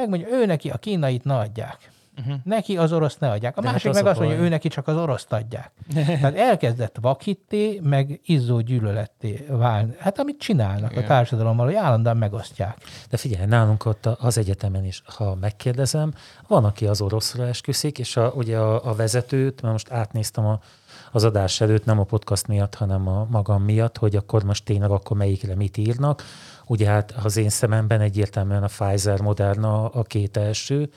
Megmondja, 0.00 0.28
ő 0.28 0.46
neki 0.46 0.70
a 0.70 0.76
kínait 0.76 1.24
ne 1.24 1.36
adják. 1.36 1.90
Uh-huh. 2.20 2.40
Neki 2.44 2.76
az 2.76 2.92
orosz 2.92 3.18
ne 3.18 3.30
adják. 3.30 3.56
A 3.56 3.60
De 3.60 3.66
hát 3.66 3.74
másik 3.74 3.90
az 3.90 3.96
meg 3.96 4.06
a 4.06 4.08
azt 4.08 4.18
mondja, 4.18 4.36
baj. 4.36 4.46
ő 4.46 4.48
neki 4.48 4.68
csak 4.68 4.88
az 4.88 4.96
oroszt 4.96 5.32
adják. 5.32 5.70
Tehát 6.20 6.36
elkezdett 6.36 6.96
vakitté, 7.00 7.80
meg 7.82 8.20
izzó 8.24 8.60
gyűlöletté 8.60 9.46
válni. 9.48 9.94
Hát 9.98 10.18
amit 10.18 10.38
csinálnak 10.38 10.96
a 10.96 11.02
társadalommal, 11.02 11.66
hogy 11.66 11.74
állandóan 11.74 12.16
megosztják. 12.16 12.76
De 13.10 13.16
figyelj, 13.16 13.46
nálunk 13.46 13.84
ott 13.84 14.06
az 14.06 14.38
egyetemen 14.38 14.84
is, 14.84 15.02
ha 15.06 15.34
megkérdezem, 15.34 16.12
van, 16.46 16.64
aki 16.64 16.86
az 16.86 17.00
oroszra 17.00 17.46
esküszik, 17.46 17.98
és 17.98 18.16
a, 18.16 18.32
ugye 18.34 18.58
a, 18.58 18.90
a 18.90 18.94
vezetőt, 18.94 19.60
mert 19.60 19.72
most 19.72 19.90
átnéztem 19.90 20.46
a, 20.46 20.60
az 21.12 21.24
adás 21.24 21.60
előtt, 21.60 21.84
nem 21.84 21.98
a 21.98 22.04
podcast 22.04 22.46
miatt, 22.46 22.74
hanem 22.74 23.08
a 23.08 23.26
magam 23.30 23.62
miatt, 23.62 23.98
hogy 23.98 24.16
akkor 24.16 24.42
most 24.42 24.64
tényleg 24.64 24.90
akkor 24.90 25.16
melyikre 25.16 25.54
mit 25.54 25.76
írnak. 25.76 26.22
Ugye 26.66 26.88
hát 26.88 27.14
az 27.22 27.36
én 27.36 27.48
szememben 27.48 28.00
egyértelműen 28.00 28.62
a 28.62 28.66
Pfizer, 28.66 29.20
Moderna 29.20 29.88
a 29.88 30.02
két 30.02 30.36
első, 30.36 30.90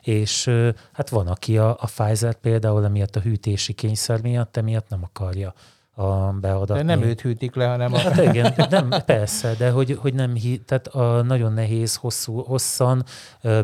és 0.00 0.50
hát 0.92 1.08
van, 1.08 1.26
aki 1.26 1.58
a, 1.58 1.70
a 1.70 1.86
Pfizer 1.86 2.34
például 2.34 2.84
emiatt 2.84 3.16
a 3.16 3.20
hűtési 3.20 3.72
kényszer 3.72 4.22
miatt, 4.22 4.56
emiatt 4.56 4.88
nem 4.88 5.00
akarja 5.02 5.54
a 5.98 6.32
beadatni. 6.40 6.76
De 6.76 6.82
nem 6.82 7.02
őt 7.02 7.20
hűtik 7.20 7.54
le, 7.54 7.66
hanem 7.66 7.92
a... 7.92 7.98
Hát 7.98 8.22
igen, 8.22 8.54
nem, 8.70 8.88
persze, 9.06 9.54
de 9.54 9.70
hogy, 9.70 9.98
hogy 10.00 10.14
nem, 10.14 10.36
tehát 10.64 10.86
a, 10.86 11.22
nagyon 11.22 11.52
nehéz 11.52 11.96
hosszú, 11.96 12.42
hosszan 12.42 13.04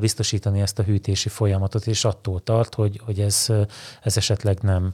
biztosítani 0.01 0.61
ezt 0.61 0.79
a 0.79 0.83
hűtési 0.83 1.29
folyamatot, 1.29 1.87
és 1.87 2.05
attól 2.05 2.41
tart, 2.41 2.75
hogy, 2.75 3.01
hogy 3.05 3.21
ez, 3.21 3.47
ez 4.03 4.17
esetleg 4.17 4.59
nem 4.63 4.93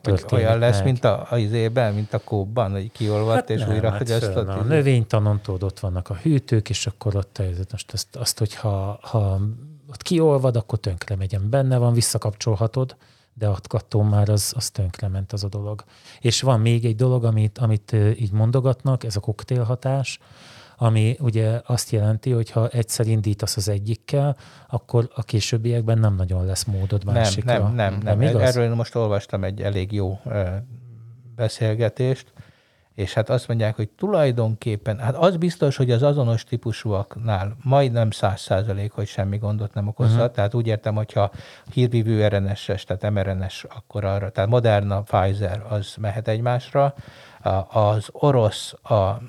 történik 0.00 0.32
olyan 0.32 0.58
lesz, 0.58 0.76
meg. 0.76 0.84
mint 0.84 1.04
a, 1.04 1.26
a 1.30 1.36
izében, 1.36 1.94
mint 1.94 2.12
a 2.12 2.18
kóbban, 2.18 2.70
hogy 2.70 2.92
kiolvadt, 2.92 3.34
hát 3.34 3.50
és 3.50 3.60
nem, 3.60 3.70
újra 3.70 3.90
hát 3.90 3.98
fogyasztott. 3.98 4.48
A 4.48 4.62
növénytanon 4.62 5.40
ott 5.46 5.80
vannak 5.80 6.08
a 6.08 6.14
hűtők, 6.14 6.70
és 6.70 6.86
akkor 6.86 7.16
ott 7.16 7.42
most 7.72 7.92
azt, 7.92 8.16
azt 8.16 8.38
hogyha 8.38 8.98
ha 9.02 9.40
ott 9.96 10.02
kiolvad, 10.02 10.56
akkor 10.56 10.78
tönkre 10.78 11.16
megyen. 11.16 11.50
Benne 11.50 11.76
van, 11.78 11.92
visszakapcsolhatod, 11.92 12.96
de 13.34 13.48
attól 13.68 14.04
már 14.04 14.28
az, 14.28 14.52
az 14.56 14.70
tönkre 14.70 15.08
ment 15.08 15.32
az 15.32 15.44
a 15.44 15.48
dolog. 15.48 15.84
És 16.20 16.42
van 16.42 16.60
még 16.60 16.84
egy 16.84 16.96
dolog, 16.96 17.24
amit, 17.24 17.58
amit 17.58 17.92
így 17.92 18.32
mondogatnak, 18.32 19.04
ez 19.04 19.16
a 19.16 19.20
koktélhatás, 19.20 20.18
ami 20.76 21.16
ugye 21.20 21.60
azt 21.66 21.90
jelenti, 21.90 22.30
hogy 22.30 22.50
ha 22.50 22.68
egyszer 22.68 23.06
indítasz 23.06 23.56
az 23.56 23.68
egyikkel, 23.68 24.36
akkor 24.68 25.10
a 25.14 25.22
későbbiekben 25.22 25.98
nem 25.98 26.14
nagyon 26.14 26.44
lesz 26.44 26.64
módod 26.64 27.04
Nem, 27.04 27.14
másikra. 27.14 27.52
nem, 27.52 27.74
nem, 27.74 27.92
nem. 27.92 28.18
nem 28.18 28.22
igaz? 28.28 28.56
Erről 28.56 28.74
most 28.74 28.94
olvastam 28.94 29.44
egy 29.44 29.62
elég 29.62 29.92
jó 29.92 30.20
beszélgetést, 31.36 32.32
és 32.96 33.14
hát 33.14 33.30
azt 33.30 33.48
mondják, 33.48 33.76
hogy 33.76 33.88
tulajdonképpen, 33.88 34.98
hát 34.98 35.14
az 35.16 35.36
biztos, 35.36 35.76
hogy 35.76 35.90
az 35.90 36.02
azonos 36.02 36.44
típusúaknál 36.44 37.56
majdnem 37.62 38.10
száz 38.10 38.40
százalék, 38.40 38.92
hogy 38.92 39.06
semmi 39.06 39.38
gondot 39.38 39.74
nem 39.74 39.88
okozhat. 39.88 40.18
Uh-huh. 40.18 40.34
Tehát 40.34 40.54
úgy 40.54 40.66
értem, 40.66 40.94
hogyha 40.94 41.30
hírvívő 41.72 42.26
RNS-es, 42.26 42.84
tehát 42.84 43.10
mRNS, 43.10 43.64
akkor 43.64 44.04
arra, 44.04 44.30
tehát 44.30 44.50
Moderna, 44.50 45.00
Pfizer, 45.00 45.62
az 45.68 45.94
mehet 46.00 46.28
egymásra. 46.28 46.94
Az 47.68 48.08
orosz, 48.12 48.74
a 48.82 49.22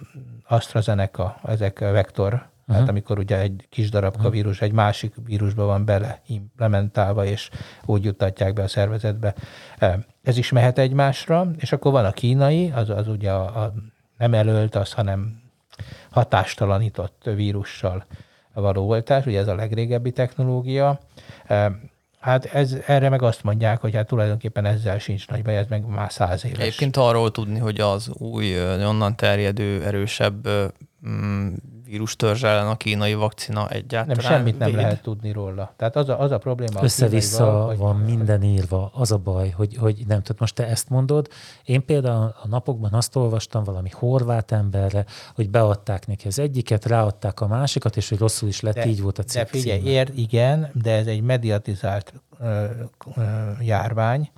AstraZeneca, 0.47 1.39
ezek 1.43 1.79
vektor, 1.79 2.47
uh-huh. 2.67 2.75
tehát 2.75 2.89
amikor 2.89 3.19
ugye 3.19 3.39
egy 3.39 3.65
kis 3.69 3.89
darabka 3.89 4.29
vírus 4.29 4.61
egy 4.61 4.71
másik 4.71 5.13
vírusba 5.25 5.65
van 5.65 5.85
bele 5.85 6.21
implementálva, 6.27 7.25
és 7.25 7.49
úgy 7.85 8.03
juttatják 8.03 8.53
be 8.53 8.63
a 8.63 8.67
szervezetbe. 8.67 9.35
Ez 10.23 10.37
is 10.37 10.51
mehet 10.51 10.77
egymásra, 10.77 11.51
és 11.57 11.71
akkor 11.71 11.91
van 11.91 12.05
a 12.05 12.11
kínai, 12.11 12.71
az, 12.75 12.89
az 12.89 13.07
ugye 13.07 13.31
a, 13.31 13.63
a 13.63 13.73
nem 14.17 14.33
elölt, 14.33 14.75
az, 14.75 14.93
hanem 14.93 15.41
hatástalanított 16.09 17.29
vírussal 17.35 18.05
való 18.53 18.87
oltás, 18.87 19.25
ugye 19.25 19.39
ez 19.39 19.47
a 19.47 19.55
legrégebbi 19.55 20.11
technológia. 20.11 20.99
Hát 22.19 22.45
ez, 22.45 22.77
erre 22.85 23.09
meg 23.09 23.21
azt 23.21 23.43
mondják, 23.43 23.81
hogy 23.81 23.95
hát 23.95 24.07
tulajdonképpen 24.07 24.65
ezzel 24.65 24.99
sincs 24.99 25.27
nagy 25.27 25.43
baj, 25.43 25.57
ez 25.57 25.65
meg 25.69 25.85
már 25.85 26.11
száz 26.11 26.45
éves. 26.45 26.59
Egyébként 26.59 26.97
arról 26.97 27.31
tudni, 27.31 27.59
hogy 27.59 27.79
az 27.79 28.09
új, 28.09 28.59
onnan 28.85 29.15
terjedő, 29.15 29.83
erősebb 29.83 30.47
mm, 31.07 31.53
vírustörzs 31.87 32.43
ellen 32.43 32.67
a 32.67 32.75
kínai 32.77 33.13
vakcina 33.13 33.69
egyáltalán 33.69 34.17
Nem, 34.21 34.31
semmit 34.31 34.57
nem 34.59 34.67
véd. 34.69 34.77
lehet 34.77 35.01
tudni 35.01 35.31
róla. 35.31 35.73
Tehát 35.77 35.95
az 35.95 36.09
a, 36.09 36.19
az 36.19 36.31
a 36.31 36.37
probléma. 36.37 36.79
a 36.79 36.83
Össze-vissza 36.83 37.37
kínaival, 37.37 37.67
hogy- 37.67 37.77
van 37.77 37.95
minden 37.95 38.43
írva. 38.43 38.91
Az 38.93 39.11
a 39.11 39.17
baj, 39.17 39.49
hogy, 39.49 39.75
hogy 39.77 40.03
nem 40.07 40.21
tudod, 40.21 40.39
most 40.39 40.55
te 40.55 40.67
ezt 40.67 40.89
mondod. 40.89 41.27
Én 41.63 41.85
például 41.85 42.33
a 42.43 42.47
napokban 42.47 42.93
azt 42.93 43.15
olvastam 43.15 43.63
valami 43.63 43.89
horvát 43.93 44.51
emberre, 44.51 45.05
hogy 45.35 45.49
beadták 45.49 46.07
neki 46.07 46.27
az 46.27 46.39
egyiket, 46.39 46.85
ráadták 46.85 47.41
a 47.41 47.47
másikat, 47.47 47.97
és 47.97 48.09
hogy 48.09 48.17
rosszul 48.17 48.49
is 48.49 48.59
lett, 48.61 48.75
De- 48.75 48.85
így 48.85 49.01
volt 49.01 49.17
a 49.19 49.23
cikk 49.23 49.41
De 49.41 49.45
figyelj, 49.45 49.81
ér, 49.83 50.11
igen, 50.15 50.69
de 50.73 50.91
ez 50.91 51.07
egy 51.07 51.21
mediatizált 51.21 52.13
ö, 52.39 52.63
ö, 53.15 53.21
járvány, 53.61 54.29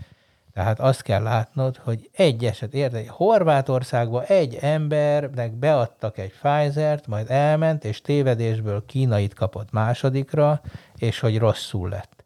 tehát 0.59 0.79
azt 0.79 1.01
kell 1.01 1.23
látnod, 1.23 1.77
hogy 1.77 2.09
egy 2.13 2.45
eset, 2.45 2.73
érted, 2.73 3.07
Horvátországban 3.07 4.23
egy 4.23 4.57
embernek 4.61 5.53
beadtak 5.53 6.17
egy 6.17 6.33
Pfizer-t, 6.41 7.07
majd 7.07 7.29
elment, 7.29 7.85
és 7.85 8.01
tévedésből 8.01 8.85
kínait 8.85 9.33
kapott 9.33 9.71
másodikra, 9.71 10.61
és 10.97 11.19
hogy 11.19 11.37
rosszul 11.37 11.89
lett. 11.89 12.23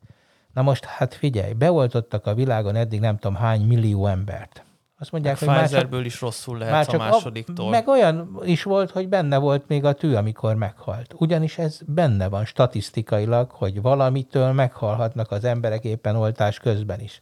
Na 0.53 0.61
most, 0.61 0.85
hát 0.85 1.13
figyelj, 1.13 1.53
beoltottak 1.53 2.25
a 2.25 2.33
világon 2.33 2.75
eddig 2.75 2.99
nem 2.99 3.17
tudom 3.17 3.37
hány 3.37 3.61
millió 3.61 4.07
embert. 4.07 4.63
Azt 4.99 5.11
mondják, 5.11 5.39
hogy 5.39 5.47
már 5.47 5.57
csak, 5.57 5.65
Pfizerből 5.65 6.05
is 6.05 6.21
rosszul 6.21 6.57
lehet 6.57 6.87
a 6.87 6.97
másodiktól. 6.97 7.69
meg 7.69 7.87
olyan 7.87 8.39
is 8.43 8.63
volt, 8.63 8.91
hogy 8.91 9.09
benne 9.09 9.37
volt 9.37 9.67
még 9.67 9.85
a 9.85 9.93
tű, 9.93 10.13
amikor 10.13 10.55
meghalt. 10.55 11.13
Ugyanis 11.17 11.57
ez 11.57 11.79
benne 11.85 12.27
van 12.27 12.45
statisztikailag, 12.45 13.51
hogy 13.51 13.81
valamitől 13.81 14.51
meghalhatnak 14.51 15.31
az 15.31 15.43
emberek 15.43 15.83
éppen 15.83 16.15
oltás 16.15 16.59
közben 16.59 16.99
is. 16.99 17.19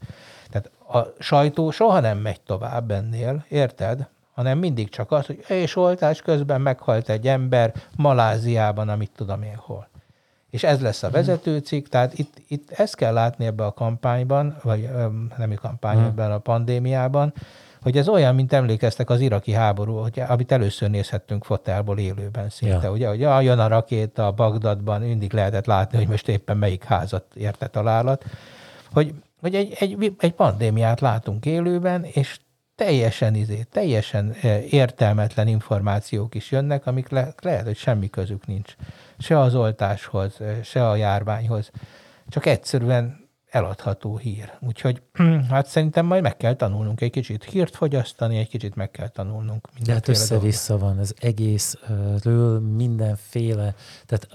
A 0.94 1.14
sajtó 1.20 1.72
soha 1.72 2.00
nem 2.00 2.18
megy 2.18 2.42
tovább 2.42 2.92
ennél, 2.92 3.46
érted? 3.50 4.08
Hanem 4.34 4.58
mindig 4.58 4.90
csak 4.90 5.12
az, 5.12 5.26
hogy 5.26 5.46
és 5.48 5.76
oltás 5.76 6.22
közben 6.22 6.62
meghalt 6.62 7.10
egy 7.10 7.28
ember 7.28 7.74
Maláziában, 7.96 8.90
amit 8.90 9.12
tudom 9.16 9.42
én 9.42 9.56
hol. 9.56 9.88
És 10.50 10.64
ez 10.64 10.82
lesz 10.82 11.04
a 11.04 11.10
vezetőcikk, 11.10 11.88
tehát 11.88 12.18
itt, 12.18 12.42
itt 12.48 12.72
ezt 12.72 12.96
kell 12.96 13.14
látni 13.14 13.46
ebbe 13.46 13.66
a 13.66 13.72
kampányban, 13.74 14.58
vagy 14.64 14.90
nem 15.38 15.52
a 15.56 15.60
kampány, 15.62 15.96
Hmm. 15.98 16.06
ebben 16.06 16.32
a 16.32 16.38
pandémiában, 16.38 17.34
hogy 17.82 17.98
ez 17.98 18.08
olyan, 18.08 18.36
mint 18.36 18.54
emlékeztek 18.54 19.10
az 19.10 19.20
iraki 19.20 19.52
háború, 19.52 19.96
hogy, 19.96 20.20
amit 20.28 20.52
először 20.52 20.90
nézhettünk 20.90 21.44
fotelból 21.44 21.98
élőben 21.98 22.50
szinte, 22.50 22.86
Ja. 22.86 22.92
ugye, 22.92 23.08
hogy 23.08 23.20
ja, 23.20 23.42
jön 23.42 23.60
a 23.60 23.68
rakéta 23.68 24.32
Bagdadban, 24.32 25.02
mindig 25.02 25.34
lehetett 25.34 25.66
látni, 25.66 25.98
hogy 25.98 26.08
most 26.08 26.28
éppen 26.28 26.58
melyik 26.58 26.84
házat 26.84 27.26
érte 27.36 27.68
találat, 27.68 28.26
hogy, 28.94 29.14
hogy 29.42 29.56
egy, 29.56 29.76
egy, 29.80 30.14
egy 30.18 30.34
pandémiát 30.34 31.00
látunk 31.00 31.46
élőben, 31.46 32.04
és 32.04 32.40
teljesen 32.76 33.36
izé, 33.36 33.66
teljesen 33.72 34.36
eh, 34.42 34.74
értelmetlen 34.74 35.48
információk 35.48 36.36
is 36.36 36.52
jönnek, 36.52 36.86
amik 36.86 37.10
le, 37.10 37.34
lehet, 37.42 37.66
hogy 37.66 37.78
semmi 37.78 38.10
közük 38.10 38.46
nincs. 38.46 38.76
Se 39.18 39.40
az 39.40 39.56
oltáshoz, 39.56 40.42
eh, 40.42 40.58
se 40.64 40.90
a 40.90 40.96
járványhoz. 40.96 41.72
Csak 42.30 42.46
egyszerűen 42.46 43.21
eladható 43.52 44.18
hír. 44.18 44.52
Úgyhogy 44.60 45.02
hát 45.50 45.68
szerintem 45.68 46.06
majd 46.06 46.22
meg 46.22 46.38
kell 46.38 46.54
tanulnunk 46.54 47.02
egy 47.02 47.12
kicsit 47.12 47.44
hírt 47.44 47.76
fogyasztani, 47.76 48.38
egy 48.38 48.48
kicsit 48.48 48.76
meg 48.76 48.92
kell 48.92 49.08
tanulnunk. 49.08 49.68
De 49.86 49.94
hát 49.94 50.08
össze-vissza 50.08 50.78
van 50.78 50.98
az 50.98 51.16
egészről 51.20 52.60
mindenféle, 52.60 53.76
tehát 54.06 54.28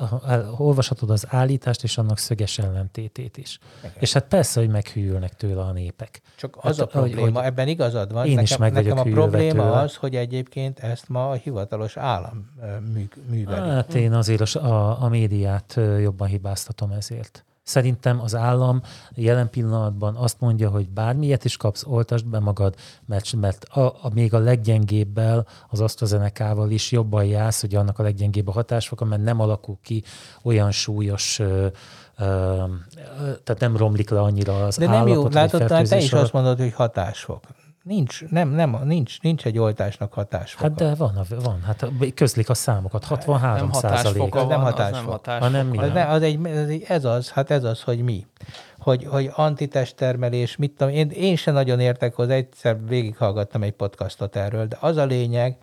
olvashatod 0.58 1.10
az 1.10 1.26
állítást 1.28 1.82
és 1.82 1.98
annak 1.98 2.18
szöges 2.18 2.58
ellentétét 2.58 3.36
is. 3.36 3.58
Igen. 3.80 3.92
És 3.98 4.12
hát 4.12 4.24
persze, 4.24 4.60
hogy 4.60 4.68
meghűlnek 4.68 5.34
tőle 5.34 5.60
a 5.60 5.72
népek. 5.72 6.20
Csak 6.36 6.56
az 6.60 6.78
Hát, 6.78 6.86
a 6.86 6.86
probléma, 6.86 7.38
hogy 7.38 7.46
ebben 7.46 7.68
igazad 7.68 8.12
van. 8.12 8.24
én 8.26 8.34
nekem, 8.34 8.44
is 8.44 8.56
meg 8.56 8.72
nekem 8.72 8.98
a 8.98 9.02
probléma 9.02 9.62
tőle. 9.62 9.78
az, 9.78 9.94
hogy 9.94 10.14
egyébként 10.16 10.78
ezt 10.78 11.08
ma 11.08 11.30
a 11.30 11.34
hivatalos 11.34 11.96
állam 11.96 12.50
mű, 12.92 13.08
műveli. 13.30 13.68
Hát 13.68 13.94
én 13.94 14.12
azért 14.12 14.40
a, 14.40 14.66
a, 14.66 15.02
a 15.02 15.08
médiát 15.08 15.80
jobban 16.00 16.28
hibáztatom 16.28 16.90
ezért. 16.90 17.44
Szerintem 17.66 18.20
az 18.20 18.34
állam 18.34 18.82
jelen 19.14 19.50
pillanatban 19.50 20.14
azt 20.14 20.40
mondja, 20.40 20.70
hogy 20.70 20.88
bármilyet 20.88 21.44
is 21.44 21.56
kapsz, 21.56 21.84
oltasd 21.86 22.26
be 22.26 22.38
magad, 22.38 22.74
mert, 23.06 23.32
mert 23.32 23.64
a, 23.64 23.80
a, 23.80 24.10
még 24.14 24.34
a 24.34 24.38
leggyengébbel, 24.38 25.46
az 25.68 25.80
AstraZeneca-val 25.80 26.70
is 26.70 26.92
jobban 26.92 27.24
jársz, 27.24 27.60
hogy 27.60 27.74
annak 27.74 27.98
a 27.98 28.02
leggyengébb 28.02 28.48
a 28.48 28.52
hatásfoka, 28.52 29.04
mert 29.04 29.22
nem 29.22 29.40
alakul 29.40 29.78
ki 29.82 30.02
olyan 30.42 30.70
súlyos, 30.70 31.38
ö, 31.38 31.66
ö, 32.18 32.64
tehát 33.44 33.58
nem 33.58 33.76
romlik 33.76 34.10
le 34.10 34.20
annyira 34.20 34.64
az 34.64 34.76
De 34.76 34.86
nem 34.86 35.06
jó, 35.06 35.28
látod, 35.28 35.64
te 35.64 35.96
is 35.98 36.12
alatt. 36.12 36.24
azt 36.24 36.32
mondod, 36.32 36.58
hogy 36.58 36.72
hatásfok. 36.72 37.40
Nincs, 37.86 38.24
nem, 38.28 38.48
nem, 38.48 38.80
nincs, 38.84 39.20
nincs 39.20 39.46
egy 39.46 39.58
oltásnak 39.58 40.12
hatásfoka. 40.12 40.62
Hát 40.62 40.74
de 40.74 40.94
van, 40.94 41.20
van. 41.28 41.62
Hát 41.62 41.86
közlik 42.14 42.48
a 42.48 42.54
számokat. 42.54 43.04
63 43.04 43.58
Nem 43.58 43.72
százalék. 43.72 44.20
hatásfoka 44.22 44.40
Az 44.40 44.46
nem 44.48 44.60
van, 44.60 44.66
az 44.66 44.72
hatásfok. 44.72 45.00
nem 45.00 45.10
hatásfoka. 45.10 45.44
Hanem 45.44 45.66
mi? 45.66 45.78
Az, 45.78 45.92
ne, 45.92 46.06
az 46.08 46.22
egy, 46.22 46.46
ez, 46.46 46.68
egy, 46.68 46.84
ez 46.88 47.04
az, 47.04 47.30
hát 47.30 47.50
ez 47.50 47.64
az, 47.64 47.82
hogy 47.82 48.02
mi. 48.02 48.26
Hogy, 48.78 49.04
hogy 49.04 49.30
antitesttermelés, 49.34 50.56
mit 50.56 50.72
tudom, 50.76 50.92
én, 50.92 51.10
én 51.10 51.36
sem 51.36 51.54
nagyon 51.54 51.80
értek 51.80 52.14
hozzá, 52.14 52.34
egyszer 52.34 52.86
végighallgattam 52.86 53.62
egy 53.62 53.72
podcastot 53.72 54.36
erről, 54.36 54.66
de 54.66 54.76
az 54.80 54.96
a 54.96 55.04
lényeg, 55.04 55.56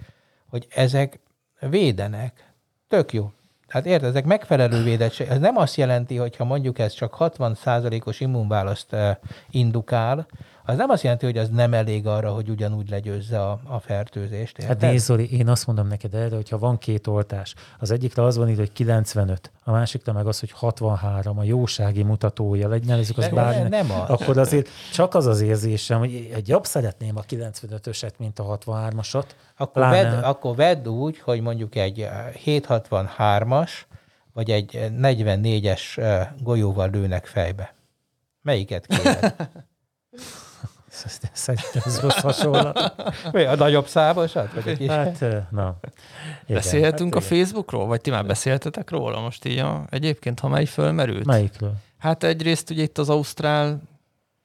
hogy 0.50 0.68
ezek 0.70 1.20
védenek. 1.60 2.54
Tök 2.88 3.14
jó. 3.14 3.32
Hát 3.68 3.86
érted, 3.86 4.10
ezek 4.10 4.26
megfelelő 4.26 4.84
védettség. 4.84 5.28
Ez 5.28 5.40
nem 5.40 5.58
azt 5.58 5.76
jelenti, 5.76 6.18
hogy 6.18 6.36
ha 6.36 6.44
mondjuk 6.44 6.80
ez 6.80 6.94
csak 6.94 7.16
60%-os 7.20 8.20
immunválaszt 8.20 8.94
eh, 8.94 9.16
indukál, 9.50 10.28
az 10.66 10.78
nem 10.78 10.90
azt 10.90 11.04
jelenti, 11.04 11.26
hogy 11.26 11.38
az 11.38 11.50
nem 11.50 11.74
elég 11.74 12.08
arra, 12.08 12.32
hogy 12.32 12.50
ugyanúgy 12.50 12.90
legyőzze 12.90 13.42
a, 13.42 13.60
a 13.64 13.80
fertőzést. 13.80 14.62
Hát 14.62 14.70
érted? 14.70 14.90
nézd, 14.90 15.06
Zoli, 15.06 15.38
én 15.38 15.48
azt 15.48 15.68
mondom 15.68 15.88
neked 15.88 16.14
erre, 16.14 16.36
hogyha 16.36 16.58
van 16.58 16.78
két 16.78 17.08
oltás, 17.08 17.56
az 17.80 17.92
egyikre 17.92 18.24
az 18.24 18.38
van 18.38 18.50
írva, 18.50 18.62
hogy 18.62 18.72
95, 18.72 19.52
a 19.64 19.72
másikra 19.72 20.14
meg 20.14 20.28
az, 20.28 20.40
hogy 20.40 20.52
63, 20.52 21.38
a 21.38 21.44
jósági 21.44 22.04
mutatója, 22.04 22.68
legyen 22.68 23.00
ez 23.00 23.12
az 23.16 23.28
bármi. 23.28 23.70
nem 23.70 23.92
az. 23.92 24.10
Akkor 24.10 24.38
azért 24.38 24.68
csak 24.94 25.16
az 25.16 25.26
az 25.26 25.42
érzésem, 25.42 26.00
hogy 26.00 26.30
egy 26.34 26.48
jobb 26.48 26.66
szeretném 26.66 27.18
a 27.18 27.22
95-öset, 27.22 28.18
mint 28.18 28.40
a 28.40 28.58
63-asat. 28.58 29.26
Akkor, 29.58 29.84
Pláne- 29.84 30.12
vedd, 30.12 30.24
akkor 30.24 30.56
vedd 30.56 30.88
úgy, 30.88 31.20
hogy 31.20 31.42
mondjuk 31.42 31.76
egy 31.76 32.02
eh, 32.02 32.32
763-as, 32.46 33.72
vagy 34.34 34.50
egy 34.52 34.76
eh, 34.76 34.90
44-es 35.02 35.98
eh, 35.98 36.28
golyóval 36.40 36.90
lőnek 36.90 37.26
fejbe. 37.26 37.74
Melyiket 38.42 38.86
kéred? 38.86 39.36
Szerintem 41.32 41.82
ez 41.86 42.00
rossz 42.00 42.20
hasonlat. 42.22 42.94
Vagy 43.32 43.44
a 43.44 43.56
nagyobb 43.56 43.88
számosat? 43.88 44.54
Vagy 44.54 44.74
a 44.74 44.76
kis... 44.78 44.88
Hát, 44.90 45.20
na. 45.52 45.76
Igen, 45.82 45.82
Beszélhetünk 46.48 47.14
hát 47.14 47.24
a 47.24 47.26
Facebookról? 47.26 47.86
Vagy 47.86 48.02
ti 48.02 48.10
már 48.10 48.26
beszéltetek 48.26 48.90
róla 48.90 49.20
most 49.20 49.46
így 49.46 49.58
a, 49.58 49.86
egyébként, 49.90 50.40
ha 50.40 50.48
mely 50.48 50.66
fölmerült? 50.66 51.26
Melyikről? 51.26 51.74
Hát 51.98 52.24
egyrészt 52.24 52.70
ugye 52.70 52.82
itt 52.84 52.98
az 52.98 53.10
Ausztrál 53.10 53.82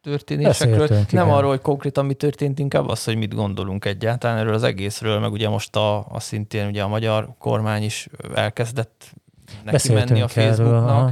történésekről, 0.02 0.78
Beszéltünk, 0.78 1.12
nem 1.12 1.24
igen. 1.24 1.36
arról, 1.36 1.50
hogy 1.50 1.60
konkrétan 1.60 2.06
mi 2.06 2.14
történt, 2.14 2.58
inkább 2.58 2.88
az, 2.88 3.04
hogy 3.04 3.16
mit 3.16 3.34
gondolunk 3.34 3.84
egyáltalán 3.84 4.38
erről 4.38 4.54
az 4.54 4.62
egészről, 4.62 5.18
meg 5.18 5.32
ugye 5.32 5.48
most 5.48 5.76
a, 5.76 6.06
a 6.08 6.20
szintén 6.20 6.66
ugye 6.66 6.82
a 6.82 6.88
magyar 6.88 7.28
kormány 7.38 7.82
is 7.82 8.08
elkezdett 8.34 9.04
neki 9.64 9.92
menni 9.92 10.20
a 10.20 10.24
Beszéltünk 10.24 10.36
erről. 10.36 10.48
Facebooknak. 10.48 10.88
aha. 10.90 11.10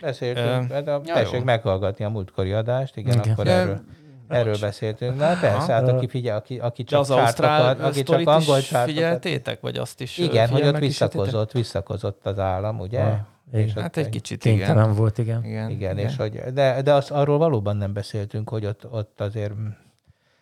Beszéltünk, 0.00 0.68
de 0.68 1.00
ja, 1.04 1.14
tessék 1.14 1.44
meghallgatni 1.44 2.04
a 2.04 2.08
múltkori 2.08 2.52
adást, 2.52 2.96
igen, 2.96 3.18
Igen. 3.18 3.32
akkor 3.32 3.44
De- 3.44 3.82
erről, 4.28 4.40
erről 4.40 4.60
beszéltünk. 4.60 5.18
Na 5.18 5.38
persze, 5.40 5.72
hát 5.72 5.88
aki 5.88 6.08
figyel, 6.08 6.36
aki, 6.36 6.58
aki 6.58 6.82
De 6.82 6.88
csak 6.88 7.00
az 7.00 7.10
Ausztrál 7.10 7.60
csártokat, 7.60 7.90
aki 7.90 8.02
csak 8.02 8.26
angol 8.26 8.58
is 8.58 8.68
figyeltétek, 8.84 9.60
vagy 9.60 9.76
azt 9.76 10.00
is 10.00 10.18
Igen, 10.18 10.48
hogy 10.48 10.66
ott 10.66 10.78
visszakozott, 10.78 11.52
visszakozott 11.52 12.26
az 12.26 12.38
állam, 12.38 12.80
ugye? 12.80 13.00
Ah, 13.00 13.18
igen. 13.52 13.66
És 13.66 13.72
Hát 13.72 13.96
egy 13.96 14.08
kicsit, 14.08 14.44
igen. 14.44 14.92
Volt, 14.94 15.18
igen. 15.18 15.44
Igen, 15.44 15.70
Igen, 15.70 15.98
és 15.98 16.16
hogy, 16.16 16.40
de, 16.52 16.82
de 16.82 16.94
az, 16.94 17.10
arról 17.10 17.38
valóban 17.38 17.76
nem 17.76 17.92
beszéltünk, 17.92 18.48
hogy 18.48 18.66
ott, 18.66 18.86
ott 18.90 19.20
azért 19.20 19.52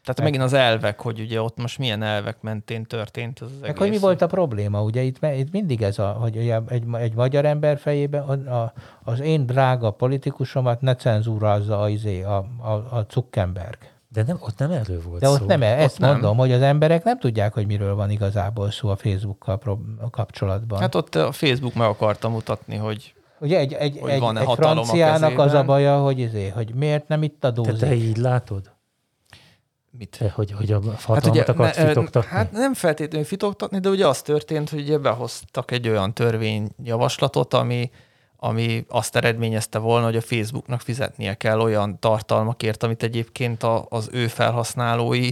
Tehát 0.06 0.22
megint 0.22 0.42
az 0.42 0.52
elvek, 0.52 1.00
hogy 1.00 1.20
ugye 1.20 1.42
ott 1.42 1.56
most 1.56 1.78
milyen 1.78 2.02
elvek 2.02 2.36
mentén 2.40 2.84
történt 2.84 3.40
ez 3.40 3.46
az 3.46 3.60
Meg 3.60 3.68
egész. 3.70 3.80
hogy 3.80 3.90
mi 3.90 3.98
volt 3.98 4.22
a 4.22 4.26
probléma, 4.26 4.82
ugye 4.82 5.02
itt, 5.02 5.24
itt 5.36 5.52
mindig 5.52 5.82
ez 5.82 5.98
a, 5.98 6.08
hogy 6.08 6.36
ugye 6.36 6.60
egy, 6.68 6.84
egy 6.92 7.14
magyar 7.14 7.44
ember 7.44 7.78
fejében 7.78 8.22
a, 8.22 8.62
a, 8.62 8.72
az 9.04 9.20
én 9.20 9.46
drága 9.46 9.90
politikusomat 9.90 10.80
ne 10.80 10.94
cenzúrázza 10.94 11.80
a, 11.80 11.88
izé, 11.88 12.22
a, 12.22 12.36
a, 12.58 12.70
a 12.70 13.06
Zuckerberg. 13.10 13.78
De 14.08 14.22
nem, 14.26 14.36
ott 14.40 14.58
nem 14.58 14.70
erről 14.70 15.02
volt 15.08 15.20
De 15.20 15.28
ott 15.28 15.38
szó. 15.38 15.46
nem, 15.46 15.62
ezt 15.62 15.98
nem. 15.98 16.10
mondom, 16.10 16.36
hogy 16.36 16.52
az 16.52 16.62
emberek 16.62 17.04
nem 17.04 17.18
tudják, 17.18 17.52
hogy 17.54 17.66
miről 17.66 17.94
van 17.94 18.10
igazából 18.10 18.70
szó 18.70 18.88
a 18.88 18.96
Facebookkal 18.96 19.58
kapcsolatban. 20.10 20.80
Hát 20.80 20.94
ott 20.94 21.14
a 21.14 21.32
Facebook 21.32 21.74
meg 21.74 21.88
akarta 21.88 22.28
mutatni, 22.28 22.76
hogy 22.76 23.14
ugye 23.40 23.58
egy, 23.58 23.72
egy, 23.72 23.98
hogy 24.00 24.10
egy, 24.10 24.22
egy 24.22 24.44
hatalom 24.44 24.78
a 24.78 24.84
franciának 24.84 25.38
az 25.38 25.52
a 25.52 25.64
baja, 25.64 25.98
hogy, 25.98 26.18
izé, 26.18 26.48
hogy 26.48 26.74
miért 26.74 27.08
nem 27.08 27.22
itt 27.22 27.40
Te, 27.40 27.46
adózik. 27.48 27.76
te 27.76 27.94
így 27.94 28.16
látod? 28.16 28.74
Mit? 29.98 30.16
Hogy, 30.34 30.52
hogy 30.52 30.72
a 30.72 30.80
hatalmat 31.02 31.46
hát 31.46 31.56
ne- 31.56 31.84
ö, 31.84 31.88
fitoktatni? 31.88 32.28
Hát 32.30 32.52
nem 32.52 32.74
feltétlenül 32.74 33.26
fitoktatni, 33.26 33.78
de 33.78 33.88
ugye 33.88 34.06
az 34.06 34.22
történt, 34.22 34.70
hogy 34.70 34.80
ugye 34.80 34.98
behoztak 34.98 35.70
egy 35.70 35.88
olyan 35.88 36.14
törvényjavaslatot, 36.14 37.54
ami, 37.54 37.90
ami 38.36 38.84
azt 38.88 39.16
eredményezte 39.16 39.78
volna, 39.78 40.04
hogy 40.04 40.16
a 40.16 40.20
Facebooknak 40.20 40.80
fizetnie 40.80 41.34
kell 41.34 41.60
olyan 41.60 41.98
tartalmakért, 41.98 42.82
amit 42.82 43.02
egyébként 43.02 43.62
a, 43.62 43.86
az 43.88 44.08
ő 44.12 44.26
felhasználói 44.26 45.30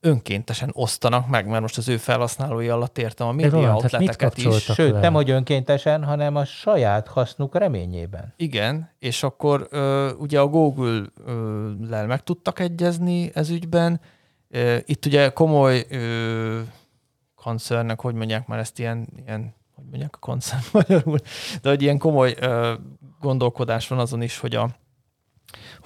önkéntesen 0.00 0.70
osztanak 0.72 1.28
meg, 1.28 1.46
mert 1.46 1.60
most 1.60 1.78
az 1.78 1.88
ő 1.88 1.96
felhasználói 1.96 2.68
alatt 2.68 2.98
értem 2.98 3.26
a 3.26 3.32
média 3.32 3.50
Roland, 3.50 3.82
hát 3.82 3.92
outleteket 3.92 4.36
is. 4.36 4.44
kapcsoltak? 4.44 4.74
Sőt, 4.76 4.92
le. 4.92 5.00
nem 5.00 5.12
hogy 5.12 5.30
önkéntesen, 5.30 6.04
hanem 6.04 6.36
a 6.36 6.44
saját 6.44 7.08
hasznuk 7.08 7.54
reményében. 7.54 8.34
Igen, 8.36 8.90
és 8.98 9.22
akkor 9.22 9.66
ö, 9.70 10.12
ugye 10.12 10.40
a 10.40 10.46
Google-lel 10.46 12.06
meg 12.06 12.22
tudtak 12.22 12.58
egyezni 12.58 13.30
ez 13.34 13.50
ügyben. 13.50 14.00
Ö, 14.48 14.76
itt 14.84 15.06
ugye 15.06 15.28
komoly 15.28 15.86
ö, 15.90 16.60
koncernek, 17.34 18.00
hogy 18.00 18.14
mondják 18.14 18.46
már 18.46 18.58
ezt 18.58 18.78
ilyen, 18.78 19.08
ilyen 19.24 19.54
hogy 19.74 19.84
mondják 19.90 20.14
a 20.14 20.18
koncern 20.18 20.62
magyarul, 20.72 21.18
de 21.62 21.68
hogy 21.68 21.82
ilyen 21.82 21.98
komoly 21.98 22.34
ö, 22.40 22.72
gondolkodás 23.20 23.88
van 23.88 23.98
azon 23.98 24.22
is, 24.22 24.38
hogy 24.38 24.54
a, 24.54 24.70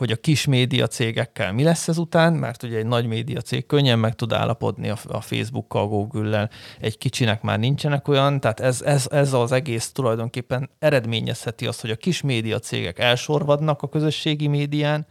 hogy 0.01 0.11
a 0.11 0.17
kis 0.17 0.47
média 0.47 0.87
cégekkel 0.87 1.53
mi 1.53 1.63
lesz 1.63 1.89
ezután, 1.89 2.33
mert 2.33 2.63
ugye 2.63 2.77
egy 2.77 2.87
nagy 2.87 3.07
média 3.07 3.41
cég 3.41 3.67
könnyen 3.67 3.99
meg 3.99 4.15
tud 4.15 4.33
állapodni 4.33 4.89
a, 4.89 4.97
a 5.09 5.21
Facebookkal, 5.21 5.89
Google-lel, 5.89 6.51
egy 6.81 6.99
kicsinek 6.99 7.43
már 7.43 7.59
nincsenek 7.59 8.09
olyan, 8.09 8.41
tehát 8.41 8.61
ez, 8.61 8.83
ez, 8.83 9.07
ez 9.11 9.33
az 9.33 9.53
egész 9.53 9.93
tulajdonképpen 9.93 10.71
eredményezheti 10.79 11.67
azt, 11.67 11.81
hogy 11.81 11.91
a 11.91 11.97
kis 11.97 12.21
média 12.21 12.59
cégek 12.59 12.99
elsorvadnak 12.99 13.83
a 13.83 13.89
közösségi 13.89 14.47
médián, 14.47 15.07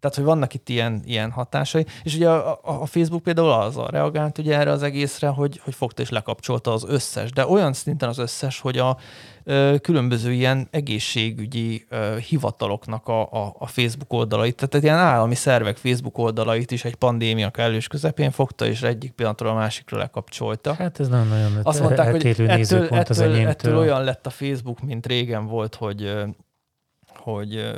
tehát, 0.00 0.16
hogy 0.16 0.24
vannak 0.24 0.54
itt 0.54 0.68
ilyen, 0.68 1.02
ilyen 1.04 1.30
hatásai. 1.30 1.86
És 2.02 2.14
ugye 2.14 2.28
a, 2.30 2.60
a, 2.62 2.86
Facebook 2.86 3.22
például 3.22 3.50
az 3.50 3.76
a 3.76 3.88
reagált 3.90 4.38
ugye 4.38 4.58
erre 4.58 4.70
az 4.70 4.82
egészre, 4.82 5.28
hogy, 5.28 5.60
hogy 5.64 5.74
fogta 5.74 6.02
és 6.02 6.08
lekapcsolta 6.08 6.72
az 6.72 6.84
összes, 6.88 7.30
de 7.30 7.46
olyan 7.46 7.72
szinten 7.72 8.08
az 8.08 8.18
összes, 8.18 8.60
hogy 8.60 8.78
a 8.78 8.96
ö, 9.44 9.74
különböző 9.82 10.32
ilyen 10.32 10.68
egészségügyi 10.70 11.86
ö, 11.88 12.16
hivataloknak 12.28 13.08
a, 13.08 13.20
a, 13.20 13.54
a 13.58 13.66
Facebook 13.66 14.12
oldalait, 14.12 14.56
tehát 14.56 14.84
ilyen 14.84 14.96
állami 14.96 15.34
szervek 15.34 15.76
Facebook 15.76 16.18
oldalait 16.18 16.70
is 16.70 16.84
egy 16.84 16.94
pandémia 16.94 17.50
kellős 17.50 17.86
közepén 17.86 18.30
fogta, 18.30 18.66
és 18.66 18.82
egyik 18.82 19.12
pillanatról 19.12 19.50
a 19.50 19.54
másikra 19.54 19.98
lekapcsolta. 19.98 20.74
Hát 20.74 21.00
ez 21.00 21.08
nagyon-nagyon 21.08 21.60
Azt 21.62 21.80
mondták, 21.80 22.10
hogy 22.10 22.26
ettől, 22.26 22.88
ettől, 22.88 23.46
ettől 23.46 23.76
olyan 23.76 24.04
lett 24.04 24.26
a 24.26 24.30
Facebook, 24.30 24.80
mint 24.80 25.06
régen 25.06 25.46
volt, 25.46 25.74
hogy 25.74 26.12
hogy 27.18 27.70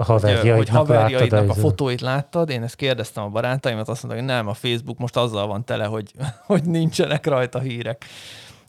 a 0.00 0.04
haverjaidnak 0.04 0.56
hogy 0.56 0.68
haverjaidnak 0.68 1.40
a 1.40 1.44
izé- 1.44 1.60
fotóit 1.60 2.00
láttad. 2.00 2.50
Én 2.50 2.62
ezt 2.62 2.76
kérdeztem 2.76 3.24
a 3.24 3.28
barátaimat, 3.28 3.88
azt 3.88 4.02
mondták, 4.02 4.24
hogy 4.24 4.34
nem, 4.34 4.48
a 4.48 4.54
Facebook 4.54 4.98
most 4.98 5.16
azzal 5.16 5.46
van 5.46 5.64
tele, 5.64 5.84
hogy, 5.84 6.12
hogy 6.46 6.64
nincsenek 6.64 7.26
rajta 7.26 7.58
hírek. 7.58 8.04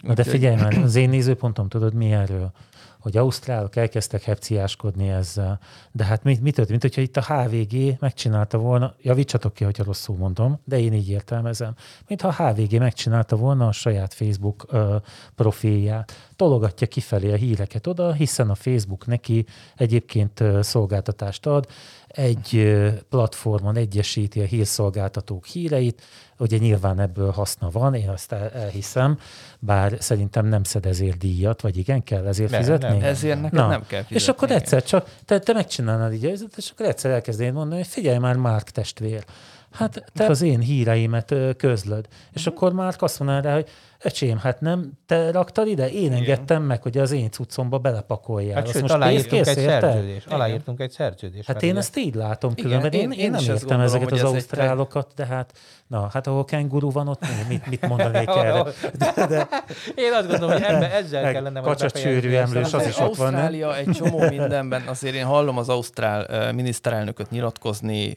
Na 0.01 0.13
de 0.13 0.23
figyelj 0.23 0.55
már, 0.55 0.77
az 0.77 0.95
én 0.95 1.09
nézőpontom 1.09 1.67
tudod 1.67 1.93
mi 1.93 2.11
erről? 2.11 2.51
Hogy 2.99 3.17
ausztrálok 3.17 3.75
elkezdtek 3.75 4.23
hepciáskodni 4.23 5.09
ezzel. 5.09 5.59
De 5.91 6.03
hát 6.03 6.23
mi, 6.23 6.37
mi 6.41 6.51
történt? 6.51 6.69
Mint 6.69 6.81
hogyha 6.81 7.01
itt 7.01 7.17
a 7.17 7.33
HVG 7.33 7.99
megcsinálta 7.99 8.57
volna, 8.57 8.95
javítsatok 9.01 9.53
ki, 9.53 9.63
hogyha 9.63 9.83
rosszul 9.83 10.17
mondom, 10.17 10.59
de 10.65 10.79
én 10.79 10.93
így 10.93 11.09
értelmezem, 11.09 11.75
mintha 12.07 12.27
a 12.27 12.43
HVG 12.43 12.79
megcsinálta 12.79 13.35
volna 13.35 13.67
a 13.67 13.71
saját 13.71 14.13
Facebook 14.13 14.65
ö, 14.69 14.95
profilját. 15.35 16.13
Tologatja 16.35 16.87
kifelé 16.87 17.31
a 17.31 17.35
híreket 17.35 17.87
oda, 17.87 18.13
hiszen 18.13 18.49
a 18.49 18.55
Facebook 18.55 19.05
neki 19.05 19.45
egyébként 19.75 20.43
szolgáltatást 20.61 21.45
ad, 21.45 21.67
egy 22.07 22.77
platformon 23.09 23.75
egyesíti 23.75 24.39
a 24.39 24.45
hírszolgáltatók 24.45 25.45
híreit, 25.45 26.01
ugye 26.39 26.57
nyilván 26.57 26.99
ebből 26.99 27.31
haszna 27.31 27.69
van, 27.69 27.93
én 27.93 28.09
azt 28.09 28.31
el, 28.31 28.49
elhiszem, 28.49 29.19
bár 29.59 29.95
szerintem 29.99 30.45
nem 30.45 30.63
szed 30.63 30.85
ezért 30.85 31.17
díjat, 31.17 31.61
vagy 31.61 31.77
igen, 31.77 32.03
kell 32.03 32.27
ezért 32.27 32.51
Nem, 32.51 32.59
fizetni? 32.59 32.87
nem. 32.87 33.01
Ezért 33.01 33.41
neked 33.41 33.67
nem 33.67 33.85
kell 33.87 33.99
És 33.99 34.05
fizetni, 34.07 34.31
akkor 34.33 34.47
igen. 34.47 34.61
egyszer 34.61 34.83
csak, 34.83 35.09
te, 35.25 35.39
te 35.39 35.53
megcsinálnád 35.53 36.13
így, 36.13 36.23
a 36.23 36.27
helyzetet, 36.27 36.57
és 36.57 36.69
akkor 36.69 36.85
egyszer 36.85 37.11
elkezdenéd 37.11 37.53
mondani, 37.53 37.81
hogy 37.81 37.89
figyelj 37.89 38.17
már, 38.17 38.35
Márk 38.35 38.69
testvér, 38.69 39.23
hát 39.71 40.11
te 40.13 40.25
az 40.25 40.41
én 40.41 40.59
híreimet 40.59 41.35
közlöd. 41.57 42.07
És 42.33 42.47
akkor 42.47 42.73
Márk 42.73 43.01
azt 43.01 43.19
mondaná 43.19 43.41
rá, 43.41 43.53
hogy 43.53 43.69
öcsém, 44.03 44.37
hát 44.37 44.61
nem 44.61 44.91
te 45.05 45.31
raktad 45.31 45.67
ide? 45.67 45.89
Én 45.89 46.13
engedtem 46.13 46.63
meg, 46.63 46.81
hogy 46.81 46.97
az 46.97 47.11
én 47.11 47.29
cuccomba 47.31 47.77
belepakoljál. 47.77 48.53
Hát 48.55 48.63
Azt 48.63 48.71
sőt, 48.73 48.81
most 48.81 48.93
aláírtunk 48.93 49.47
egy 49.47 49.55
szerződést. 49.57 50.27
Aláírtunk 50.31 50.79
egy 50.79 50.91
szerződést. 50.91 51.45
Hát 51.47 51.55
mert 51.55 51.67
én 51.71 51.77
ezt 51.77 51.97
így 51.97 52.15
látom 52.15 52.51
Igen, 52.55 52.65
különben. 52.65 52.91
Én, 52.91 52.99
én- 53.01 53.11
én, 53.11 53.19
én 53.19 53.31
nem 53.31 53.39
értem 53.41 53.55
gondolom, 53.57 53.81
ezeket 53.83 54.11
az 54.11 54.17
ez 54.19 54.25
egy 54.25 54.31
ausztrálokat, 54.33 55.11
de 55.15 55.25
hát, 55.25 55.51
na, 55.87 56.09
hát 56.13 56.27
ahol 56.27 56.45
kenguru 56.45 56.91
van, 56.91 57.07
ott 57.07 57.21
mi- 57.21 57.27
mit, 57.47 57.65
mit 57.67 57.87
mondanék 57.87 58.27
erre? 58.37 58.63
De, 58.97 59.13
de, 59.27 59.47
Én 59.95 60.13
azt 60.13 60.27
gondolom, 60.27 60.51
hogy 60.51 60.61
ebbe, 60.61 60.91
ezzel 60.93 61.23
Meg 61.23 61.33
kellene 61.33 61.59
kacsacsőrű 61.61 62.33
emlős, 62.33 62.73
az 62.73 62.87
is 62.87 62.99
ott 62.99 63.15
van? 63.15 63.27
Ausztrália 63.27 63.77
egy 63.77 63.89
csomó 63.89 64.19
mindenben, 64.29 64.81
azért 64.87 65.15
én 65.15 65.25
hallom 65.25 65.57
az 65.57 65.69
ausztrál 65.69 66.51
miniszterelnököt 66.53 67.29
nyilatkozni, 67.29 68.13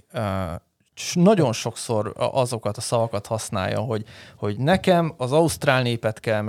nagyon 1.13 1.53
sokszor 1.53 2.13
azokat 2.17 2.77
a 2.77 2.81
szavakat 2.81 3.27
használja, 3.27 3.81
hogy, 3.81 4.05
hogy 4.37 4.59
nekem 4.59 5.15
az 5.17 5.33
ausztrál 5.33 5.83
népet 5.83 6.21
kell 6.21 6.41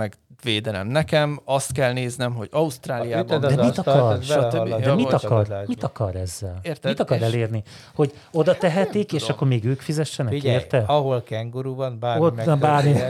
megvédenem, 0.44 0.86
nekem 0.86 1.40
azt 1.44 1.72
kell 1.72 1.92
néznem, 1.92 2.34
hogy 2.34 2.48
Ausztráliában... 2.52 3.44
Az 3.44 3.54
De 3.54 3.62
mit 3.62 3.78
akar? 3.78 3.94
belehallad 3.94 4.22
Stb. 4.24 4.82
De 4.84 4.94
mit 4.94 5.12
akar, 5.12 5.64
mit 5.66 5.82
akar 5.82 6.16
ezzel? 6.16 6.58
Érted? 6.62 6.90
Mit 6.90 7.00
akar 7.00 7.22
elérni? 7.22 7.62
Hogy 7.94 8.12
oda 8.32 8.56
tehetik, 8.56 9.12
és 9.12 9.28
akkor 9.28 9.48
még 9.48 9.64
ők 9.64 9.80
fizessenek 9.80 10.32
Figyelj, 10.32 10.54
érte? 10.54 10.84
ahol 10.86 11.22
kenguru 11.22 11.74
van, 11.74 11.98
bármi 11.98 12.24
Ott 12.24 12.58
bármi 12.58 13.00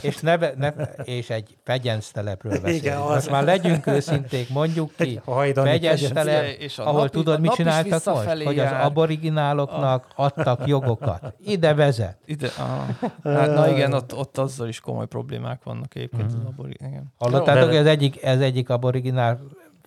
és, 0.00 0.16
ne, 0.20 0.36
ne, 0.36 0.68
és 1.04 1.30
egy 1.30 1.56
fegyenc 1.64 2.08
telepről 2.10 2.52
beszélünk. 2.52 2.82
Igen, 2.82 2.98
Most 2.98 3.10
az. 3.16 3.28
már 3.28 3.44
legyünk 3.44 3.86
őszinték, 3.86 4.48
mondjuk 4.48 4.90
ki. 4.96 5.20
Hajdani 5.24 5.68
Fegyenc 5.68 6.12
telep, 6.12 6.44
és 6.58 6.78
ahol 6.78 7.00
nap- 7.00 7.10
tudod, 7.12 7.40
mit 7.40 7.52
csináltak 7.52 8.04
most? 8.04 8.42
Hogy 8.42 8.58
az 8.58 8.70
aborigináloknak 8.82 10.06
adtak 10.16 10.66
jogokat. 10.66 11.34
Ide 11.44 11.74
vezet. 11.74 12.16
Ide, 12.24 12.48
ah. 12.58 13.10
Hát, 13.36 13.54
na 13.54 13.68
igen, 13.70 13.92
ott, 13.92 14.14
ott 14.14 14.38
azzal 14.38 14.68
is 14.68 14.80
komoly 14.80 15.06
problémák 15.06 15.62
vannak 15.64 15.94
egyébként. 15.94 16.32
Mhm. 16.32 16.40
az 16.40 16.46
abori, 16.46 16.76
igen. 16.86 17.12
Hallottátok, 17.18 17.68
hogy 17.68 17.76
ez 17.76 17.86
egyik, 17.86 18.22
ez 18.22 18.40
egyik 18.40 18.68
aboriginál 18.70 19.40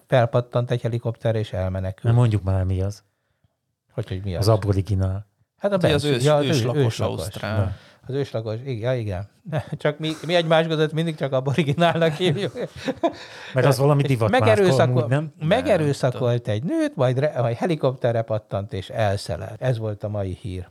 felpattant 0.07 0.71
egy 0.71 0.81
helikopter 0.81 1.35
és 1.35 1.53
elmenekült. 1.53 2.03
Nem 2.03 2.15
mondjuk 2.15 2.43
már 2.43 2.63
mi 2.63 2.81
az. 2.81 3.03
Hogy, 3.91 4.07
hogy 4.07 4.21
mi 4.23 4.35
Az 4.35 4.47
az? 4.47 4.55
aboriginál. 4.55 5.27
Hát 5.57 5.71
a 5.71 5.75
Ugye 5.75 5.93
az 5.93 6.03
bensz- 6.03 6.17
ős, 6.17 6.23
ja, 6.23 6.43
őslakos 6.43 6.99
Ausztrál. 6.99 7.75
Az 8.07 8.13
őslakos, 8.13 8.55
igen, 8.65 8.95
igen. 8.97 9.27
Csak 9.77 9.99
mi, 9.99 10.11
mi 10.25 10.35
egymás 10.35 10.67
között 10.67 10.93
mindig 10.93 11.15
csak 11.15 11.31
aboriginálnak 11.33 12.13
hívjuk. 12.13 12.53
Mert 13.53 13.67
az 13.67 13.77
valami 13.77 14.01
divat 14.01 14.29
megerőszakol, 14.29 14.97
amúgy, 14.97 15.09
nem? 15.09 15.33
megerőszakolt 15.39 16.47
egy 16.47 16.63
nőt, 16.63 16.95
majd, 16.95 17.19
re, 17.19 17.41
majd 17.41 17.55
helikopterre 17.55 18.21
pattant 18.21 18.73
és 18.73 18.89
elszelelt. 18.89 19.61
Ez 19.61 19.77
volt 19.77 20.03
a 20.03 20.09
mai 20.09 20.37
hír. 20.41 20.69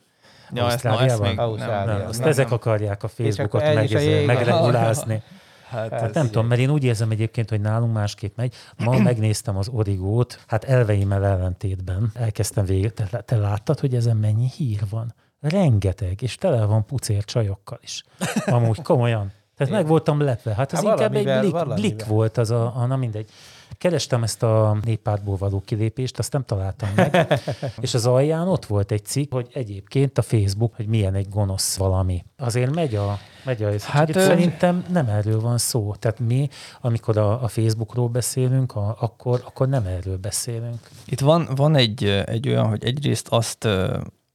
Ja, 0.52 0.66
ezt, 0.66 0.82
na, 0.82 1.00
ezt 1.00 1.20
még 1.20 1.34
nem, 1.34 1.44
Ausztráliában. 1.44 1.96
nem, 1.98 2.08
Azt 2.08 2.20
nem, 2.20 2.28
ezek 2.28 2.44
nem. 2.44 2.54
akarják 2.54 3.02
a 3.02 3.08
Facebookot 3.08 3.62
meg, 3.62 4.26
megregulázni. 4.26 5.22
Hát, 5.74 6.00
Hát 6.00 6.14
nem 6.14 6.26
tudom, 6.26 6.46
mert 6.46 6.60
én 6.60 6.70
úgy 6.70 6.84
érzem 6.84 7.10
egyébként, 7.10 7.50
hogy 7.50 7.60
nálunk 7.60 7.92
másképp 7.92 8.36
megy. 8.36 8.54
Ma 8.76 8.98
megnéztem 9.10 9.56
az 9.56 9.68
origót, 9.68 10.44
hát 10.46 10.64
elveimmel 10.64 11.24
ellentétben 11.24 12.10
elkezdtem 12.14 12.64
végig. 12.64 12.92
Te, 12.92 13.20
te 13.20 13.36
láttad, 13.36 13.80
hogy 13.80 13.94
ezen 13.94 14.16
mennyi 14.16 14.50
hír 14.56 14.80
van? 14.90 15.14
Rengeteg, 15.40 16.22
és 16.22 16.34
tele 16.34 16.64
van 16.64 16.86
pucér 16.86 17.24
csajokkal 17.24 17.78
is. 17.82 18.04
Amúgy 18.46 18.82
komolyan. 18.82 19.32
Tehát 19.56 19.72
meg 19.72 19.86
voltam 19.86 20.20
lepve. 20.20 20.54
Hát 20.54 20.72
az 20.72 20.78
Hát 20.78 20.86
inkább 20.86 21.14
egy 21.14 21.40
blik, 21.40 21.74
blik 21.74 22.04
volt 22.04 22.38
az 22.38 22.50
a, 22.50 22.72
a, 22.76 22.86
na 22.86 22.96
mindegy. 22.96 23.30
Kerestem 23.78 24.22
ezt 24.22 24.42
a 24.42 24.76
néppártból 24.84 25.36
való 25.36 25.62
kilépést, 25.64 26.18
azt 26.18 26.32
nem 26.32 26.44
találtam 26.44 26.88
meg. 26.94 27.40
és 27.80 27.94
az 27.94 28.06
alján 28.06 28.48
ott 28.48 28.66
volt 28.66 28.90
egy 28.92 29.04
cikk, 29.04 29.32
hogy 29.32 29.48
egyébként 29.52 30.18
a 30.18 30.22
Facebook, 30.22 30.74
hogy 30.76 30.86
milyen 30.86 31.14
egy 31.14 31.28
gonosz 31.28 31.76
valami. 31.76 32.24
Azért 32.36 32.74
megy 32.74 32.94
a, 32.94 33.18
megy 33.44 33.62
a 33.62 33.70
Hát, 33.70 33.80
hát, 33.82 34.16
ö- 34.16 34.22
szerintem 34.26 34.84
nem 34.90 35.08
erről 35.08 35.40
van 35.40 35.58
szó. 35.58 35.94
Tehát 35.98 36.18
mi, 36.18 36.48
amikor 36.80 37.18
a, 37.18 37.42
a 37.42 37.48
Facebookról 37.48 38.08
beszélünk, 38.08 38.76
a, 38.76 38.96
akkor, 39.00 39.42
akkor 39.46 39.68
nem 39.68 39.86
erről 39.86 40.16
beszélünk. 40.18 40.88
Itt 41.06 41.20
van, 41.20 41.48
van 41.56 41.74
egy, 41.76 42.04
egy 42.04 42.48
olyan, 42.48 42.66
hogy 42.68 42.84
egyrészt 42.84 43.28
azt, 43.28 43.68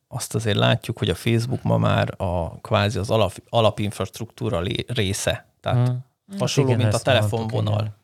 azt 0.08 0.36
azért 0.36 0.58
látjuk, 0.58 0.98
hogy 0.98 1.10
a 1.10 1.16
Facebook 1.16 1.64
ma 1.64 1.78
már 1.78 2.14
a 2.18 2.60
kvázi 2.62 2.98
az 3.00 3.10
alap, 3.10 3.32
alapinfrastruktúra 3.50 4.60
lé- 4.60 4.92
része. 4.92 5.46
Tehát 5.62 5.88
Hmm. 5.88 6.06
hasonló, 6.40 6.70
igen, 6.70 6.82
mint 6.82 6.94
a 6.94 7.00
telefonvonal. 7.00 7.98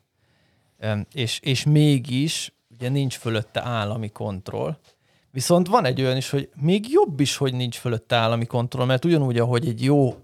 És, 1.12 1.40
és 1.42 1.64
mégis 1.64 2.52
ugye 2.70 2.88
nincs 2.88 3.16
fölötte 3.16 3.62
állami 3.62 4.08
kontroll. 4.08 4.76
Viszont 5.36 5.68
van 5.68 5.84
egy 5.84 6.02
olyan 6.02 6.16
is, 6.16 6.30
hogy 6.30 6.48
még 6.60 6.86
jobb 6.90 7.20
is, 7.20 7.36
hogy 7.36 7.54
nincs 7.54 7.76
fölötte 7.76 8.16
állami 8.16 8.46
kontroll, 8.46 8.86
mert 8.86 9.04
ugyanúgy, 9.04 9.38
ahogy 9.38 9.68
egy 9.68 9.82
jó, 9.84 10.14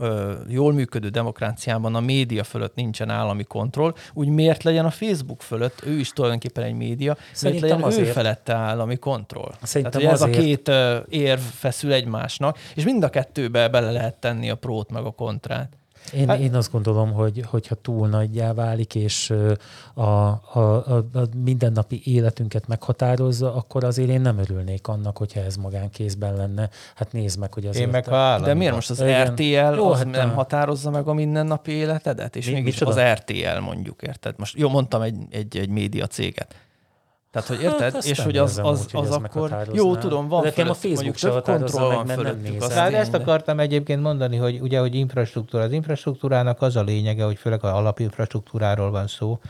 jól 0.49 0.73
működő 0.73 1.09
demokráciában 1.09 1.95
a 1.95 2.01
média 2.01 2.45
fölött 2.45 2.75
nincsen 2.75 3.11
állami 3.11 3.45
kontroll, 3.45 3.95
úgy 4.13 4.29
miért 4.29 4.63
legyen 4.63 4.85
a 4.85 4.91
Facebook 4.91 5.43
fölött, 5.43 5.83
ő 5.87 5.99
is 5.99 6.09
tulajdonképpen 6.09 6.65
egy 6.65 6.75
média, 6.75 7.17
Szerintem 7.33 7.69
miért 7.69 7.81
legyen 7.83 7.99
ő 7.99 8.03
azért. 8.03 8.15
felette 8.15 8.55
állami 8.55 8.97
kontroll. 8.97 9.53
Szerintem 9.63 10.01
Tehát, 10.01 10.15
ez 10.15 10.23
a 10.23 10.31
két 10.31 10.71
érv 11.09 11.41
feszül 11.41 11.93
egymásnak, 11.93 12.59
és 12.75 12.85
mind 12.85 13.03
a 13.03 13.09
kettőbe 13.09 13.69
bele 13.69 13.91
lehet 13.91 14.15
tenni 14.15 14.51
a 14.51 14.55
prót 14.55 14.91
meg 14.91 15.05
a 15.05 15.11
kontrát. 15.11 15.77
Én, 16.13 16.29
Hát- 16.29 16.39
én 16.39 16.55
azt 16.55 16.71
gondolom, 16.73 17.13
hogy 17.13 17.45
hogyha 17.47 17.75
túl 17.75 18.09
nagyjá 18.09 18.53
válik, 18.53 18.95
és 18.95 19.33
a, 19.95 20.03
a, 20.03 20.59
a, 20.59 20.97
a 20.97 21.05
mindennapi 21.45 22.01
életünket 22.05 22.67
meghatározza, 22.69 23.55
akkor 23.55 23.85
azért 23.85 24.09
én 24.09 24.21
nem 24.21 24.39
örülnék 24.39 24.89
annak, 24.89 25.17
hogyha 25.17 25.41
ez 25.41 25.57
magánkézben 25.57 26.35
lenne. 26.37 26.69
Hát 26.95 27.13
nézd 27.13 27.39
meg, 27.39 27.53
hogy 27.55 27.67
azért... 27.67 27.85
Én 27.85 27.91
meg 27.91 28.09
állami. 28.09 28.45
De 28.45 28.55
miért 28.55 28.75
most 28.75 28.91
az 28.91 29.01
Igen. 29.01 29.27
RTL 29.33 29.43
Jó, 29.77 29.91
az 29.91 29.99
hát 29.99 30.11
nem 30.11 30.31
a- 30.31 30.35
határozza 30.35 30.91
meg 30.91 31.07
a 31.09 31.13
mindennapi 31.13 31.73
életedet? 31.73 32.37
És 32.37 32.47
Mi- 32.47 32.53
mégis 32.53 32.79
micsoda? 32.79 32.91
az 32.91 33.19
RTL 33.19 33.59
mondjuk, 33.61 34.03
érted? 34.03 34.35
Most 34.39 34.57
jó, 34.59 34.69
mondtam 34.69 35.03
egy, 35.03 35.17
egy, 35.31 35.57
egy 35.57 35.69
média 35.69 36.07
céget. 36.07 36.55
Tehát, 37.33 37.49
hogy 37.49 37.63
érted? 37.63 37.93
Hát, 37.93 38.05
és 38.05 38.21
hogy 38.21 38.37
az, 38.37 38.61
az, 38.63 38.89
az 38.93 39.07
ez 39.07 39.15
akkor... 39.15 39.69
Jó, 39.73 39.97
tudom, 39.97 40.29
van 40.29 40.43
De 40.43 40.49
nekem 40.49 40.69
a 40.69 40.75
Facebook 40.75 41.17
se 41.17 41.29
kontroll 41.29 41.89
meg, 41.89 41.97
van 41.97 42.07
mert 42.07 42.23
nem 42.23 42.57
az 42.61 42.67
Tehát 42.67 42.93
ezt 42.93 43.15
akartam 43.15 43.61
egyébként 43.61 44.03
mondani, 44.03 44.37
hogy 44.37 44.61
ugye, 44.61 44.79
hogy 44.79 44.95
infrastruktúra. 44.95 45.63
Az 45.63 45.73
infrastruktúrának 45.73 46.63
az 46.63 46.77
a 46.77 46.83
lényege, 46.83 47.25
hogy 47.25 47.37
főleg 47.37 47.65
az 47.65 47.73
alapinfrastruktúráról 47.73 48.91
van 48.91 49.07
szó, 49.07 49.41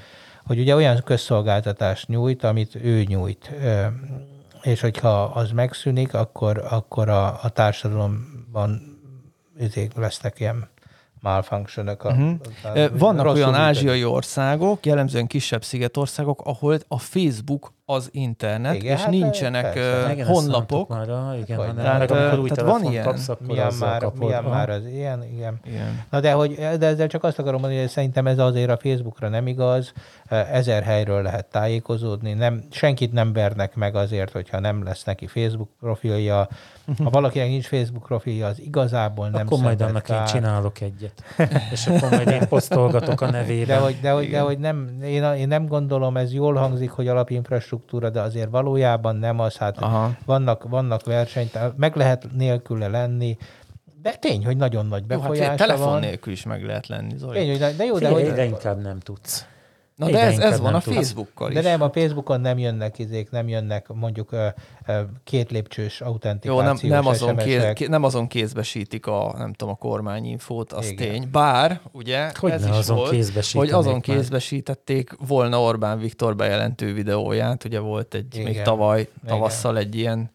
hogy 0.46 0.58
ugye 0.58 0.74
olyan 0.74 1.02
közszolgáltatást 1.04 2.08
nyújt, 2.08 2.44
amit 2.44 2.74
ő 2.74 3.02
nyújt. 3.02 3.50
És 4.62 4.80
hogyha 4.80 5.22
az 5.22 5.50
megszűnik, 5.50 6.14
akkor, 6.14 6.64
akkor 6.70 7.08
a, 7.08 7.42
a 7.42 7.48
társadalomban 7.48 8.98
lesznek 9.94 10.40
ilyen 10.40 10.68
malfunctionok. 11.22 12.04
A, 12.04 12.08
Uh-huh. 12.12 12.38
a, 12.62 12.98
Vannak 12.98 13.26
olyan 13.26 13.54
ázsiai 13.54 14.04
országok, 14.04 14.86
jellemzően 14.86 15.26
kisebb 15.26 15.64
szigetországok, 15.64 16.40
ahol 16.44 16.78
a 16.88 16.98
Facebook 16.98 17.72
az 17.84 18.08
internet, 18.12 18.74
Igen, 18.74 18.94
és 18.96 19.00
hát 19.00 19.10
nincsenek 19.10 19.72
persze. 19.72 20.12
Igen, 20.12 20.26
honlapok. 20.26 20.88
Már, 20.88 21.02
igen, 21.42 21.56
Hogy 21.56 21.66
hanem, 21.66 22.06
Tehát, 22.06 22.38
új 22.38 22.48
tehát 22.48 22.70
van 22.70 22.90
ilyen. 22.92 23.04
kapsz, 23.04 23.28
akkor 23.28 23.46
Milyen 23.46 23.72
már, 23.80 24.00
kapod. 24.00 24.18
milyen 24.18 24.44
Aha. 24.44 24.54
már 24.54 24.70
az 24.70 24.86
ilyen, 24.86 25.24
igen. 25.24 25.60
Igen. 25.64 26.02
Na 26.10 26.20
de, 26.20 26.32
hogy, 26.32 26.54
de 26.54 26.86
ezzel 26.86 27.06
csak 27.06 27.24
azt 27.24 27.38
akarom 27.38 27.60
mondani, 27.60 27.80
hogy 27.80 27.90
szerintem 27.90 28.26
ez 28.26 28.38
azért 28.38 28.70
a 28.70 28.76
Facebookra 28.76 29.28
nem 29.28 29.46
igaz. 29.46 29.92
Ezer 30.28 30.82
helyről 30.82 31.22
lehet 31.22 31.46
tájékozódni. 31.46 32.32
Nem, 32.32 32.62
senkit 32.70 33.12
nem 33.12 33.32
vernek 33.32 33.74
meg 33.74 33.94
azért, 33.94 34.32
hogyha 34.32 34.60
nem 34.60 34.84
lesz 34.84 35.04
neki 35.04 35.26
Facebook 35.26 35.68
profilja. 35.80 36.48
Ha 37.02 37.10
valakinek 37.20 37.48
nincs 37.48 37.66
Facebook 37.66 38.02
profilja, 38.06 38.46
az 38.46 38.60
igazából 38.60 39.28
nem 39.28 39.46
Akkor 39.46 39.60
majd 39.60 39.80
annak 39.80 40.08
én 40.08 40.16
kárt. 40.16 40.30
csinálok 40.30 40.80
egyet. 40.80 41.24
És 41.72 41.86
akkor 41.86 42.10
majd 42.10 42.28
én 42.28 42.48
posztolgatok 42.48 43.20
a 43.20 43.30
nevében. 43.30 43.66
De 43.66 43.76
hogy, 43.82 43.98
de, 44.00 44.10
hogy, 44.10 44.30
de, 44.30 44.40
hogy 44.40 44.58
nem, 44.58 44.90
én, 45.04 45.24
én 45.24 45.48
nem 45.48 45.66
gondolom, 45.66 46.16
ez 46.16 46.32
jól 46.32 46.54
hangzik, 46.54 46.90
hogy 46.90 47.08
alapinfrastruktúra, 47.08 47.70
de 48.10 48.20
azért 48.20 48.50
valójában 48.50 49.16
nem 49.16 49.38
az. 49.38 49.56
Hát 49.56 49.78
Aha. 49.78 50.10
vannak, 50.24 50.68
vannak 50.68 51.04
versenyt, 51.04 51.58
meg 51.76 51.96
lehet 51.96 52.26
nélküle 52.32 52.88
lenni, 52.88 53.36
de 54.02 54.14
tény, 54.14 54.44
hogy 54.44 54.56
nagyon 54.56 54.86
nagy 54.86 55.04
Jó, 55.08 55.18
hát 55.18 55.28
befolyása 55.28 55.54
telefon 55.54 55.86
van. 55.86 56.00
nélkül 56.00 56.32
is 56.32 56.44
meg 56.44 56.64
lehet 56.64 56.86
lenni, 56.86 57.16
Zoli. 57.16 57.38
Tény, 57.38 57.50
hogy, 57.50 57.76
de 57.76 57.84
jó, 57.84 57.98
de 57.98 58.06
Figyelj, 58.08 58.30
hogy, 58.30 58.44
inkább 58.44 58.82
nem 58.82 58.98
tudsz. 58.98 59.46
Na 60.05 60.11
de 60.11 60.20
ez, 60.20 60.38
ez 60.38 60.61
van 60.61 60.74
a 60.74 60.80
tudsz. 60.80 60.96
Facebookkal 60.96 61.48
is. 61.50 61.55
De 61.55 61.62
nem, 61.62 61.82
a 61.82 61.90
Facebookon 61.90 62.40
nem 62.40 62.59
jönnek 62.59 62.98
izék, 62.98 63.30
nem 63.30 63.48
jönnek 63.48 63.88
mondjuk 63.88 64.36
két 65.24 65.50
lépcsős 65.50 66.00
Jó, 66.00 66.07
autentikációs 66.07 66.80
nem, 66.80 66.90
nem, 66.90 67.07
azon 67.07 67.38
SMS-ek. 67.40 67.74
kéz, 67.74 67.88
nem 67.88 68.03
azon 68.03 68.26
kézbesítik 68.26 69.07
a, 69.07 69.34
nem 69.38 69.53
tudom, 69.53 69.74
a 69.74 69.76
kormányinfót, 69.76 70.72
az 70.72 70.90
Igen. 70.90 71.09
tény. 71.11 71.28
Bár, 71.32 71.80
ugye, 71.92 72.30
Hogy 72.38 72.50
ez 72.50 72.64
is 72.64 72.70
azon 72.70 72.96
volt, 72.96 73.50
hogy 73.53 73.70
azon 73.70 73.92
már. 73.92 74.00
kézbesítették 74.00 75.11
volna 75.26 75.61
Orbán 75.61 75.98
Viktor 75.98 76.36
bejelentő 76.36 76.92
videóját, 76.94 77.64
ugye 77.64 77.78
volt 77.78 78.14
egy, 78.14 78.34
Igen. 78.36 78.46
még 78.53 78.62
tavaly, 78.62 79.00
Igen. 79.00 79.11
tavasszal 79.26 79.78
egy 79.78 79.94
ilyen 79.94 80.30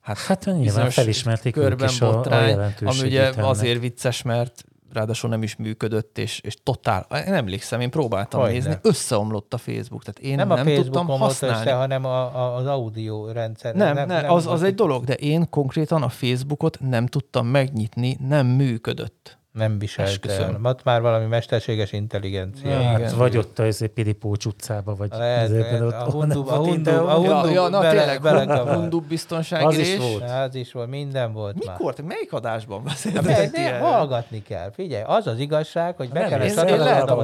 hát, 0.00 0.18
Hát 0.18 0.44
nyilván 0.44 0.90
felismerték 0.90 1.52
körben 1.52 1.88
is 1.88 2.00
a, 2.00 2.08
a 2.08 2.12
botrány, 2.12 2.58
ami 2.80 3.00
ugye 3.02 3.22
ennek. 3.24 3.44
azért 3.44 3.80
vicces, 3.80 4.22
mert 4.22 4.64
ráadásul 4.92 5.30
nem 5.30 5.42
is 5.42 5.56
működött, 5.56 6.18
és, 6.18 6.40
és 6.40 6.56
totál, 6.62 7.06
én 7.26 7.34
emlékszem, 7.34 7.80
én 7.80 7.90
próbáltam 7.90 8.40
Hogyne. 8.40 8.54
nézni, 8.54 8.74
összeomlott 8.82 9.54
a 9.54 9.58
Facebook, 9.58 10.02
tehát 10.04 10.20
én 10.20 10.36
Nem, 10.36 10.48
nem, 10.48 10.50
a 10.50 10.54
nem 10.62 10.64
Facebookon 10.74 11.06
tudtam 11.06 11.20
használni. 11.20 11.56
össze, 11.56 11.72
hanem 11.74 12.04
a, 12.04 12.36
a, 12.36 12.54
az 12.56 12.66
audio 12.66 13.32
rendszer. 13.32 13.74
Nem, 13.74 13.94
nem, 13.94 14.08
nem 14.08 14.30
az, 14.30 14.36
az 14.36 14.44
volt- 14.44 14.62
egy 14.62 14.74
dolog, 14.74 15.04
de 15.04 15.14
én 15.14 15.50
konkrétan 15.50 16.02
a 16.02 16.08
Facebookot 16.08 16.78
nem 16.80 17.06
tudtam 17.06 17.46
megnyitni, 17.46 18.16
nem 18.28 18.46
működött. 18.46 19.38
Nem 19.52 19.78
viselte 19.78 20.32
el. 20.32 20.58
Ott 20.62 20.82
már 20.84 21.00
valami 21.00 21.26
mesterséges 21.26 21.92
intelligencia. 21.92 22.70
Ja, 22.70 22.82
Hát 22.82 22.98
igen. 22.98 23.16
vagy 23.16 23.36
ott 23.36 23.58
a 23.58 23.64
Piripócs 23.94 24.44
utcába, 24.44 24.94
vagy 24.94 25.10
Lehet, 25.12 25.50
lehet. 25.50 25.80
ott 25.80 25.92
A 25.92 26.10
Hundub- 26.10 26.48
a 26.48 26.54
Hundub- 26.56 26.88
a 26.88 27.14
Hundub- 27.14 27.44
Ja, 27.44 27.50
ja, 27.50 27.68
na 27.68 27.80
bele- 27.80 27.96
tényleg, 27.98 28.22
belekavart. 28.22 28.78
Hundub 28.78 29.04
biztonsági 29.08 29.64
Az 29.64 29.78
is 29.78 29.96
volt. 29.96 30.22
Az 30.30 30.54
is 30.54 30.72
volt, 30.72 30.88
minden 30.88 31.32
volt 31.32 31.64
már. 31.66 31.76
Mikor? 31.78 31.94
Te 31.94 32.02
melyik 32.02 32.32
adásban 32.32 32.82
ne, 33.22 33.42
ilyenről? 33.52 33.80
hallgatni 33.80 34.42
kell. 34.42 34.70
Figyelj, 34.72 35.02
az 35.06 35.26
az 35.26 35.38
igazság, 35.38 35.96
hogy 35.96 36.08
be 36.08 36.26
kellett 36.28 36.54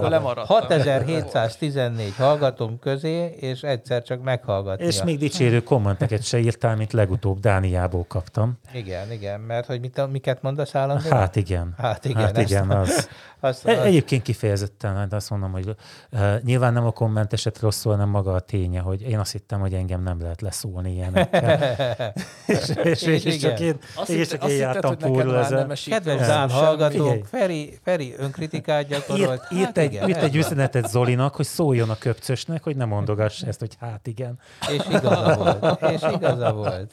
lemaradtam. 0.09 0.57
6714 0.57 2.15
hallgatom 2.17 2.79
közé, 2.79 3.25
és 3.41 3.63
egyszer 3.63 4.03
csak 4.03 4.23
meghallgatni. 4.23 4.85
És 4.85 5.03
még 5.03 5.19
dicsérő 5.19 5.63
kommenteket 5.63 6.23
se 6.23 6.39
írtál, 6.39 6.77
mint 6.77 6.93
legutóbb 6.93 7.39
Dániából 7.41 8.05
kaptam. 8.09 8.59
Igen, 8.73 9.13
igen, 9.13 9.41
mert 9.41 9.67
hogy 9.67 9.81
mit, 9.81 10.11
miket 10.11 10.43
mondasz 10.43 10.75
állandóan? 10.75 11.17
Hát 11.19 11.37
igen. 11.37 11.75
Hát 11.79 12.05
igen, 12.05 12.16
hát 12.23 12.39
ezt- 12.39 12.51
igen 12.51 12.71
az. 12.71 13.09
Azt, 13.41 13.67
E- 13.67 13.83
Egyébként 13.83 14.23
kifejezetten, 14.23 14.97
hát 14.97 15.13
azt 15.13 15.31
mondom, 15.31 15.53
hogy 15.53 15.77
uh, 16.13 16.43
nyilván 16.43 16.73
nem 16.73 16.87
a 16.87 16.91
kommenteset 16.91 17.61
rosszul, 17.61 17.93
hanem 17.93 18.09
maga 18.09 18.33
a 18.33 18.41
ténye, 18.41 18.81
hogy 18.81 19.03
én 19.03 19.19
azt 19.19 19.33
hittem, 19.33 19.61
hogy 19.61 19.75
engem 19.75 20.03
nem 20.03 20.21
lehet 20.21 20.41
leszólni 20.41 20.93
ilyenekkel. 20.93 21.77
és, 22.47 22.73
és, 22.83 23.03
és, 23.03 23.25
és 23.25 23.37
csak 23.37 23.61
én, 23.61 23.79
Azt 23.95 24.09
és 24.09 24.29
csak 24.29 24.43
azt 24.43 24.51
én 24.53 24.59
jártam 24.59 24.97
már 25.01 25.27
ezzel. 25.27 25.67
nem 25.67 25.77
Kedves 25.87 26.27
Dán 26.27 26.51
hallgatók. 26.51 27.27
Feri, 27.27 27.79
Feri 27.85 28.15
önkritikát 28.19 28.87
gyakorolt. 28.87 29.43
Írt, 29.43 29.53
írt, 29.53 29.65
Hát 29.65 29.79
egy, 29.79 29.93
igen, 29.93 30.09
írt 30.09 30.19
ez 30.19 30.25
egy 30.25 30.37
üzenetet 30.37 30.89
Zolinak, 30.89 31.35
hogy 31.35 31.47
szóljon 31.47 31.91
a 31.91 31.97
köpcösnek, 31.99 32.63
hogy 32.63 32.77
ne 32.77 32.85
mondogass 32.85 33.43
ezt, 33.43 33.61
hogy 33.61 33.77
hát 33.81 34.07
igen. 34.07 34.39
És 34.71 34.83
igaza 34.91 35.37
volt. 35.37 35.83
És 35.93 36.03
igaza 36.15 36.53
volt. 36.53 36.93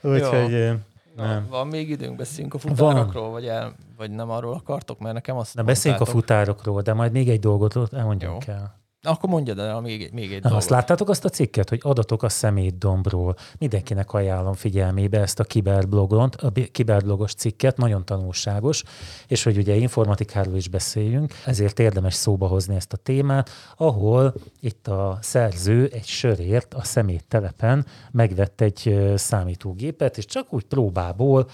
Úgyhogy 0.00 0.72
Na, 1.16 1.26
nem. 1.26 1.46
van 1.50 1.66
még 1.66 1.90
időnk, 1.90 2.16
beszéljünk 2.16 2.54
a 2.54 2.58
futárokról, 2.58 3.30
vagy, 3.30 3.46
el, 3.46 3.74
vagy 3.96 4.10
nem 4.10 4.30
arról 4.30 4.54
akartok, 4.54 4.98
mert 4.98 5.14
nekem 5.14 5.36
azt 5.36 5.54
Na 5.54 5.62
beszéljünk 5.62 6.02
a 6.02 6.10
futárokról, 6.10 6.82
de 6.82 6.92
majd 6.92 7.12
még 7.12 7.28
egy 7.28 7.40
dolgot 7.40 7.92
elmondjunk 7.92 8.44
Jó. 8.44 8.52
el. 8.52 8.79
Akkor 9.02 9.30
mondjad 9.30 9.58
el 9.58 9.80
még, 9.80 10.10
még 10.12 10.32
egy 10.32 10.42
Na, 10.42 10.56
azt 10.56 10.68
láttátok 10.68 11.08
azt 11.08 11.24
a 11.24 11.28
cikket, 11.28 11.68
hogy 11.68 11.80
adatok 11.82 12.22
a 12.22 12.28
szemétdombról. 12.28 13.36
Mindenkinek 13.58 14.12
ajánlom 14.12 14.52
figyelmébe 14.52 15.20
ezt 15.20 15.40
a 15.40 15.44
kiberblogon, 15.44 16.30
a 16.36 16.50
kiberblogos 16.72 17.34
cikket, 17.34 17.76
nagyon 17.76 18.04
tanulságos, 18.04 18.82
és 19.26 19.42
hogy 19.42 19.56
ugye 19.56 19.74
informatikáról 19.74 20.56
is 20.56 20.68
beszéljünk, 20.68 21.32
ezért 21.46 21.78
érdemes 21.78 22.14
szóba 22.14 22.46
hozni 22.46 22.74
ezt 22.74 22.92
a 22.92 22.96
témát, 22.96 23.50
ahol 23.76 24.34
itt 24.60 24.88
a 24.88 25.18
szerző 25.20 25.90
egy 25.92 26.06
sörért 26.06 26.74
a 26.74 26.84
szeméttelepen 26.84 27.86
megvett 28.10 28.60
egy 28.60 29.12
számítógépet, 29.14 30.18
és 30.18 30.24
csak 30.24 30.52
úgy 30.52 30.64
próbából, 30.64 31.48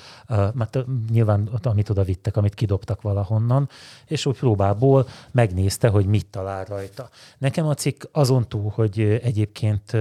mert 0.53 0.78
nyilván 1.11 1.51
amit 1.62 1.90
oda 1.90 2.03
vittek, 2.03 2.36
amit 2.36 2.55
kidobtak 2.55 3.03
valahonnan, 3.03 3.68
és 4.07 4.26
úgy 4.26 4.38
próbából 4.38 5.09
megnézte, 5.32 5.88
hogy 5.88 6.07
mit 6.07 6.26
talál 6.26 6.64
rajta. 6.64 7.09
Nekem 7.39 7.66
a 7.66 7.74
cikk 7.74 8.03
azon 8.12 8.49
túl, 8.49 8.72
hogy 8.74 9.01
egyébként 9.22 9.97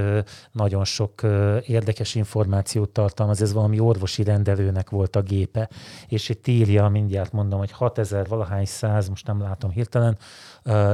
nagyon 0.51 0.85
sok 0.85 1.21
érdekes 1.65 2.15
információt 2.15 2.89
tartalmaz, 2.89 3.41
ez 3.41 3.53
valami 3.53 3.79
orvosi 3.79 4.23
rendelőnek 4.23 4.89
volt 4.89 5.15
a 5.15 5.21
gépe, 5.21 5.69
és 6.07 6.29
itt 6.29 6.47
írja, 6.47 6.87
mindjárt 6.87 7.31
mondom, 7.31 7.59
hogy 7.59 7.71
6000 7.71 8.27
valahány 8.27 8.65
száz, 8.65 9.09
most 9.09 9.27
nem 9.27 9.41
látom 9.41 9.71
hirtelen, 9.71 10.17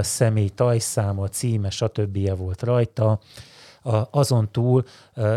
személy 0.01 0.49
tajszáma, 0.49 1.27
címe, 1.27 1.69
stb. 1.69 2.37
volt 2.37 2.61
rajta, 2.61 3.19
azon 4.11 4.51
túl 4.51 4.83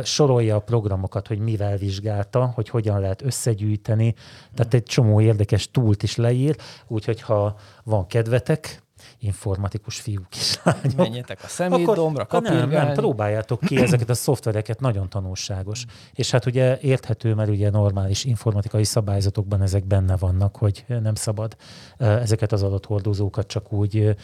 sorolja 0.02 0.56
a 0.56 0.60
programokat, 0.60 1.26
hogy 1.26 1.38
mivel 1.38 1.76
vizsgálta, 1.76 2.52
hogy 2.54 2.68
hogyan 2.68 3.00
lehet 3.00 3.22
összegyűjteni, 3.22 4.14
tehát 4.54 4.74
egy 4.74 4.82
csomó 4.82 5.20
érdekes 5.20 5.70
túlt 5.70 6.02
is 6.02 6.16
leír, 6.16 6.56
úgyhogy 6.86 7.20
ha 7.20 7.56
van 7.84 8.06
kedvetek, 8.06 8.83
informatikus 9.24 10.00
fiúk 10.00 10.26
és 10.36 10.58
lányok, 10.62 10.96
Menjetek 10.96 11.38
a 11.42 11.46
szemétdombra, 11.46 12.22
akkor- 12.22 12.42
nem, 12.42 12.52
nem, 12.52 12.62
kapirgálni. 12.62 12.94
próbáljátok 12.94 13.60
ki 13.60 13.82
ezeket 13.82 14.08
a 14.10 14.14
szoftvereket, 14.14 14.80
nagyon 14.80 15.08
tanulságos. 15.08 15.84
És 16.12 16.30
hát 16.30 16.46
ugye 16.46 16.78
érthető, 16.80 17.34
mert 17.34 17.48
ugye 17.48 17.70
normális 17.70 18.24
informatikai 18.24 18.84
szabályzatokban 18.84 19.62
ezek 19.62 19.84
benne 19.84 20.16
vannak, 20.16 20.56
hogy 20.56 20.84
nem 20.86 21.14
szabad 21.14 21.56
ezeket 21.98 22.52
az 22.52 22.62
adathordozókat 22.62 23.46
csak 23.46 23.72
úgy 23.72 24.16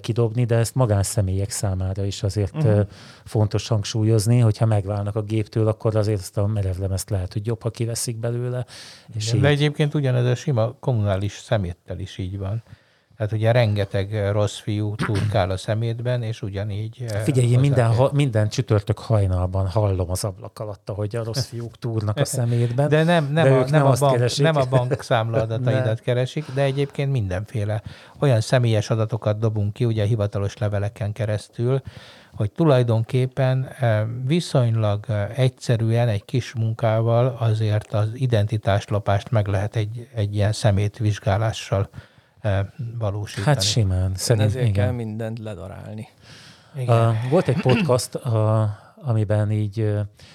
kidobni, 0.00 0.44
de 0.44 0.56
ezt 0.56 0.74
magánszemélyek 0.74 1.50
számára 1.50 2.04
is 2.04 2.22
azért 2.22 2.56
uh-huh. 2.56 2.86
fontos 3.24 3.68
hangsúlyozni, 3.68 4.38
hogyha 4.38 4.66
megválnak 4.66 5.16
a 5.16 5.22
géptől, 5.22 5.68
akkor 5.68 5.96
azért 5.96 6.20
ezt 6.20 6.36
a 6.36 6.46
merevlemezt 6.46 7.10
lehet, 7.10 7.32
hogy 7.32 7.46
jobb, 7.46 7.62
ha 7.62 7.70
kiveszik 7.70 8.16
belőle. 8.16 8.66
És 9.14 9.30
De 9.30 9.48
egyébként 9.48 9.94
ugyanez 9.94 10.24
a 10.24 10.34
sima 10.34 10.72
kommunális 10.80 11.32
szeméttel 11.32 11.98
is 11.98 12.18
így 12.18 12.38
van. 12.38 12.62
Tehát 13.18 13.32
ugye 13.32 13.52
rengeteg 13.52 14.14
eh, 14.14 14.32
rossz 14.32 14.58
fiú 14.58 14.94
turkál 14.94 15.50
a 15.50 15.56
szemétben, 15.56 16.22
és 16.22 16.42
ugyanígy... 16.42 17.04
eh, 17.08 17.20
Figyelj, 17.20 17.50
én 17.50 17.58
minden, 17.58 17.94
ha, 17.94 18.10
minden 18.12 18.48
csütörtök 18.48 18.98
hajnalban 18.98 19.68
hallom 19.68 20.10
az 20.10 20.24
ablak 20.24 20.58
alatt, 20.58 20.90
hogy 20.94 21.16
a 21.16 21.24
rossz 21.24 21.46
fiúk 21.46 21.76
túrnak 21.78 22.16
a 22.16 22.24
szemétben. 22.38 22.88
De 22.88 23.02
nem, 23.02 23.32
nem, 23.32 23.44
de 23.44 23.50
a, 23.50 23.58
ők 23.58 23.70
nem, 23.70 23.86
a 23.86 23.92
bank, 23.98 24.12
keresik. 24.12 24.44
nem 24.44 24.56
a 24.56 24.64
bank 24.64 25.02
számla 25.02 25.40
adataidat 25.40 26.00
keresik, 26.00 26.44
de 26.54 26.62
egyébként 26.62 27.10
mindenféle 27.10 27.82
olyan 28.20 28.40
személyes 28.40 28.90
adatokat 28.90 29.38
dobunk 29.38 29.72
ki, 29.72 29.84
ugye 29.84 30.04
hivatalos 30.04 30.58
leveleken 30.58 31.12
keresztül, 31.12 31.82
hogy 32.34 32.52
tulajdonképpen 32.52 33.68
eh, 33.78 34.02
viszonylag 34.26 35.06
egyszerűen, 35.34 36.08
egy 36.08 36.24
kis 36.24 36.54
munkával 36.54 37.36
azért 37.38 37.92
az 37.94 38.08
identitáslopást 38.14 39.30
meg 39.30 39.46
lehet 39.46 39.76
egy, 39.76 40.08
egy 40.14 40.34
ilyen 40.34 40.52
szemétvizsgálással 40.52 41.88
valósítani. 42.98 43.46
Hát 43.46 43.62
simán, 43.62 44.12
szerintem 44.14 44.50
Ezért 44.50 44.68
igen. 44.68 44.84
kell 44.84 44.92
mindent 44.94 45.38
ledarálni. 45.38 46.08
Igen. 46.76 47.08
Uh, 47.08 47.30
volt 47.30 47.48
egy 47.48 47.60
podcast, 47.72 48.14
uh, 48.14 48.68
amiben 49.02 49.50
így 49.50 49.94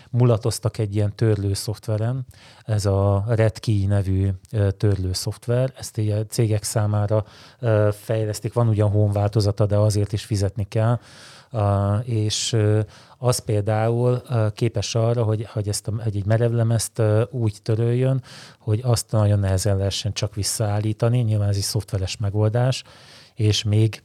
mulatoztak 0.10 0.78
egy 0.78 0.96
ilyen 0.96 1.16
törlő 1.16 1.54
szoftveren, 1.54 2.26
ez 2.64 2.86
a 2.86 3.24
Redkey 3.28 3.86
nevű 3.86 4.30
törlő 4.78 5.14
szoftver, 5.14 5.74
ezt 5.78 5.98
így 5.98 6.10
a 6.10 6.26
cégek 6.26 6.64
számára 6.64 7.26
fejlesztik, 7.92 8.54
van 8.54 8.68
ugyan 8.68 8.90
home 8.90 9.14
változata, 9.14 9.66
de 9.66 9.78
azért 9.78 10.14
is 10.14 10.26
fizetni 10.26 10.66
kell, 10.68 11.00
és 12.04 12.58
az 13.18 13.40
például 13.40 14.22
képes 14.54 14.96
arra, 14.96 15.24
hogy, 15.24 15.48
hogy, 15.54 15.68
ezt 15.68 15.88
a, 15.88 15.92
hogy 16.04 16.16
egy 16.16 16.26
merevlemezt 16.26 17.02
úgy 17.30 17.58
töröljön, 17.62 18.24
hogy 18.60 18.80
azt 18.84 19.12
nagyon 19.12 19.40
nehezen 19.40 19.78
lehessen 19.78 20.14
csak 20.14 20.36
visszaállítani, 20.36 21.20
nyilván 21.20 21.50
ez 21.50 21.56
egy 21.56 21.62
szoftveres 21.62 22.18
megoldás, 22.18 22.84
és 23.36 23.64
még 23.64 24.04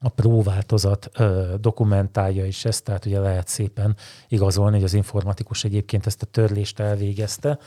a 0.00 0.08
Pro 0.08 0.42
változat 0.42 1.10
ö, 1.18 1.54
dokumentálja 1.60 2.46
is 2.46 2.64
ezt, 2.64 2.84
tehát 2.84 3.06
ugye 3.06 3.20
lehet 3.20 3.48
szépen 3.48 3.96
igazolni, 4.28 4.74
hogy 4.74 4.84
az 4.84 4.94
informatikus 4.94 5.64
egyébként 5.64 6.06
ezt 6.06 6.22
a 6.22 6.26
törlést 6.26 6.80
elvégezte. 6.80 7.58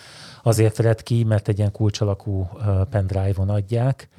Azért 0.43 0.77
vett 0.77 1.03
ki, 1.03 1.23
mert 1.23 1.47
egy 1.47 1.57
ilyen 1.57 1.71
kulcsalakú 1.71 2.49
pendrive-on 2.89 3.49
adják, 3.49 4.09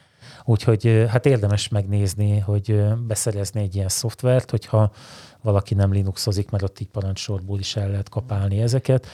úgyhogy 0.44 1.04
hát 1.08 1.26
érdemes 1.26 1.68
megnézni, 1.68 2.38
hogy 2.38 2.84
beszerezni 3.06 3.60
egy 3.60 3.74
ilyen 3.74 3.88
szoftvert, 3.88 4.50
hogyha 4.50 4.92
valaki 5.40 5.74
nem 5.74 5.92
Linuxozik, 5.92 6.50
mert 6.50 6.62
ott 6.62 6.80
így 6.80 6.88
parancsorból 6.88 7.58
is 7.58 7.76
el 7.76 7.90
lehet 7.90 8.08
kapálni 8.08 8.62
ezeket, 8.62 9.06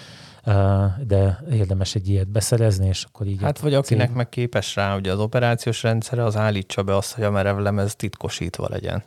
de 1.07 1.45
érdemes 1.51 1.95
egy 1.95 2.09
ilyet 2.09 2.29
beszerezni, 2.29 2.87
és 2.87 3.05
akkor 3.05 3.27
így... 3.27 3.43
Hát 3.43 3.59
vagy 3.59 3.75
akinek 3.75 4.07
cég- 4.07 4.17
meg 4.17 4.29
képes 4.29 4.75
rá, 4.75 4.97
ugye 4.97 5.13
az 5.13 5.19
operációs 5.19 5.83
rendszere, 5.83 6.25
az 6.25 6.37
állítsa 6.37 6.83
be 6.83 6.97
azt, 6.97 7.15
hogy 7.15 7.25
a 7.25 7.31
merevlemez 7.31 7.97
titkosítva 7.97 8.67
legyen. 8.69 9.03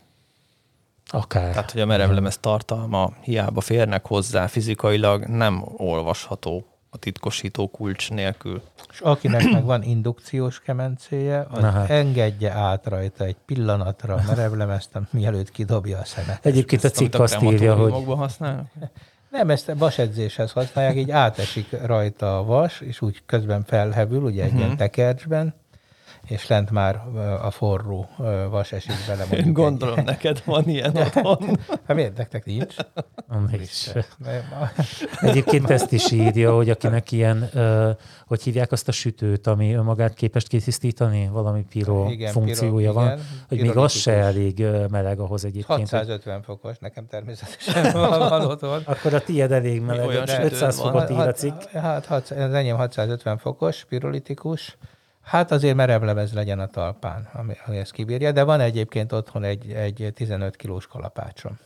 Akár. 1.05 1.51
Tehát, 1.51 1.71
hogy 1.71 1.81
a 1.81 1.85
merevlemez 1.85 2.37
tartalma 2.37 3.13
hiába 3.21 3.61
férnek 3.61 4.07
hozzá 4.07 4.47
fizikailag, 4.47 5.23
nem 5.25 5.63
olvasható 5.77 6.65
a 6.89 6.97
titkosító 6.97 7.67
kulcs 7.67 8.09
nélkül. 8.09 8.61
És 8.91 8.99
akinek 8.99 9.51
meg 9.51 9.63
van 9.63 9.83
indukciós 9.83 10.59
kemencéje, 10.59 11.47
az 11.49 11.63
hát. 11.63 11.89
engedje 11.89 12.51
át 12.51 12.87
rajta 12.87 13.23
egy 13.23 13.35
pillanatra 13.45 14.15
a 14.15 14.21
merevlemeztem, 14.27 15.07
mielőtt 15.11 15.51
kidobja 15.51 15.97
a 15.97 16.05
szemet. 16.05 16.45
Egyébként 16.45 16.83
a 16.83 16.89
cikk 16.89 17.13
azt 17.13 17.41
írja, 17.41 17.75
hogy 17.75 18.03
használnak? 18.05 18.67
Nem, 19.31 19.49
ezt 19.49 19.69
a 19.69 19.75
vasedzéshez 19.75 20.51
használják, 20.51 20.95
így 20.95 21.11
átesik 21.11 21.67
rajta 21.85 22.37
a 22.37 22.43
vas, 22.43 22.81
és 22.81 23.01
úgy 23.01 23.21
közben 23.25 23.63
felhevül, 23.63 24.23
ugye 24.23 24.41
egy 24.41 24.47
uh-huh. 24.47 24.63
ilyen 24.63 24.77
tekercsben, 24.77 25.53
és 26.31 26.47
lent 26.47 26.71
már 26.71 26.95
a 27.41 27.51
forró 27.51 28.09
vas 28.49 28.71
esik 28.71 28.93
bele. 29.07 29.19
mondjuk 29.19 29.39
egy- 29.47 29.51
Gondolom, 29.51 30.03
neked 30.05 30.41
van 30.45 30.69
ilyen 30.69 30.95
otthon. 31.03 31.59
Hát 31.67 31.95
miért 31.95 32.17
nektek 32.17 32.45
nincs? 32.45 32.75
Nincs. 33.51 33.87
Egyébként 35.21 35.69
ezt 35.69 35.91
is 35.91 36.11
írja, 36.11 36.53
hogy 36.55 36.69
akinek 36.69 37.11
ilyen, 37.11 37.49
hogy 38.25 38.41
hívják 38.43 38.71
azt 38.71 38.87
a 38.87 38.91
sütőt, 38.91 39.47
ami 39.47 39.73
önmagát 39.73 40.13
képes 40.13 40.43
kitisztítani, 40.47 41.27
valami 41.31 41.65
piro 41.69 42.09
Igen, 42.09 42.31
funkciója 42.31 42.71
piro- 42.89 42.93
van, 42.93 43.05
igen, 43.05 43.19
hogy 43.47 43.61
még 43.61 43.77
az 43.77 43.91
se 43.91 44.11
elég 44.13 44.65
meleg 44.89 45.19
ahhoz 45.19 45.45
egyébként. 45.45 45.79
hogy- 45.79 45.89
650 45.89 46.41
fokos, 46.41 46.77
nekem 46.79 47.07
természetesen 47.07 47.91
van, 48.09 48.19
van 48.19 48.45
otthon. 48.45 48.81
Akkor 48.85 49.13
a 49.13 49.19
tiéd 49.21 49.51
elég 49.51 49.81
meleg, 49.81 50.05
Olyan 50.07 50.25
de 50.25 50.33
sütőd 50.33 50.51
500 50.51 50.77
van. 50.79 50.91
fokot 50.91 51.09
ír 51.09 51.15
a 51.17 51.19
Hát- 51.19 51.37
cikk. 51.37 51.61
Hát, 51.73 52.05
hát 52.05 52.29
az 52.31 52.53
enyém 52.53 52.75
650 52.75 53.37
fokos, 53.37 53.85
pirolitikus. 53.89 54.77
Hát 55.31 55.51
azért 55.51 55.75
merevlemez 55.75 56.33
legyen 56.33 56.59
a 56.59 56.67
talpán, 56.67 57.29
ami, 57.33 57.53
ami 57.65 57.77
ezt 57.77 57.91
kibírja, 57.91 58.31
de 58.31 58.43
van 58.43 58.59
egyébként 58.59 59.11
otthon 59.11 59.43
egy, 59.43 59.71
egy 59.71 60.11
15 60.13 60.55
kilós 60.55 60.87
kalapácsom. 60.87 61.59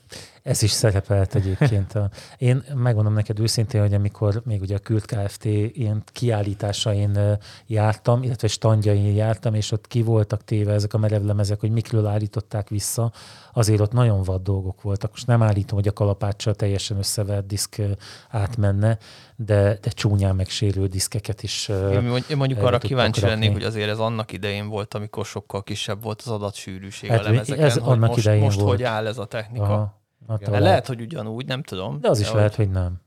Ez 0.45 0.61
is 0.61 0.71
szerepelt 0.71 1.35
egyébként. 1.35 1.95
A, 1.95 2.09
én 2.37 2.63
megmondom 2.75 3.13
neked 3.13 3.39
őszintén, 3.39 3.81
hogy 3.81 3.93
amikor 3.93 4.41
még 4.45 4.61
ugye 4.61 4.75
a 4.75 4.79
Küld 4.79 5.05
Kft. 5.05 5.45
ilyen 5.45 6.03
kiállításain 6.05 7.19
jártam, 7.67 8.23
illetve 8.23 8.47
standjain 8.47 9.15
jártam, 9.15 9.53
és 9.53 9.71
ott 9.71 9.87
ki 9.87 10.01
voltak 10.01 10.43
téve 10.43 10.73
ezek 10.73 10.93
a 10.93 10.97
merevlemezek, 10.97 11.59
hogy 11.59 11.71
mikről 11.71 12.05
állították 12.05 12.69
vissza, 12.69 13.11
azért 13.53 13.79
ott 13.79 13.91
nagyon 13.91 14.23
vad 14.23 14.41
dolgok 14.41 14.81
voltak. 14.81 15.11
Most 15.11 15.27
nem 15.27 15.43
állítom, 15.43 15.77
hogy 15.77 15.87
a 15.87 15.93
kalapáccsal 15.93 16.55
teljesen 16.55 16.97
összevert 16.97 17.45
diszk 17.45 17.81
átmenne, 18.29 18.97
de, 19.35 19.77
de 19.81 19.89
csúnyán 19.89 20.35
megsérült 20.35 20.89
diszkeket 20.89 21.43
is. 21.43 21.67
Én 21.69 22.23
én 22.29 22.37
mondjuk 22.37 22.61
arra 22.61 22.77
kíváncsi 22.77 23.21
lennék, 23.21 23.49
rakni. 23.49 23.53
hogy 23.53 23.63
azért 23.63 23.89
ez 23.89 23.99
annak 23.99 24.31
idején 24.31 24.67
volt, 24.67 24.93
amikor 24.93 25.25
sokkal 25.25 25.63
kisebb 25.63 26.03
volt 26.03 26.21
az 26.21 26.31
adatsűrűség 26.31 27.09
Hát 27.09 27.19
a 27.19 27.23
lemezeken, 27.23 27.63
ez 27.63 27.73
hogy 27.73 27.83
annak 27.83 28.09
most, 28.09 28.25
idején 28.25 28.43
most 28.43 28.59
volt. 28.59 28.69
hogy 28.69 28.83
áll 28.83 29.07
ez 29.07 29.17
a 29.17 29.25
technika. 29.25 29.63
Aha. 29.63 30.03
De 30.49 30.59
lehet. 30.59 30.87
hogy 30.87 31.01
ugyanúgy, 31.01 31.45
nem 31.45 31.63
tudom. 31.63 31.99
De 32.01 32.09
az 32.09 32.19
is 32.19 32.31
lehet, 32.31 32.55
hogy 32.55 32.69
nem. 32.69 33.03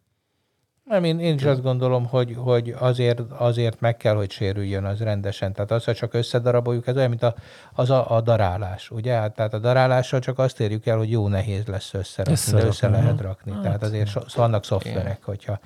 Nem, 0.84 1.04
én, 1.04 1.20
én 1.20 1.34
is 1.34 1.44
azt 1.44 1.62
gondolom, 1.62 2.06
hogy, 2.06 2.34
hogy 2.38 2.74
azért, 2.78 3.20
azért 3.20 3.80
meg 3.80 3.96
kell, 3.96 4.14
hogy 4.14 4.30
sérüljön 4.30 4.84
az 4.84 5.00
rendesen. 5.00 5.52
Tehát 5.52 5.70
az, 5.70 5.84
ha 5.84 5.94
csak 5.94 6.14
összedaraboljuk, 6.14 6.86
ez 6.86 6.96
olyan, 6.96 7.08
mint 7.08 7.22
a, 7.22 7.34
az 7.72 7.90
a, 7.90 8.10
a 8.16 8.20
darálás, 8.20 8.90
ugye? 8.90 9.12
Hát, 9.14 9.34
tehát 9.34 9.54
a 9.54 9.58
darálással 9.58 10.20
csak 10.20 10.38
azt 10.38 10.60
érjük 10.60 10.86
el, 10.86 10.96
hogy 10.96 11.10
jó 11.10 11.28
nehéz 11.28 11.66
lesz 11.66 11.94
összerakni, 11.94 12.32
de 12.34 12.40
Összerakni, 12.40 12.68
össze 12.68 12.88
lehet 12.88 13.20
rakni. 13.20 13.52
Hát, 13.52 13.62
Tehát 13.62 13.82
azért 13.82 14.08
so, 14.08 14.20
vannak 14.34 14.64
szoftverek, 14.64 15.24
hogyha 15.24 15.58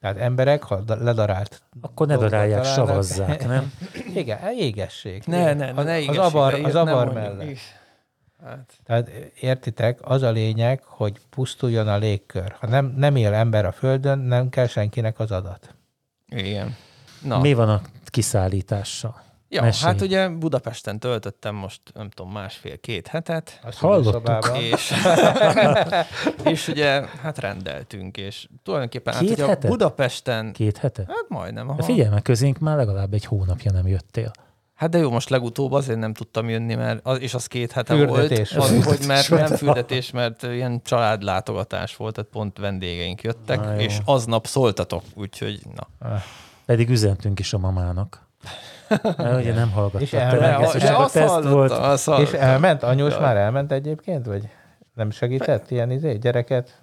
tehát 0.00 0.16
emberek, 0.18 0.62
ha 0.62 0.80
da- 0.80 1.02
ledarált 1.02 1.62
Akkor 1.80 2.06
ne 2.06 2.16
darálják, 2.16 2.62
találnak- 2.62 2.88
savazzák, 2.88 3.46
nem? 3.46 3.72
Igen, 4.14 4.38
égessék. 4.58 5.26
Ne, 5.26 5.44
ne, 5.44 5.52
ne, 5.54 5.68
az, 5.80 5.84
ne 5.84 5.92
az 5.92 5.98
égessék, 6.00 6.20
avar, 6.20 6.60
de 6.60 6.66
az 6.66 6.74
avar 6.74 7.12
mellett. 7.12 7.50
Is. 7.50 7.60
Hát, 8.44 8.78
Tehát 8.84 9.08
értitek, 9.40 9.98
az 10.02 10.22
a 10.22 10.30
lényeg, 10.30 10.82
hogy 10.84 11.20
pusztuljon 11.30 11.88
a 11.88 11.96
légkör. 11.96 12.54
Ha 12.60 12.66
nem, 12.66 12.94
nem 12.96 13.16
él 13.16 13.34
ember 13.34 13.64
a 13.64 13.72
Földön, 13.72 14.18
nem 14.18 14.48
kell 14.48 14.66
senkinek 14.66 15.18
az 15.18 15.30
adat. 15.30 15.74
igen. 16.28 16.76
Na, 17.22 17.38
Mi 17.40 17.54
van 17.54 17.68
a 17.68 17.80
kiszállítással? 18.04 19.22
ja, 19.48 19.62
mesélj. 19.62 19.92
hát 19.92 20.00
ugye 20.02 20.28
Budapesten 20.28 20.98
töltöttem 20.98 21.54
most, 21.54 21.80
nem 21.94 22.10
tudom, 22.10 22.32
másfél-két 22.32 23.06
hetet, 23.06 23.60
A 23.62 23.72
Hallottuk. 23.76 24.56
és, 24.58 24.92
és 26.52 26.68
ugye 26.68 27.06
hát 27.22 27.38
rendeltünk, 27.38 28.16
és 28.16 28.48
tulajdonképpen 28.62 29.12
hát 29.14 29.22
Két 29.22 29.32
ugye 29.32 29.46
hetet? 29.46 29.70
Budapesten, 29.70 30.52
Két 30.52 30.76
hete? 30.78 31.04
hát 31.08 31.24
majdnem, 31.28 31.68
aha. 31.70 31.82
figyelj, 31.82 32.08
mert 32.08 32.24
közénk 32.24 32.58
már 32.58 32.76
legalább 32.76 33.12
egy 33.14 33.24
hónapja 33.24 33.70
nem 33.72 33.86
jöttél. 33.86 34.30
Hát 34.78 34.90
de 34.90 34.98
jó, 34.98 35.10
most 35.10 35.28
legutóbb 35.28 35.72
azért 35.72 35.98
nem 35.98 36.12
tudtam 36.12 36.48
jönni, 36.48 36.74
mert 36.74 37.00
az, 37.02 37.20
és 37.20 37.34
az 37.34 37.46
két 37.46 37.72
hete 37.72 37.94
Fürdetés 37.94 38.52
volt. 38.52 38.70
Az, 38.70 38.84
hogy 38.84 39.06
mert 39.06 39.28
nem 39.28 39.46
fürdetés, 39.46 40.10
mert 40.10 40.42
ilyen 40.42 40.80
családlátogatás 40.84 41.96
volt, 41.96 42.14
tehát 42.14 42.30
pont 42.30 42.58
vendégeink 42.58 43.22
jöttek, 43.22 43.60
Na 43.60 43.72
jó. 43.72 43.78
és 43.78 43.98
aznap 44.04 44.46
szóltatok, 44.46 45.02
úgyhogy 45.14 45.60
na. 45.74 46.08
Pedig 46.66 46.90
üzentünk 46.90 47.38
is 47.38 47.52
a 47.52 47.58
mamának. 47.58 48.26
Mert 48.88 49.40
ugye 49.40 49.54
nem 49.54 49.70
hallgattak. 49.70 50.02
És 50.02 50.12
elment. 50.12 50.74
ezt 50.74 50.78
de 50.78 51.20
teszt 51.20 51.42
volt. 51.42 51.70
azt 51.72 52.08
És 52.08 52.32
elment? 52.32 52.82
Anyós 52.82 53.18
már 53.18 53.36
elment 53.36 53.72
egyébként? 53.72 54.26
Vagy 54.26 54.48
nem 54.94 55.10
segített 55.10 55.70
ilyen 55.70 55.90
izé, 55.90 56.16
gyereket? 56.16 56.80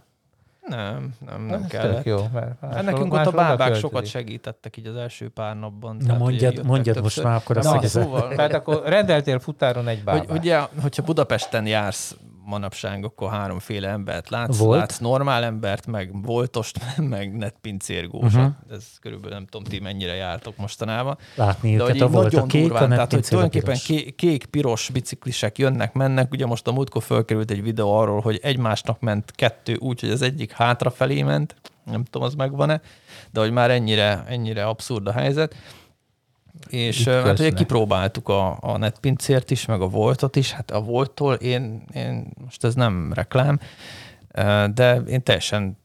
Nem, 0.68 1.14
nem, 1.26 1.42
nem 1.46 1.54
Ez 1.64 1.70
tök 1.70 1.80
kellett. 1.80 2.04
jó, 2.06 2.18
mert 2.34 2.60
Hát 2.62 2.84
nekünk 2.84 3.14
ott 3.14 3.26
a 3.26 3.32
bábák 3.32 3.76
sokat 3.76 4.06
segítettek 4.06 4.78
így 4.78 4.88
az 4.88 4.96
első 4.96 5.30
pár 5.30 5.60
napban. 5.60 5.98
Na 6.00 6.18
mondjad, 6.18 6.66
mondjad 6.66 7.02
most 7.02 7.24
már 7.24 7.36
akkor 7.36 7.58
a 7.58 7.62
Na, 7.62 7.70
szegezet. 7.70 8.04
szóval, 8.04 8.36
Tehát 8.36 8.54
akkor 8.54 8.82
rendeltél 8.86 9.40
futáron 9.40 9.88
egy 9.88 9.96
hogy, 9.96 10.04
bábát. 10.06 10.32
ugye, 10.38 10.60
hogyha 10.82 11.04
Budapesten 11.04 11.66
jársz 11.66 12.16
manapság, 12.46 13.06
akkor 13.06 13.30
háromféle 13.30 13.88
embert 13.90 14.30
látsz. 14.30 14.58
Volt? 14.58 14.80
Látsz 14.80 14.98
normál 14.98 15.44
embert, 15.44 15.88
meg 15.88 16.22
voltost, 16.22 16.80
meg 16.98 17.38
netpincérgósat. 17.38 18.32
Mhm. 18.32 18.40
Uh-huh. 18.40 18.56
Ez 18.72 18.86
körülbelül 19.02 19.36
nem 19.36 19.46
tudom, 19.46 19.68
ti 19.68 19.80
mennyire 19.80 20.14
jártok 20.14 20.58
mostanában. 20.58 21.18
Látni 21.36 21.76
De 21.76 21.84
hogy 21.84 21.96
őket, 21.96 22.08
a 22.08 22.12
volt 22.12 22.34
a 22.34 22.46
kék, 22.46 22.64
a 22.64 22.68
durván, 22.68 22.90
tehát 22.90 23.12
hogy 23.12 23.20
a 23.20 23.28
tulajdonképpen 23.28 23.78
piros. 23.86 23.86
ké- 23.86 24.16
kék-piros 24.16 24.90
biciklisek 24.90 25.58
jönnek, 25.58 25.94
mennek. 25.94 26.32
Ugye 26.32 26.46
most 26.46 26.68
a 26.68 26.72
múltkor 26.72 27.04
fölkerült 27.04 27.52
egy 27.52 27.64
videó 27.64 27.98
arról, 27.98 28.22
hogy 28.22 28.40
egymásnak 28.44 29.00
ment 29.00 29.32
kettő 29.32 29.76
úgy, 29.76 30.00
hogy 30.00 30.10
az 30.10 30.22
egyik 30.22 30.52
hátrafelé 30.52 31.22
ment, 31.24 31.56
nem 31.84 32.04
tudom, 32.04 32.28
az 32.28 32.34
megvan-e, 32.34 32.82
de 33.32 33.40
hogy 33.40 33.52
már 33.52 33.72
ennyire, 33.72 34.24
ennyire 34.28 34.66
abszurd 34.66 35.08
a 35.08 35.12
helyzet. 35.12 35.56
És 36.70 37.06
ö, 37.06 37.12
hát 37.12 37.40
ugye 37.40 37.52
kipróbáltuk 37.52 38.30
a, 38.30 38.58
a 38.62 38.78
netpincért 38.78 39.52
is, 39.52 39.66
meg 39.66 39.82
a 39.82 39.88
voltot 39.88 40.36
is. 40.36 40.52
Hát 40.52 40.72
a 40.72 40.82
volttól 40.82 41.34
én, 41.34 41.84
én 41.94 42.28
most 42.44 42.64
ez 42.64 42.74
nem 42.74 43.14
reklám, 43.14 43.60
de 44.74 44.96
én 45.08 45.24
teljesen 45.24 45.78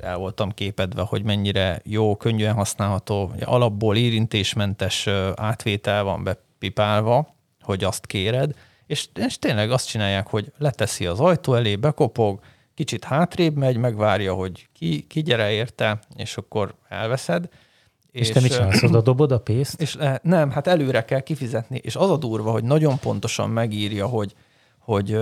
el 0.00 0.16
voltam 0.16 0.50
képedve, 0.50 1.02
hogy 1.02 1.22
mennyire 1.22 1.80
jó, 1.84 2.16
könnyűen 2.16 2.54
használható, 2.54 3.32
alapból 3.40 3.96
érintésmentes 3.96 5.06
átvétel 5.34 6.04
van 6.04 6.24
bepipálva, 6.24 7.34
hogy 7.62 7.84
azt 7.84 8.06
kéred, 8.06 8.54
és, 8.86 9.08
és 9.14 9.38
tényleg 9.38 9.70
azt 9.70 9.88
csinálják, 9.88 10.26
hogy 10.26 10.52
leteszi 10.58 11.06
az 11.06 11.20
ajtó 11.20 11.54
elé, 11.54 11.76
bekopog, 11.76 12.40
kicsit 12.74 13.04
hátrébb 13.04 13.56
megy, 13.56 13.76
megvárja, 13.76 14.34
hogy 14.34 14.68
ki, 14.72 15.06
ki 15.08 15.22
gyere 15.22 15.50
érte, 15.50 15.98
és 16.16 16.36
akkor 16.36 16.74
elveszed. 16.88 17.48
És 18.20 18.30
te 18.30 18.40
mit 18.40 18.52
csinálsz? 18.52 18.82
Oda 18.82 19.00
dobod 19.00 19.32
a 19.32 19.38
pénzt? 19.38 19.80
és 19.80 19.94
le, 19.94 20.20
nem, 20.22 20.50
hát 20.50 20.66
előre 20.66 21.04
kell 21.04 21.20
kifizetni, 21.20 21.80
és 21.82 21.96
az 21.96 22.10
a 22.10 22.16
durva, 22.16 22.50
hogy 22.50 22.64
nagyon 22.64 22.98
pontosan 22.98 23.50
megírja, 23.50 24.06
hogy, 24.06 24.34
hogy, 24.78 25.18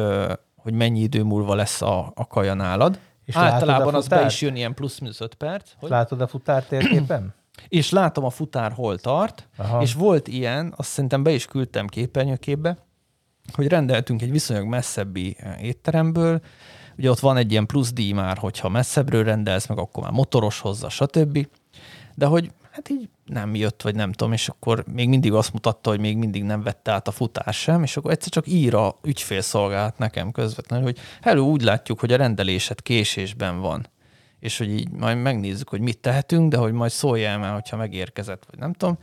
hogy 0.57 0.73
mennyi 0.73 1.01
idő 1.01 1.23
múlva 1.23 1.55
lesz 1.55 1.83
a, 1.83 2.13
a 2.15 2.27
kaja 2.27 2.55
nálad. 2.55 2.99
És 3.25 3.35
Általában 3.37 3.95
az 3.95 4.09
be 4.09 4.25
is 4.25 4.41
jön 4.41 4.57
ilyen 4.57 4.75
plusz-minusz 4.75 5.21
5 5.21 5.35
perc. 5.35 5.71
Hogy? 5.79 5.91
Látod 5.91 6.21
a 6.21 6.27
futár 6.27 6.65
térképen? 6.65 7.35
És 7.69 7.91
látom 7.91 8.25
a 8.25 8.31
futár 8.31 8.73
hol 8.73 8.99
tart, 8.99 9.49
Aha. 9.57 9.83
és 9.83 9.95
volt 9.95 10.29
ilyen, 10.29 10.75
azt 10.77 10.89
szerintem 10.89 11.23
be 11.23 11.31
is 11.31 11.47
küldtem 11.47 11.87
képernyőképbe, 11.87 12.77
hogy 13.53 13.69
rendeltünk 13.69 14.23
egy 14.23 14.31
viszonylag 14.31 14.67
messzebbi 14.67 15.37
eh, 15.39 15.65
étteremből, 15.65 16.41
ugye 16.99 17.11
ott 17.11 17.19
van 17.19 17.37
egy 17.37 17.51
ilyen 17.51 17.67
plusz 17.67 17.93
díj 17.93 18.13
már, 18.13 18.39
hogyha 18.39 18.69
messzebbről 18.69 19.25
rendelsz, 19.25 19.67
meg 19.67 19.79
akkor 19.79 20.03
már 20.03 20.13
motoros 20.13 20.61
hozzá, 20.61 20.89
stb. 20.89 21.49
De 22.15 22.27
hogy 22.27 22.51
hát 22.77 22.89
így 22.89 23.09
nem 23.25 23.55
jött, 23.55 23.83
vagy 23.83 23.95
nem 23.95 24.13
tudom, 24.13 24.33
és 24.33 24.49
akkor 24.49 24.85
még 24.93 25.09
mindig 25.09 25.33
azt 25.33 25.53
mutatta, 25.53 25.91
hogy 25.91 26.01
még 26.01 26.17
mindig 26.17 26.43
nem 26.43 26.63
vette 26.63 26.93
át 26.93 27.09
a 27.09 27.11
futás 27.11 27.61
sem, 27.61 27.83
és 27.83 27.97
akkor 27.97 28.11
egyszer 28.11 28.29
csak 28.29 28.47
ír 28.47 28.75
a 28.75 28.99
ügyfélszolgálat 29.03 29.99
nekem 29.99 30.33
közvetlenül, 30.33 30.85
hogy 30.85 30.99
hello, 31.21 31.45
úgy 31.45 31.63
látjuk, 31.63 32.01
hogy 32.01 32.13
a 32.13 32.17
rendelésed 32.17 32.83
késésben 32.83 33.61
van 33.61 33.87
és 34.41 34.59
hogy 34.59 34.71
így 34.71 34.91
majd 34.91 35.19
megnézzük, 35.23 35.69
hogy 35.69 35.81
mit 35.81 35.99
tehetünk, 35.99 36.51
de 36.51 36.57
hogy 36.57 36.73
majd 36.73 36.91
szóljál 36.91 37.39
már, 37.39 37.53
hogyha 37.53 37.77
megérkezett, 37.77 38.45
vagy 38.51 38.59
nem 38.59 38.73
tudom. 38.73 38.99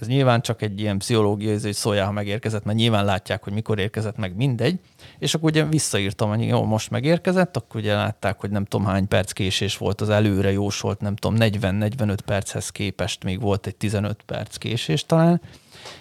Ez 0.00 0.06
nyilván 0.06 0.40
csak 0.40 0.62
egy 0.62 0.80
ilyen 0.80 0.98
pszichológiai, 0.98 1.54
ez, 1.54 1.62
hogy 1.62 1.74
szóljál, 1.74 2.06
ha 2.06 2.12
megérkezett, 2.12 2.64
mert 2.64 2.78
nyilván 2.78 3.04
látják, 3.04 3.42
hogy 3.44 3.52
mikor 3.52 3.78
érkezett 3.78 4.16
meg, 4.16 4.36
mindegy. 4.36 4.78
És 5.18 5.34
akkor 5.34 5.50
ugye 5.50 5.64
visszaírtam, 5.64 6.28
hogy 6.28 6.46
jó, 6.46 6.64
most 6.64 6.90
megérkezett, 6.90 7.56
akkor 7.56 7.80
ugye 7.80 7.94
látták, 7.94 8.40
hogy 8.40 8.50
nem 8.50 8.64
tudom 8.64 8.86
hány 8.86 9.08
perc 9.08 9.32
késés 9.32 9.76
volt 9.76 10.00
az 10.00 10.08
előre 10.08 10.52
jósolt, 10.52 11.00
nem 11.00 11.16
tudom, 11.16 11.36
40-45 11.40 12.18
perchez 12.24 12.70
képest 12.70 13.24
még 13.24 13.40
volt 13.40 13.66
egy 13.66 13.76
15 13.76 14.22
perc 14.26 14.56
késés 14.56 15.06
talán. 15.06 15.40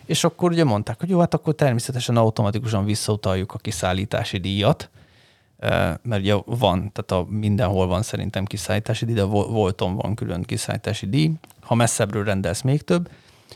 És 0.06 0.24
akkor 0.24 0.52
ugye 0.52 0.64
mondták, 0.64 1.00
hogy 1.00 1.10
jó, 1.10 1.20
hát 1.20 1.34
akkor 1.34 1.56
természetesen 1.56 2.18
automatikusan 2.18 2.86
visszautaljuk 2.86 3.54
a 3.54 3.58
kiszállítási 3.58 4.38
díjat, 4.38 4.90
mert 6.02 6.22
ugye 6.22 6.36
van, 6.46 6.92
tehát 6.92 7.12
a, 7.12 7.32
mindenhol 7.32 7.88
van 7.88 8.02
szerintem 8.02 8.46
kiszállítási 8.46 9.06
díj, 9.06 9.16
de 9.16 9.24
Vol- 9.24 9.50
Volton 9.50 9.96
van 9.96 10.16
külön 10.16 10.44
kiszállítási 10.44 11.08
díj. 11.08 11.32
ha 11.62 11.76
messzebbről 11.76 12.24
rendelsz 12.24 12.62
még 12.62 12.82
több, 12.82 13.10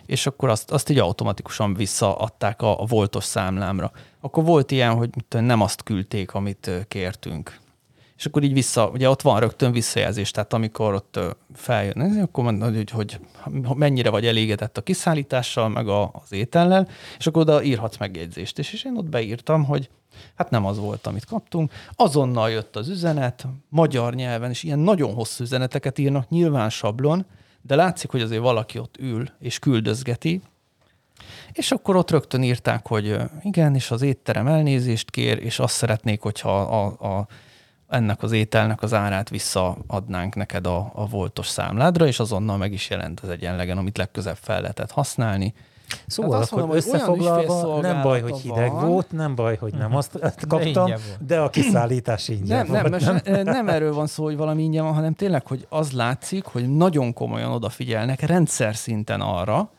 és 0.05 0.25
akkor 0.25 0.49
azt, 0.49 0.71
azt 0.71 0.89
így 0.89 0.99
automatikusan 0.99 1.73
visszaadták 1.73 2.61
a, 2.61 2.81
a 2.81 2.85
voltos 2.85 3.23
számlámra. 3.23 3.91
Akkor 4.21 4.43
volt 4.43 4.71
ilyen, 4.71 4.95
hogy 4.95 5.09
nem 5.29 5.61
azt 5.61 5.83
küldték, 5.83 6.33
amit 6.33 6.71
kértünk. 6.87 7.61
És 8.17 8.25
akkor 8.25 8.43
így 8.43 8.53
vissza, 8.53 8.87
ugye 8.87 9.09
ott 9.09 9.21
van 9.21 9.39
rögtön 9.39 9.71
visszajelzés, 9.71 10.31
tehát 10.31 10.53
amikor 10.53 10.93
ott 10.93 11.19
feljön, 11.53 12.21
akkor 12.21 12.43
mondod, 12.43 12.73
hogy, 12.73 12.89
hogy 12.89 13.19
mennyire 13.75 14.09
vagy 14.09 14.25
elégedett 14.25 14.77
a 14.77 14.81
kiszállítással, 14.81 15.69
meg 15.69 15.87
a, 15.87 16.11
az 16.23 16.31
étellel, 16.31 16.87
és 17.17 17.27
akkor 17.27 17.41
oda 17.41 17.63
írhatsz 17.63 17.97
megjegyzést. 17.97 18.59
És, 18.59 18.73
és 18.73 18.83
én 18.83 18.97
ott 18.97 19.09
beírtam, 19.09 19.63
hogy 19.63 19.89
hát 20.35 20.49
nem 20.49 20.65
az 20.65 20.77
volt, 20.77 21.07
amit 21.07 21.25
kaptunk. 21.25 21.71
Azonnal 21.95 22.49
jött 22.49 22.75
az 22.75 22.89
üzenet, 22.89 23.47
magyar 23.69 24.13
nyelven, 24.13 24.49
és 24.49 24.63
ilyen 24.63 24.79
nagyon 24.79 25.13
hosszú 25.13 25.43
üzeneteket 25.43 25.97
írnak, 25.97 26.29
nyilván 26.29 26.69
sablon, 26.69 27.25
de 27.65 27.75
látszik, 27.75 28.09
hogy 28.09 28.21
azért 28.21 28.41
valaki 28.41 28.79
ott 28.79 28.97
ül 28.99 29.29
és 29.39 29.59
küldözgeti, 29.59 30.41
és 31.51 31.71
akkor 31.71 31.95
ott 31.95 32.11
rögtön 32.11 32.43
írták, 32.43 32.87
hogy 32.87 33.17
igen, 33.41 33.75
és 33.75 33.91
az 33.91 34.01
étterem 34.01 34.47
elnézést 34.47 35.11
kér, 35.11 35.43
és 35.43 35.59
azt 35.59 35.75
szeretnék, 35.75 36.21
hogyha 36.21 36.61
a, 36.61 36.85
a, 37.17 37.27
ennek 37.87 38.23
az 38.23 38.31
ételnek 38.31 38.81
az 38.81 38.93
árát 38.93 39.29
visszaadnánk 39.29 40.35
neked 40.35 40.67
a, 40.67 40.91
a 40.93 41.07
voltos 41.07 41.47
számládra, 41.47 42.07
és 42.07 42.19
azonnal 42.19 42.57
meg 42.57 42.73
is 42.73 42.89
jelent 42.89 43.19
az 43.19 43.29
egyenlegen, 43.29 43.77
amit 43.77 43.97
legközebb 43.97 44.37
fel 44.41 44.61
lehetett 44.61 44.91
használni. 44.91 45.53
Szóval 46.07 46.29
Tehát 46.31 46.43
azt 46.43 46.51
mondom, 46.51 46.69
hogy 46.69 46.77
összefoglalva, 46.77 47.81
nem 47.81 48.01
baj, 48.01 48.21
hogy 48.21 48.37
hideg 48.39 48.71
van. 48.71 48.87
volt, 48.87 49.11
nem 49.11 49.35
baj, 49.35 49.57
hogy 49.57 49.73
nem 49.73 49.95
azt 49.95 50.19
kaptam, 50.47 50.91
de 51.27 51.39
a 51.39 51.49
kiszállítás 51.49 52.27
ingyen 52.27 52.57
Nem, 52.57 52.71
nem, 52.71 52.81
volt. 52.81 53.03
most 53.03 53.23
nem, 53.25 53.43
nem 53.57 53.69
erről 53.69 53.93
van 53.93 54.07
szó, 54.07 54.23
hogy 54.23 54.37
valami 54.37 54.63
ingyen 54.63 54.83
van, 54.83 54.93
hanem 54.93 55.13
tényleg, 55.13 55.47
hogy 55.47 55.65
az 55.69 55.91
látszik, 55.91 56.45
hogy 56.45 56.69
nagyon 56.75 57.13
komolyan 57.13 57.51
odafigyelnek 57.51 58.21
rendszer 58.21 58.75
szinten 58.75 59.21
arra, 59.21 59.69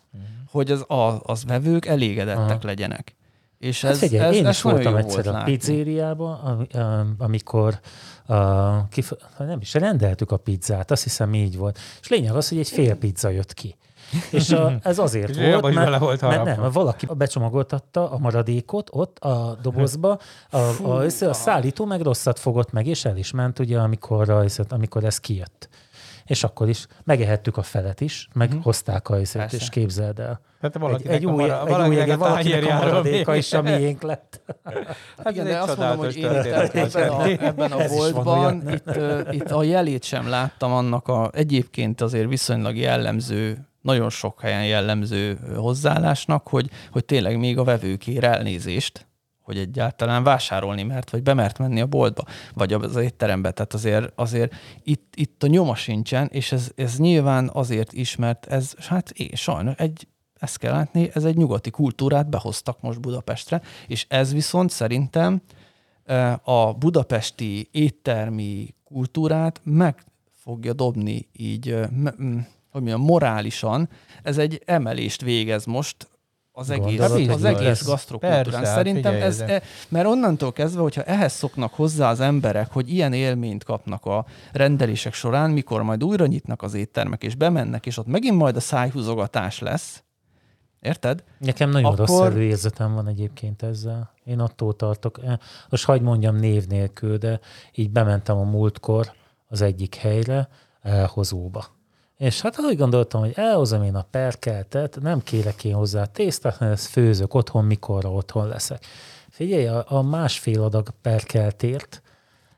hogy 0.50 0.70
az, 0.70 0.84
a, 0.90 1.20
az 1.22 1.44
vevők 1.44 1.86
elégedettek 1.86 2.38
Aha. 2.38 2.58
legyenek. 2.62 3.16
És 3.58 3.82
Hát 3.82 3.90
ez, 3.92 3.98
figyelj, 3.98 4.28
ez, 4.28 4.34
én 4.34 4.46
ez 4.46 4.54
is 4.54 4.62
voltam 4.62 4.96
egyszer 4.96 5.24
volt 5.24 5.36
a 5.36 5.42
pizzériában, 5.44 6.34
ami- 6.40 6.66
am- 6.72 7.14
amikor 7.18 7.78
uh, 8.28 8.38
kif- 8.90 9.16
nem 9.38 9.60
is 9.60 9.74
rendeltük 9.74 10.30
a 10.30 10.36
pizzát, 10.36 10.90
azt 10.90 11.02
hiszem 11.02 11.34
így 11.34 11.56
volt. 11.56 11.78
És 12.00 12.08
lényeg 12.08 12.34
az, 12.34 12.48
hogy 12.48 12.58
egy 12.58 12.68
fél 12.68 12.94
pizza 12.96 13.28
jött 13.28 13.54
ki. 13.54 13.76
És 14.30 14.50
a, 14.50 14.72
ez 14.82 14.98
azért 14.98 15.36
volt, 15.36 15.74
mert, 15.74 15.98
volt 15.98 16.20
mert 16.20 16.44
nem, 16.44 16.60
mert 16.60 16.72
valaki 16.74 17.06
becsomagoltatta 17.16 18.10
a 18.10 18.18
maradékot 18.18 18.88
ott 18.92 19.18
a 19.18 19.58
dobozba, 19.62 20.18
a, 20.50 20.56
a, 20.56 20.74
a, 20.82 21.04
a 21.20 21.32
szállító 21.32 21.84
meg 21.84 22.00
rosszat 22.00 22.38
fogott 22.38 22.72
meg, 22.72 22.86
és 22.86 23.04
el 23.04 23.16
is 23.16 23.30
ment, 23.30 23.58
ugye, 23.58 23.78
amikor, 23.78 24.30
a- 24.30 24.44
amikor 24.68 25.04
ez 25.04 25.18
kijött. 25.20 25.68
És 26.24 26.44
akkor 26.44 26.68
is 26.68 26.86
megehettük 27.04 27.56
a 27.56 27.62
felet 27.62 28.00
is, 28.00 28.28
meg 28.34 28.48
Mhm. 28.52 28.58
hozták 28.62 29.08
a 29.08 29.14
Persze. 29.14 29.46
és 29.50 29.68
képzeld 29.68 30.18
el. 30.18 30.40
Tehát 30.60 30.76
Egy, 30.76 30.82
valakinek 30.82 31.14
egy 31.14 31.26
új, 31.26 31.32
mara- 31.32 31.66
egy 31.66 31.72
új 31.72 31.78
valakinek 31.78 32.02
ege, 32.02 32.14
a 32.14 32.16
valakinek 32.16 32.64
a 32.70 32.74
maradéka 32.74 33.34
is 33.34 33.52
a 33.52 33.62
miénk 33.62 34.02
lett. 34.02 34.40
Hát 35.24 35.30
igen, 35.30 35.44
de 35.44 35.58
azt 35.58 35.76
mondom, 35.76 35.96
hogy 35.96 36.16
én 36.16 36.24
ebben 36.28 36.70
volt. 36.72 36.94
a, 36.94 37.26
ebben 37.46 37.72
a 37.72 37.86
boltban 37.88 38.70
itt, 38.70 38.90
itt 39.30 39.50
a 39.50 39.62
jelét 39.62 40.04
sem 40.04 40.28
láttam 40.28 40.72
annak 40.72 41.08
a 41.08 41.30
egyébként 41.34 42.00
azért 42.00 42.28
viszonylag 42.28 42.76
jellemző, 42.76 43.68
nagyon 43.84 44.10
sok 44.10 44.40
helyen 44.40 44.66
jellemző 44.66 45.38
hozzáállásnak, 45.56 46.48
hogy, 46.48 46.70
hogy 46.90 47.04
tényleg 47.04 47.38
még 47.38 47.58
a 47.58 47.64
vevő 47.64 47.96
kér 47.96 48.24
elnézést, 48.24 49.06
hogy 49.40 49.58
egyáltalán 49.58 50.22
vásárolni 50.22 50.82
mert, 50.82 51.10
vagy 51.10 51.22
bemert 51.22 51.58
menni 51.58 51.80
a 51.80 51.86
boltba, 51.86 52.24
vagy 52.54 52.72
az 52.72 52.96
étterembe. 52.96 53.50
Tehát 53.50 53.74
azért, 53.74 54.12
azért 54.14 54.54
itt, 54.82 55.12
itt 55.16 55.42
a 55.42 55.46
nyoma 55.46 55.74
sincsen, 55.74 56.28
és 56.32 56.52
ez, 56.52 56.70
ez 56.74 56.98
nyilván 56.98 57.50
azért 57.52 57.92
is, 57.92 58.16
mert 58.16 58.46
ez, 58.46 58.74
hát 58.78 59.10
én, 59.10 59.30
sajnos 59.32 59.74
egy, 59.76 60.08
ezt 60.34 60.58
kell 60.58 60.72
látni, 60.72 61.10
ez 61.14 61.24
egy 61.24 61.36
nyugati 61.36 61.70
kultúrát 61.70 62.28
behoztak 62.28 62.80
most 62.80 63.00
Budapestre, 63.00 63.62
és 63.86 64.06
ez 64.08 64.32
viszont 64.32 64.70
szerintem 64.70 65.42
a 66.42 66.72
budapesti 66.72 67.68
éttermi 67.72 68.74
kultúrát 68.84 69.60
meg 69.64 70.04
fogja 70.32 70.72
dobni 70.72 71.28
így, 71.32 71.76
hogy 72.74 72.82
mondjam, 72.82 73.06
morálisan. 73.06 73.88
Ez 74.22 74.38
egy 74.38 74.62
emelést 74.64 75.22
végez 75.22 75.64
most 75.64 76.08
az 76.52 76.70
egész, 76.70 76.98
Gondolod, 76.98 77.28
az 77.30 77.44
egész 77.44 77.84
gasztrokultúrán. 77.86 78.42
Persze, 78.44 78.58
hát 78.58 78.66
Szerintem 78.76 79.12
figyelj, 79.12 79.22
ez, 79.30 79.40
ez- 79.40 79.50
e, 79.50 79.62
mert 79.88 80.06
onnantól 80.06 80.52
kezdve, 80.52 80.80
hogyha 80.80 81.02
ehhez 81.02 81.32
szoknak 81.32 81.74
hozzá 81.74 82.10
az 82.10 82.20
emberek, 82.20 82.72
hogy 82.72 82.92
ilyen 82.92 83.12
élményt 83.12 83.64
kapnak 83.64 84.04
a 84.06 84.24
rendelések 84.52 85.12
során, 85.14 85.50
mikor 85.50 85.82
majd 85.82 86.04
újra 86.04 86.26
nyitnak 86.26 86.62
az 86.62 86.74
éttermek, 86.74 87.22
és 87.22 87.34
bemennek, 87.34 87.86
és 87.86 87.96
ott 87.98 88.06
megint 88.06 88.36
majd 88.36 88.56
a 88.56 88.60
szájhúzogatás 88.60 89.58
lesz, 89.58 90.02
érted? 90.80 91.24
Nekem 91.38 91.70
nagyon 91.70 91.92
Akkor- 91.92 92.08
rossz 92.08 92.20
előérzetem 92.20 92.94
van 92.94 93.06
egyébként 93.08 93.62
ezzel. 93.62 94.12
Én 94.24 94.40
attól 94.40 94.76
tartok. 94.76 95.20
eh, 95.24 95.36
Most 95.68 95.84
hagyd 95.84 96.02
mondjam 96.02 96.36
név 96.36 96.66
nélkül, 96.66 97.16
de 97.16 97.40
így 97.74 97.90
bementem 97.90 98.36
a 98.36 98.42
múltkor 98.44 99.12
az 99.48 99.60
egyik 99.60 99.94
helyre, 99.94 100.48
elhozóba. 100.82 101.64
És 102.16 102.40
hát 102.40 102.58
ahogy 102.58 102.76
gondoltam, 102.76 103.20
hogy 103.20 103.32
elhozom 103.34 103.82
én 103.82 103.94
a 103.94 104.06
perkeltet, 104.10 104.98
nem 105.00 105.22
kérek 105.22 105.64
én 105.64 105.74
hozzá 105.74 106.04
tésztát, 106.04 106.56
hanem 106.56 106.72
ezt 106.72 106.86
főzök 106.86 107.34
otthon, 107.34 107.64
mikorra 107.64 108.12
otthon 108.12 108.48
leszek. 108.48 108.84
Figyelj, 109.30 109.66
a, 109.66 109.84
a 109.88 110.02
másfél 110.02 110.62
adag 110.62 110.88
perkeltért 111.02 112.02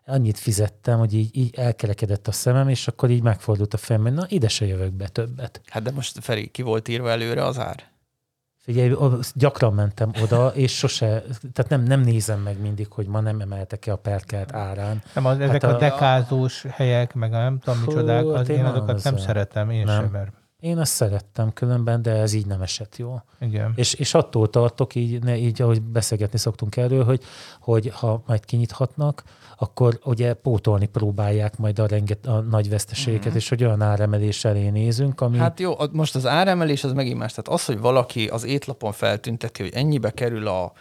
annyit 0.06 0.38
fizettem, 0.38 0.98
hogy 0.98 1.14
így, 1.14 1.36
így 1.36 1.54
elkerekedett 1.54 2.28
a 2.28 2.32
szemem, 2.32 2.68
és 2.68 2.88
akkor 2.88 3.10
így 3.10 3.22
megfordult 3.22 3.74
a 3.74 3.76
fejem, 3.76 4.02
hogy 4.02 4.12
na 4.12 4.26
ide 4.28 4.48
se 4.48 4.66
jövök 4.66 4.92
be 4.92 5.08
többet. 5.08 5.60
Hát 5.66 5.82
de 5.82 5.90
most 5.90 6.18
Feri, 6.20 6.46
ki 6.46 6.62
volt 6.62 6.88
írva 6.88 7.10
előre 7.10 7.44
az 7.44 7.58
ár? 7.58 7.94
Figyelj, 8.66 8.94
gyakran 9.34 9.74
mentem 9.74 10.10
oda, 10.22 10.46
és 10.48 10.76
sose, 10.76 11.06
tehát 11.52 11.68
nem, 11.68 11.82
nem 11.82 12.00
nézem 12.00 12.40
meg 12.40 12.60
mindig, 12.60 12.86
hogy 12.92 13.06
ma 13.06 13.20
nem 13.20 13.40
emeltek-e 13.40 13.92
a 13.92 13.96
perkelt 13.96 14.54
árán. 14.54 15.02
Nem, 15.14 15.26
az, 15.26 15.40
ezek 15.40 15.62
Hát 15.62 15.72
a, 15.72 15.74
a- 15.74 15.78
dekázós 15.78 16.64
helyek, 16.70 17.14
meg 17.14 17.32
a 17.32 17.38
nem 17.38 17.58
tudom 17.58 17.80
Hú, 17.80 17.86
micsodák, 17.86 18.24
az, 18.24 18.34
hát 18.36 18.48
én 18.48 18.64
azokat 18.64 18.86
nem 19.04 19.14
azzal. 19.14 19.26
szeretem, 19.26 19.70
én 19.70 19.84
Nem. 19.84 20.00
sem, 20.00 20.10
mert 20.12 20.32
Én 20.66 20.78
azt 20.78 20.92
szerettem 20.92 21.52
különben, 21.52 22.02
de 22.02 22.10
ez 22.10 22.32
így 22.32 22.46
nem 22.46 22.62
esett 22.62 22.96
jól. 22.96 23.24
igen. 23.40 23.72
És, 23.76 23.94
és 23.94 24.14
attól 24.14 24.50
tartok, 24.50 24.94
így, 24.94 25.22
ne, 25.22 25.36
így 25.36 25.62
ahogy 25.62 25.82
beszélgetni 25.82 26.38
szoktunk 26.38 26.76
erről, 26.76 27.04
hogy, 27.04 27.22
hogy 27.60 27.90
ha 27.94 28.22
majd 28.26 28.44
kinyithatnak, 28.44 29.22
akkor 29.58 29.98
ugye 30.04 30.34
pótolni 30.34 30.86
próbálják 30.86 31.58
majd 31.58 31.78
a, 31.78 31.86
renget, 31.86 32.26
a 32.26 32.40
nagy 32.40 32.68
veszteségeket, 32.68 33.26
Mhm. 33.26 33.36
és 33.36 33.48
hogy 33.48 33.64
olyan 33.64 33.82
áremelés 33.82 34.44
elé 34.44 34.68
nézünk, 34.68 35.20
ami... 35.20 35.38
Hát 35.38 35.60
jó, 35.60 35.74
most 35.92 36.14
az 36.14 36.26
áremelés 36.26 36.84
az 36.84 36.92
megint 36.92 37.18
más. 37.18 37.30
Tehát 37.30 37.48
az, 37.60 37.64
hogy 37.64 37.78
valaki 37.80 38.26
az 38.26 38.44
étlapon 38.44 38.92
feltünteti, 38.92 39.62
hogy 39.62 39.72
ennyibe 39.74 40.10
kerül 40.10 40.46
a 40.46 40.72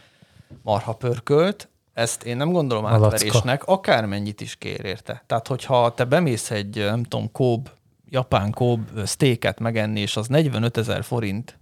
marha 0.62 0.94
pörkölt, 0.94 1.70
ezt 1.94 2.24
én 2.24 2.38
nem 2.38 2.52
gondolom 2.52 2.84
Malacka. 2.84 3.06
átverésnek, 3.06 3.64
akármennyit 3.64 4.42
is 4.42 4.56
kér 4.56 4.86
érte. 4.86 5.24
Tehát, 5.28 5.48
hogyha 5.48 5.94
te 5.94 6.04
bemész 6.06 6.52
egy, 6.52 6.76
nem 6.78 7.04
tudom, 7.04 7.32
kób, 7.32 7.70
japán 8.10 8.52
kób 8.52 9.02
steaket 9.06 9.60
megenni, 9.60 10.00
és 10.00 10.18
az 10.18 10.28
45 10.28 10.78
ezer 10.78 11.04
forint, 11.04 11.60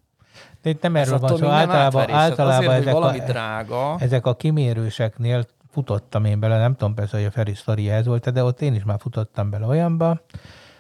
De 0.62 0.70
itt 0.70 0.82
nem 0.82 0.96
erről 0.96 1.20
van 1.20 1.38
szó, 1.38 1.48
általában, 1.48 2.10
általában 2.10 2.66
azért, 2.68 2.82
ezek, 2.82 2.94
valami 2.94 3.20
a, 3.20 3.26
drága. 3.26 3.96
ezek 4.00 4.26
a 4.26 4.36
kimérőseknél 4.36 5.46
futottam 5.72 6.26
én 6.26 6.40
bele, 6.40 6.58
nem 6.58 6.76
tudom 6.76 6.94
persze, 6.94 7.18
hogy 7.18 7.26
a 7.26 7.32
Feri 7.32 7.54
sztori 7.54 7.90
ez 7.90 8.06
volt, 8.06 8.32
de 8.32 8.44
ott 8.44 8.62
én 8.62 8.74
is 8.74 8.84
már 8.84 9.00
futottam 9.00 9.50
bele 9.50 9.66
olyanba, 9.66 10.22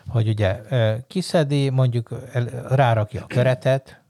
hogy 0.08 0.28
ugye 0.28 0.60
kiszedi, 1.08 1.70
mondjuk 1.70 2.10
rárakja 2.70 3.22
a 3.22 3.26
keretet, 3.26 4.03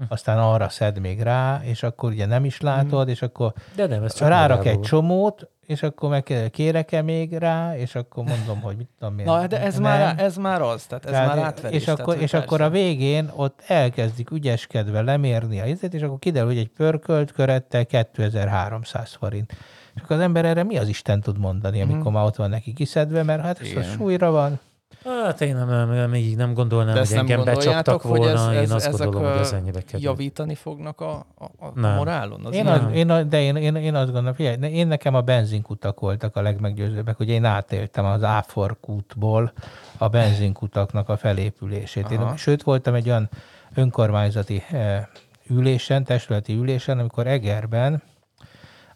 aztán 0.08 0.38
arra 0.38 0.68
szed 0.68 0.98
még 0.98 1.20
rá, 1.22 1.60
és 1.62 1.82
akkor 1.82 2.10
ugye 2.10 2.26
nem 2.26 2.44
is 2.44 2.60
látod, 2.60 3.08
és 3.08 3.22
akkor 3.22 3.52
de 3.76 3.86
nem, 3.86 4.02
ez 4.02 4.14
csak 4.14 4.28
rárak 4.28 4.66
egy 4.66 4.80
csomót, 4.80 5.48
és 5.66 5.82
akkor 5.82 6.10
meg 6.10 6.48
kérek-e 6.50 7.02
még 7.02 7.32
rá, 7.32 7.76
és 7.76 7.94
akkor 7.94 8.24
mondom, 8.24 8.60
hogy 8.60 8.76
mit 8.76 8.88
tudom 8.98 9.18
én. 9.18 9.24
Na, 9.24 9.46
de 9.46 9.60
ez 9.60 9.72
nem. 9.74 9.82
már, 9.82 10.14
ez 10.18 10.36
már 10.36 10.62
az, 10.62 10.84
tehát 10.84 11.04
ez 11.04 11.10
Tehát, 11.10 11.26
már 11.36 11.44
átverés. 11.44 11.82
És, 11.82 11.88
akkor, 11.88 12.04
tehát, 12.04 12.20
és 12.20 12.30
hogy 12.30 12.40
akkor 12.40 12.60
a 12.60 12.70
végén 12.70 13.30
ott 13.36 13.62
elkezdik 13.66 14.30
ügyeskedve 14.30 15.02
lemérni 15.02 15.60
a 15.60 15.66
izét, 15.66 15.94
és 15.94 16.02
akkor 16.02 16.18
kiderül, 16.18 16.48
hogy 16.48 16.58
egy 16.58 16.68
pörkölt 16.76 17.32
körettel 17.32 17.86
2300 17.86 19.14
forint. 19.18 19.52
És 19.94 20.02
akkor 20.02 20.16
az 20.16 20.22
ember 20.22 20.44
erre 20.44 20.62
mi 20.62 20.76
az 20.78 20.88
Isten 20.88 21.20
tud 21.20 21.38
mondani, 21.38 21.80
amikor 21.82 22.04
Mhm. 22.04 22.12
már 22.14 22.24
ott 22.24 22.36
van 22.36 22.50
neki 22.50 22.72
kiszedve, 22.72 23.22
mert 23.22 23.42
hát 23.42 23.60
ez 23.60 23.76
a 23.76 23.82
súlyra 23.82 24.30
van. 24.30 24.60
Hát 25.04 25.40
én 25.40 25.54
nem, 25.56 25.68
nem, 25.68 25.90
nem, 25.90 26.14
így 26.14 26.36
nem 26.36 26.54
gondolnám, 26.54 26.94
De 26.94 27.00
hogy 27.00 27.12
engem 27.12 27.44
becsaptak 27.44 28.00
hogy 28.02 28.20
ez, 28.20 28.26
volna, 28.26 28.54
ez, 28.54 28.68
én 28.68 28.74
azt 28.74 28.86
ezek 28.86 29.00
gondolom, 29.08 29.30
hogy 29.32 29.40
ez 29.40 29.52
ennyibe 29.52 29.82
kerül. 29.82 30.00
javítani 30.04 30.54
fognak 30.54 31.00
a, 31.00 31.26
a, 31.38 31.44
a 31.44 31.70
Nem. 31.74 31.94
morálon? 31.94 32.44
Az 32.44 32.54
Én, 32.54 32.64
nem. 32.64 32.86
az, 32.86 32.92
én, 32.94 33.10
a- 33.10 33.22
de 33.22 33.40
én, 33.42 33.56
én, 33.56 33.74
én 33.74 33.94
azt 33.94 34.06
gondolom, 34.10 34.34
figyelj, 34.34 34.72
én 34.72 34.86
nekem 34.86 35.14
a 35.14 35.20
benzinkutak 35.20 36.00
voltak 36.00 36.36
a 36.36 36.42
legmeggyőzőbbek, 36.42 37.16
hogy 37.16 37.28
én 37.28 37.44
átéltem 37.44 38.04
az 38.04 38.22
Áfor 38.22 38.76
kútból 38.80 39.52
a 39.98 40.08
benzinkutaknak 40.08 41.08
a 41.08 41.16
felépülését. 41.16 42.10
Én, 42.10 42.36
sőt, 42.36 42.62
voltam 42.62 42.94
egy 42.94 43.08
olyan 43.08 43.28
önkormányzati 43.74 44.62
eh, 44.70 45.04
ülésen, 45.46 46.04
testületi 46.04 46.52
ülésen, 46.54 46.98
amikor 46.98 47.26
Egerben 47.26 48.02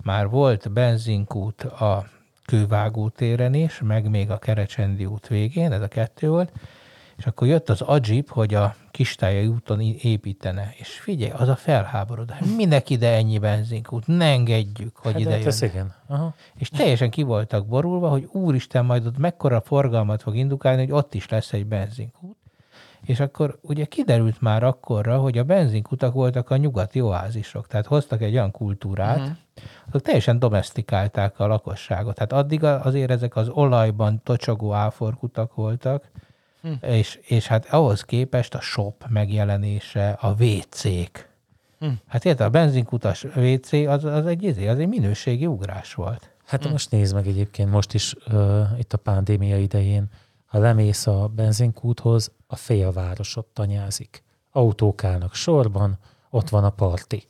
már 0.03 0.29
volt 0.29 0.73
benzinkút 0.73 1.63
a 1.63 2.05
Kővágó 2.47 3.09
téren 3.09 3.55
is, 3.55 3.81
meg 3.85 4.11
még 4.11 4.31
a 4.31 4.39
Kerecsendi 4.39 5.05
út 5.05 5.29
végén, 5.29 5.73
ez 5.73 5.81
a 5.81 5.89
kettő 5.89 6.29
volt, 6.29 6.53
és 7.17 7.27
akkor 7.27 7.49
jött 7.49 7.69
az 7.71 7.81
Ajip, 7.81 8.31
hogy 8.31 8.55
a 8.55 8.75
Kistályai 8.91 9.47
úton 9.47 9.81
építene. 9.81 10.75
És 10.79 10.89
figyelj, 10.89 11.31
az 11.31 11.49
a 11.49 11.57
felháborodás. 11.57 12.39
Minek 12.57 12.91
ide 12.91 13.15
ennyi 13.15 13.39
benzinkút? 13.39 14.07
Ne 14.07 14.25
engedjük, 14.25 14.97
hogy 14.97 15.13
Hát, 15.13 15.21
ide 15.21 15.31
de 15.39 15.45
hát 15.45 15.61
jön. 15.61 15.71
igen. 15.71 15.95
Aha. 16.07 16.35
És 16.55 16.69
teljesen 16.69 17.11
ki 17.11 17.23
voltak 17.23 17.67
borulva, 17.67 18.09
hogy 18.09 18.29
úristen, 18.33 18.85
majd 18.85 19.07
ott 19.07 19.19
mekkora 19.19 19.61
forgalmat 19.61 20.23
fog 20.23 20.37
indukálni, 20.37 20.81
hogy 20.81 20.93
ott 20.93 21.15
is 21.15 21.29
lesz 21.29 21.53
egy 21.53 21.67
benzinkút. 21.67 22.37
És 23.05 23.21
akkor 23.21 23.59
ugye 23.63 23.85
kiderült 23.85 24.41
már 24.41 24.63
akkorra, 24.63 25.19
hogy 25.19 25.39
a 25.39 25.45
benzinkutak 25.45 26.13
voltak 26.13 26.51
a 26.51 26.57
nyugati 26.57 27.01
oázisok. 27.01 27.67
Tehát 27.67 27.87
hoztak 27.87 28.23
egy 28.23 28.35
olyan 28.35 28.51
kultúrát, 28.51 29.19
uh-huh. 29.19 29.37
azok 29.89 30.03
teljesen 30.03 30.39
domestikálták 30.39 31.39
a 31.39 31.47
lakosságot. 31.47 32.15
Tehát 32.15 32.33
addig 32.33 32.65
azért 32.65 33.11
ezek 33.11 33.37
az 33.37 33.49
olajban 33.49 34.21
tocsogó 34.25 34.73
áforkutak 34.73 35.55
voltak, 35.55 36.11
Hm. 36.65 36.73
és, 36.81 37.19
és 37.23 37.47
hát 37.47 37.67
ahhoz 37.67 38.03
képest 38.03 38.55
a 38.55 38.61
shop 38.61 39.05
megjelenése, 39.09 40.11
a 40.11 40.35
WC-k. 40.43 41.29
Hm. 41.79 41.87
Hát 42.07 42.25
érted, 42.25 42.47
a 42.47 42.51
benzinkutas 42.51 43.25
WC 43.25 43.73
az, 43.73 44.05
az, 44.05 44.27
egy, 44.27 44.43
izé, 44.43 44.67
az 44.67 44.79
egy 44.79 44.89
minőségi 44.89 45.47
ugrás 45.47 45.95
volt. 45.95 46.31
Hát 46.45 46.71
most 46.71 46.91
nézd 46.91 47.15
meg 47.15 47.27
egyébként, 47.27 47.71
most 47.71 47.95
is 47.95 48.15
uh, 48.33 48.67
itt 48.79 48.93
a 48.93 48.97
pandémia 48.97 49.59
idején, 49.59 50.07
ha 50.47 50.59
lemész 50.59 51.07
a 51.07 51.31
benzinkúthoz, 51.35 52.33
a 52.55 52.57
félvárosot 52.57 53.47
tanyázik. 53.47 54.23
Autók 54.53 55.05
állnak 55.05 55.35
sorban, 55.35 55.99
ott 56.31 56.49
van 56.49 56.65
a 56.65 56.71
parti. 56.71 57.29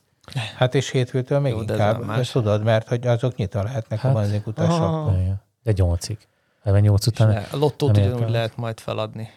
Hát 0.57 0.75
és 0.75 0.91
hétfőtől 0.91 1.41
még 1.41 1.53
Jó, 1.53 1.63
de 1.63 1.73
inkább, 1.73 2.05
más. 2.05 2.19
ezt 2.19 2.33
tudod, 2.33 2.63
mert 2.63 2.89
hogy 2.89 3.07
azok 3.07 3.37
nyitva 3.37 3.63
lehetnek 3.63 3.99
hát, 3.99 4.11
a 4.11 4.15
benzinkutasok. 4.15 5.11
De 5.63 5.73
nyolcig. 5.77 6.19
Mert 6.63 6.81
nyolc 6.81 7.07
után 7.07 7.45
a 7.51 7.57
lottót 7.57 7.97
ugyanúgy 7.97 8.31
lehet 8.31 8.57
majd 8.57 8.81
feladni. 8.81 9.29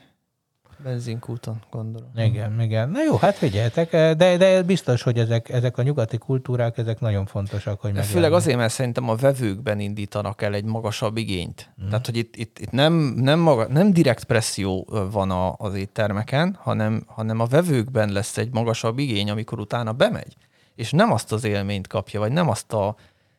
Benzinkúton, 0.83 1.61
gondolom. 1.71 2.09
Igen, 2.15 2.61
igen. 2.61 2.89
Na 2.89 3.03
jó, 3.03 3.15
hát 3.15 3.35
figyeljetek, 3.35 3.91
de, 3.91 4.37
de 4.37 4.63
biztos, 4.63 5.01
hogy 5.01 5.17
ezek, 5.19 5.49
ezek 5.49 5.77
a 5.77 5.81
nyugati 5.81 6.17
kultúrák, 6.17 6.77
ezek 6.77 6.99
nagyon 6.99 7.25
fontosak, 7.25 7.81
hogy 7.81 7.91
De 7.91 7.97
megjelenjenek. 7.97 8.15
Főleg 8.15 8.33
azért, 8.33 8.57
mert 8.57 8.73
szerintem 8.73 9.09
a 9.09 9.15
vevőkben 9.15 9.79
indítanak 9.79 10.41
el 10.41 10.53
egy 10.53 10.63
magasabb 10.63 11.17
igényt. 11.17 11.73
Mm. 11.83 11.87
Tehát, 11.89 12.05
hogy 12.05 12.17
itt, 12.17 12.35
itt, 12.35 12.59
itt 12.59 12.71
nem, 12.71 12.93
nem, 13.15 13.39
maga, 13.39 13.67
nem 13.67 13.93
direkt 13.93 14.23
presszió 14.23 14.87
van 15.11 15.31
a, 15.31 15.55
az 15.57 15.75
éttermeken, 15.75 16.57
hanem, 16.59 17.03
hanem 17.07 17.39
a 17.39 17.45
vevőkben 17.45 18.11
lesz 18.11 18.37
egy 18.37 18.53
magasabb 18.53 18.99
igény, 18.99 19.29
amikor 19.29 19.59
utána 19.59 19.91
bemegy. 19.91 20.35
És 20.75 20.91
nem 20.91 21.11
azt 21.11 21.31
az 21.31 21.43
élményt 21.43 21.87
kapja, 21.87 22.19
vagy 22.19 22.31
nem 22.31 22.49
azt 22.49 22.73
a 22.73 22.95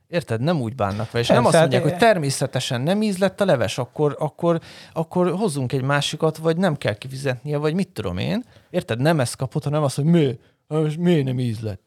Érted? 0.09 0.41
Nem 0.41 0.61
úgy 0.61 0.75
bánnak 0.75 1.11
vele, 1.11 1.25
és 1.25 1.29
nem 1.29 1.45
azt 1.45 1.53
hát 1.53 1.61
mondják, 1.61 1.83
én- 1.85 1.89
hogy 1.91 1.99
természetesen 1.99 2.81
nem 2.81 3.03
íz 3.03 3.19
lett 3.19 3.41
a 3.41 3.45
leves, 3.45 3.79
akkor, 3.79 4.17
akkor, 4.19 4.61
akkor 4.93 5.31
hozzunk 5.31 5.73
egy 5.73 5.83
másikat, 5.83 6.37
vagy 6.37 6.57
nem 6.57 6.77
kell 6.77 6.95
kifizetnie, 6.95 7.57
vagy 7.57 7.75
mit 7.75 7.89
tudom 7.89 8.19
én. 8.19 8.45
Érted? 8.71 9.01
Nem 9.01 9.21
ezt 9.21 9.37
kapott, 9.37 9.65
hanem 9.65 9.83
azt, 9.83 9.97
hogy 9.97 10.05
mi? 10.05 10.39
Hát 10.69 10.83
most 10.83 10.97
miért 10.99 11.25
nem 11.25 11.39
íz 11.39 11.61
lett? 11.61 11.83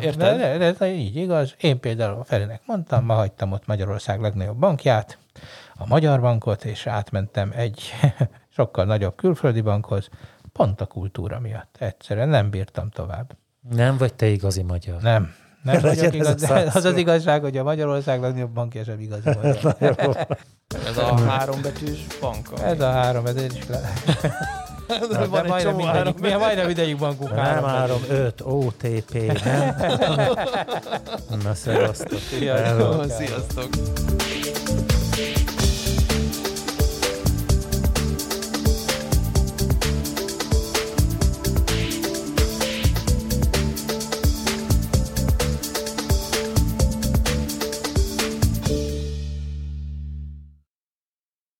Érted? 0.00 0.38
De, 0.38 0.58
de, 0.58 0.72
de, 0.72 0.92
így 0.92 1.16
igaz. 1.16 1.54
Én 1.60 1.80
például 1.80 2.20
a 2.20 2.24
Ferinek 2.24 2.62
mondtam, 2.66 3.04
ma 3.04 3.14
hagytam 3.14 3.52
ott 3.52 3.66
Magyarország 3.66 4.20
legnagyobb 4.20 4.56
bankját, 4.58 5.18
a 5.74 5.86
Magyar 5.86 6.20
Bankot, 6.20 6.64
és 6.64 6.86
átmentem 6.86 7.52
egy 7.56 7.92
sokkal 8.56 8.84
nagyobb 8.84 9.16
külföldi 9.16 9.60
bankhoz, 9.60 10.08
pont 10.52 10.80
a 10.80 10.86
kultúra 10.86 11.40
miatt. 11.40 11.76
Egyszerűen 11.78 12.28
nem 12.28 12.50
bírtam 12.50 12.90
tovább. 12.90 13.36
nem 13.70 13.96
vagy 13.96 14.14
te 14.14 14.26
igazi 14.26 14.62
magyar. 14.62 15.00
Nem. 15.02 15.34
Nem 15.64 15.74
Legyen 15.82 15.94
vagyok 15.94 16.04
ez 16.06 16.14
igaz, 16.14 16.42
a 16.42 16.46
de 16.54 16.70
az 16.74 16.84
az 16.84 16.96
igazság, 16.96 17.42
hogy 17.42 17.56
a 17.56 17.62
Magyarország 17.62 18.20
legnagyobb 18.20 18.50
bankja 18.50 18.84
sem 18.84 19.00
igazi 19.00 19.28
magyar. 19.42 19.76
Ez 20.88 20.96
a 20.96 21.18
hárombetűs 21.28 22.06
banka. 22.20 22.64
Ez 22.64 22.80
a 22.80 22.90
három, 22.90 23.26
ez 23.26 23.36
is 23.36 23.66
le. 23.68 23.80
De 25.10 25.26
van 25.26 25.42
egy 25.44 25.48
majdnem 25.48 25.72
csomó 25.72 25.84
három 25.84 26.02
mindegyik, 26.04 26.32
mi 26.32 26.44
majdnem 26.44 26.66
mindegyik 26.66 26.98
bankunk 26.98 27.30
Nem 27.30 27.44
három. 27.44 27.64
három, 27.64 28.02
öt, 28.08 28.40
OTP, 28.44 29.42
nem? 29.44 29.76
Na, 31.42 31.54
szevasztok. 31.54 32.18
Sziasztok. 32.18 33.10
Sziasztok! 33.10 33.68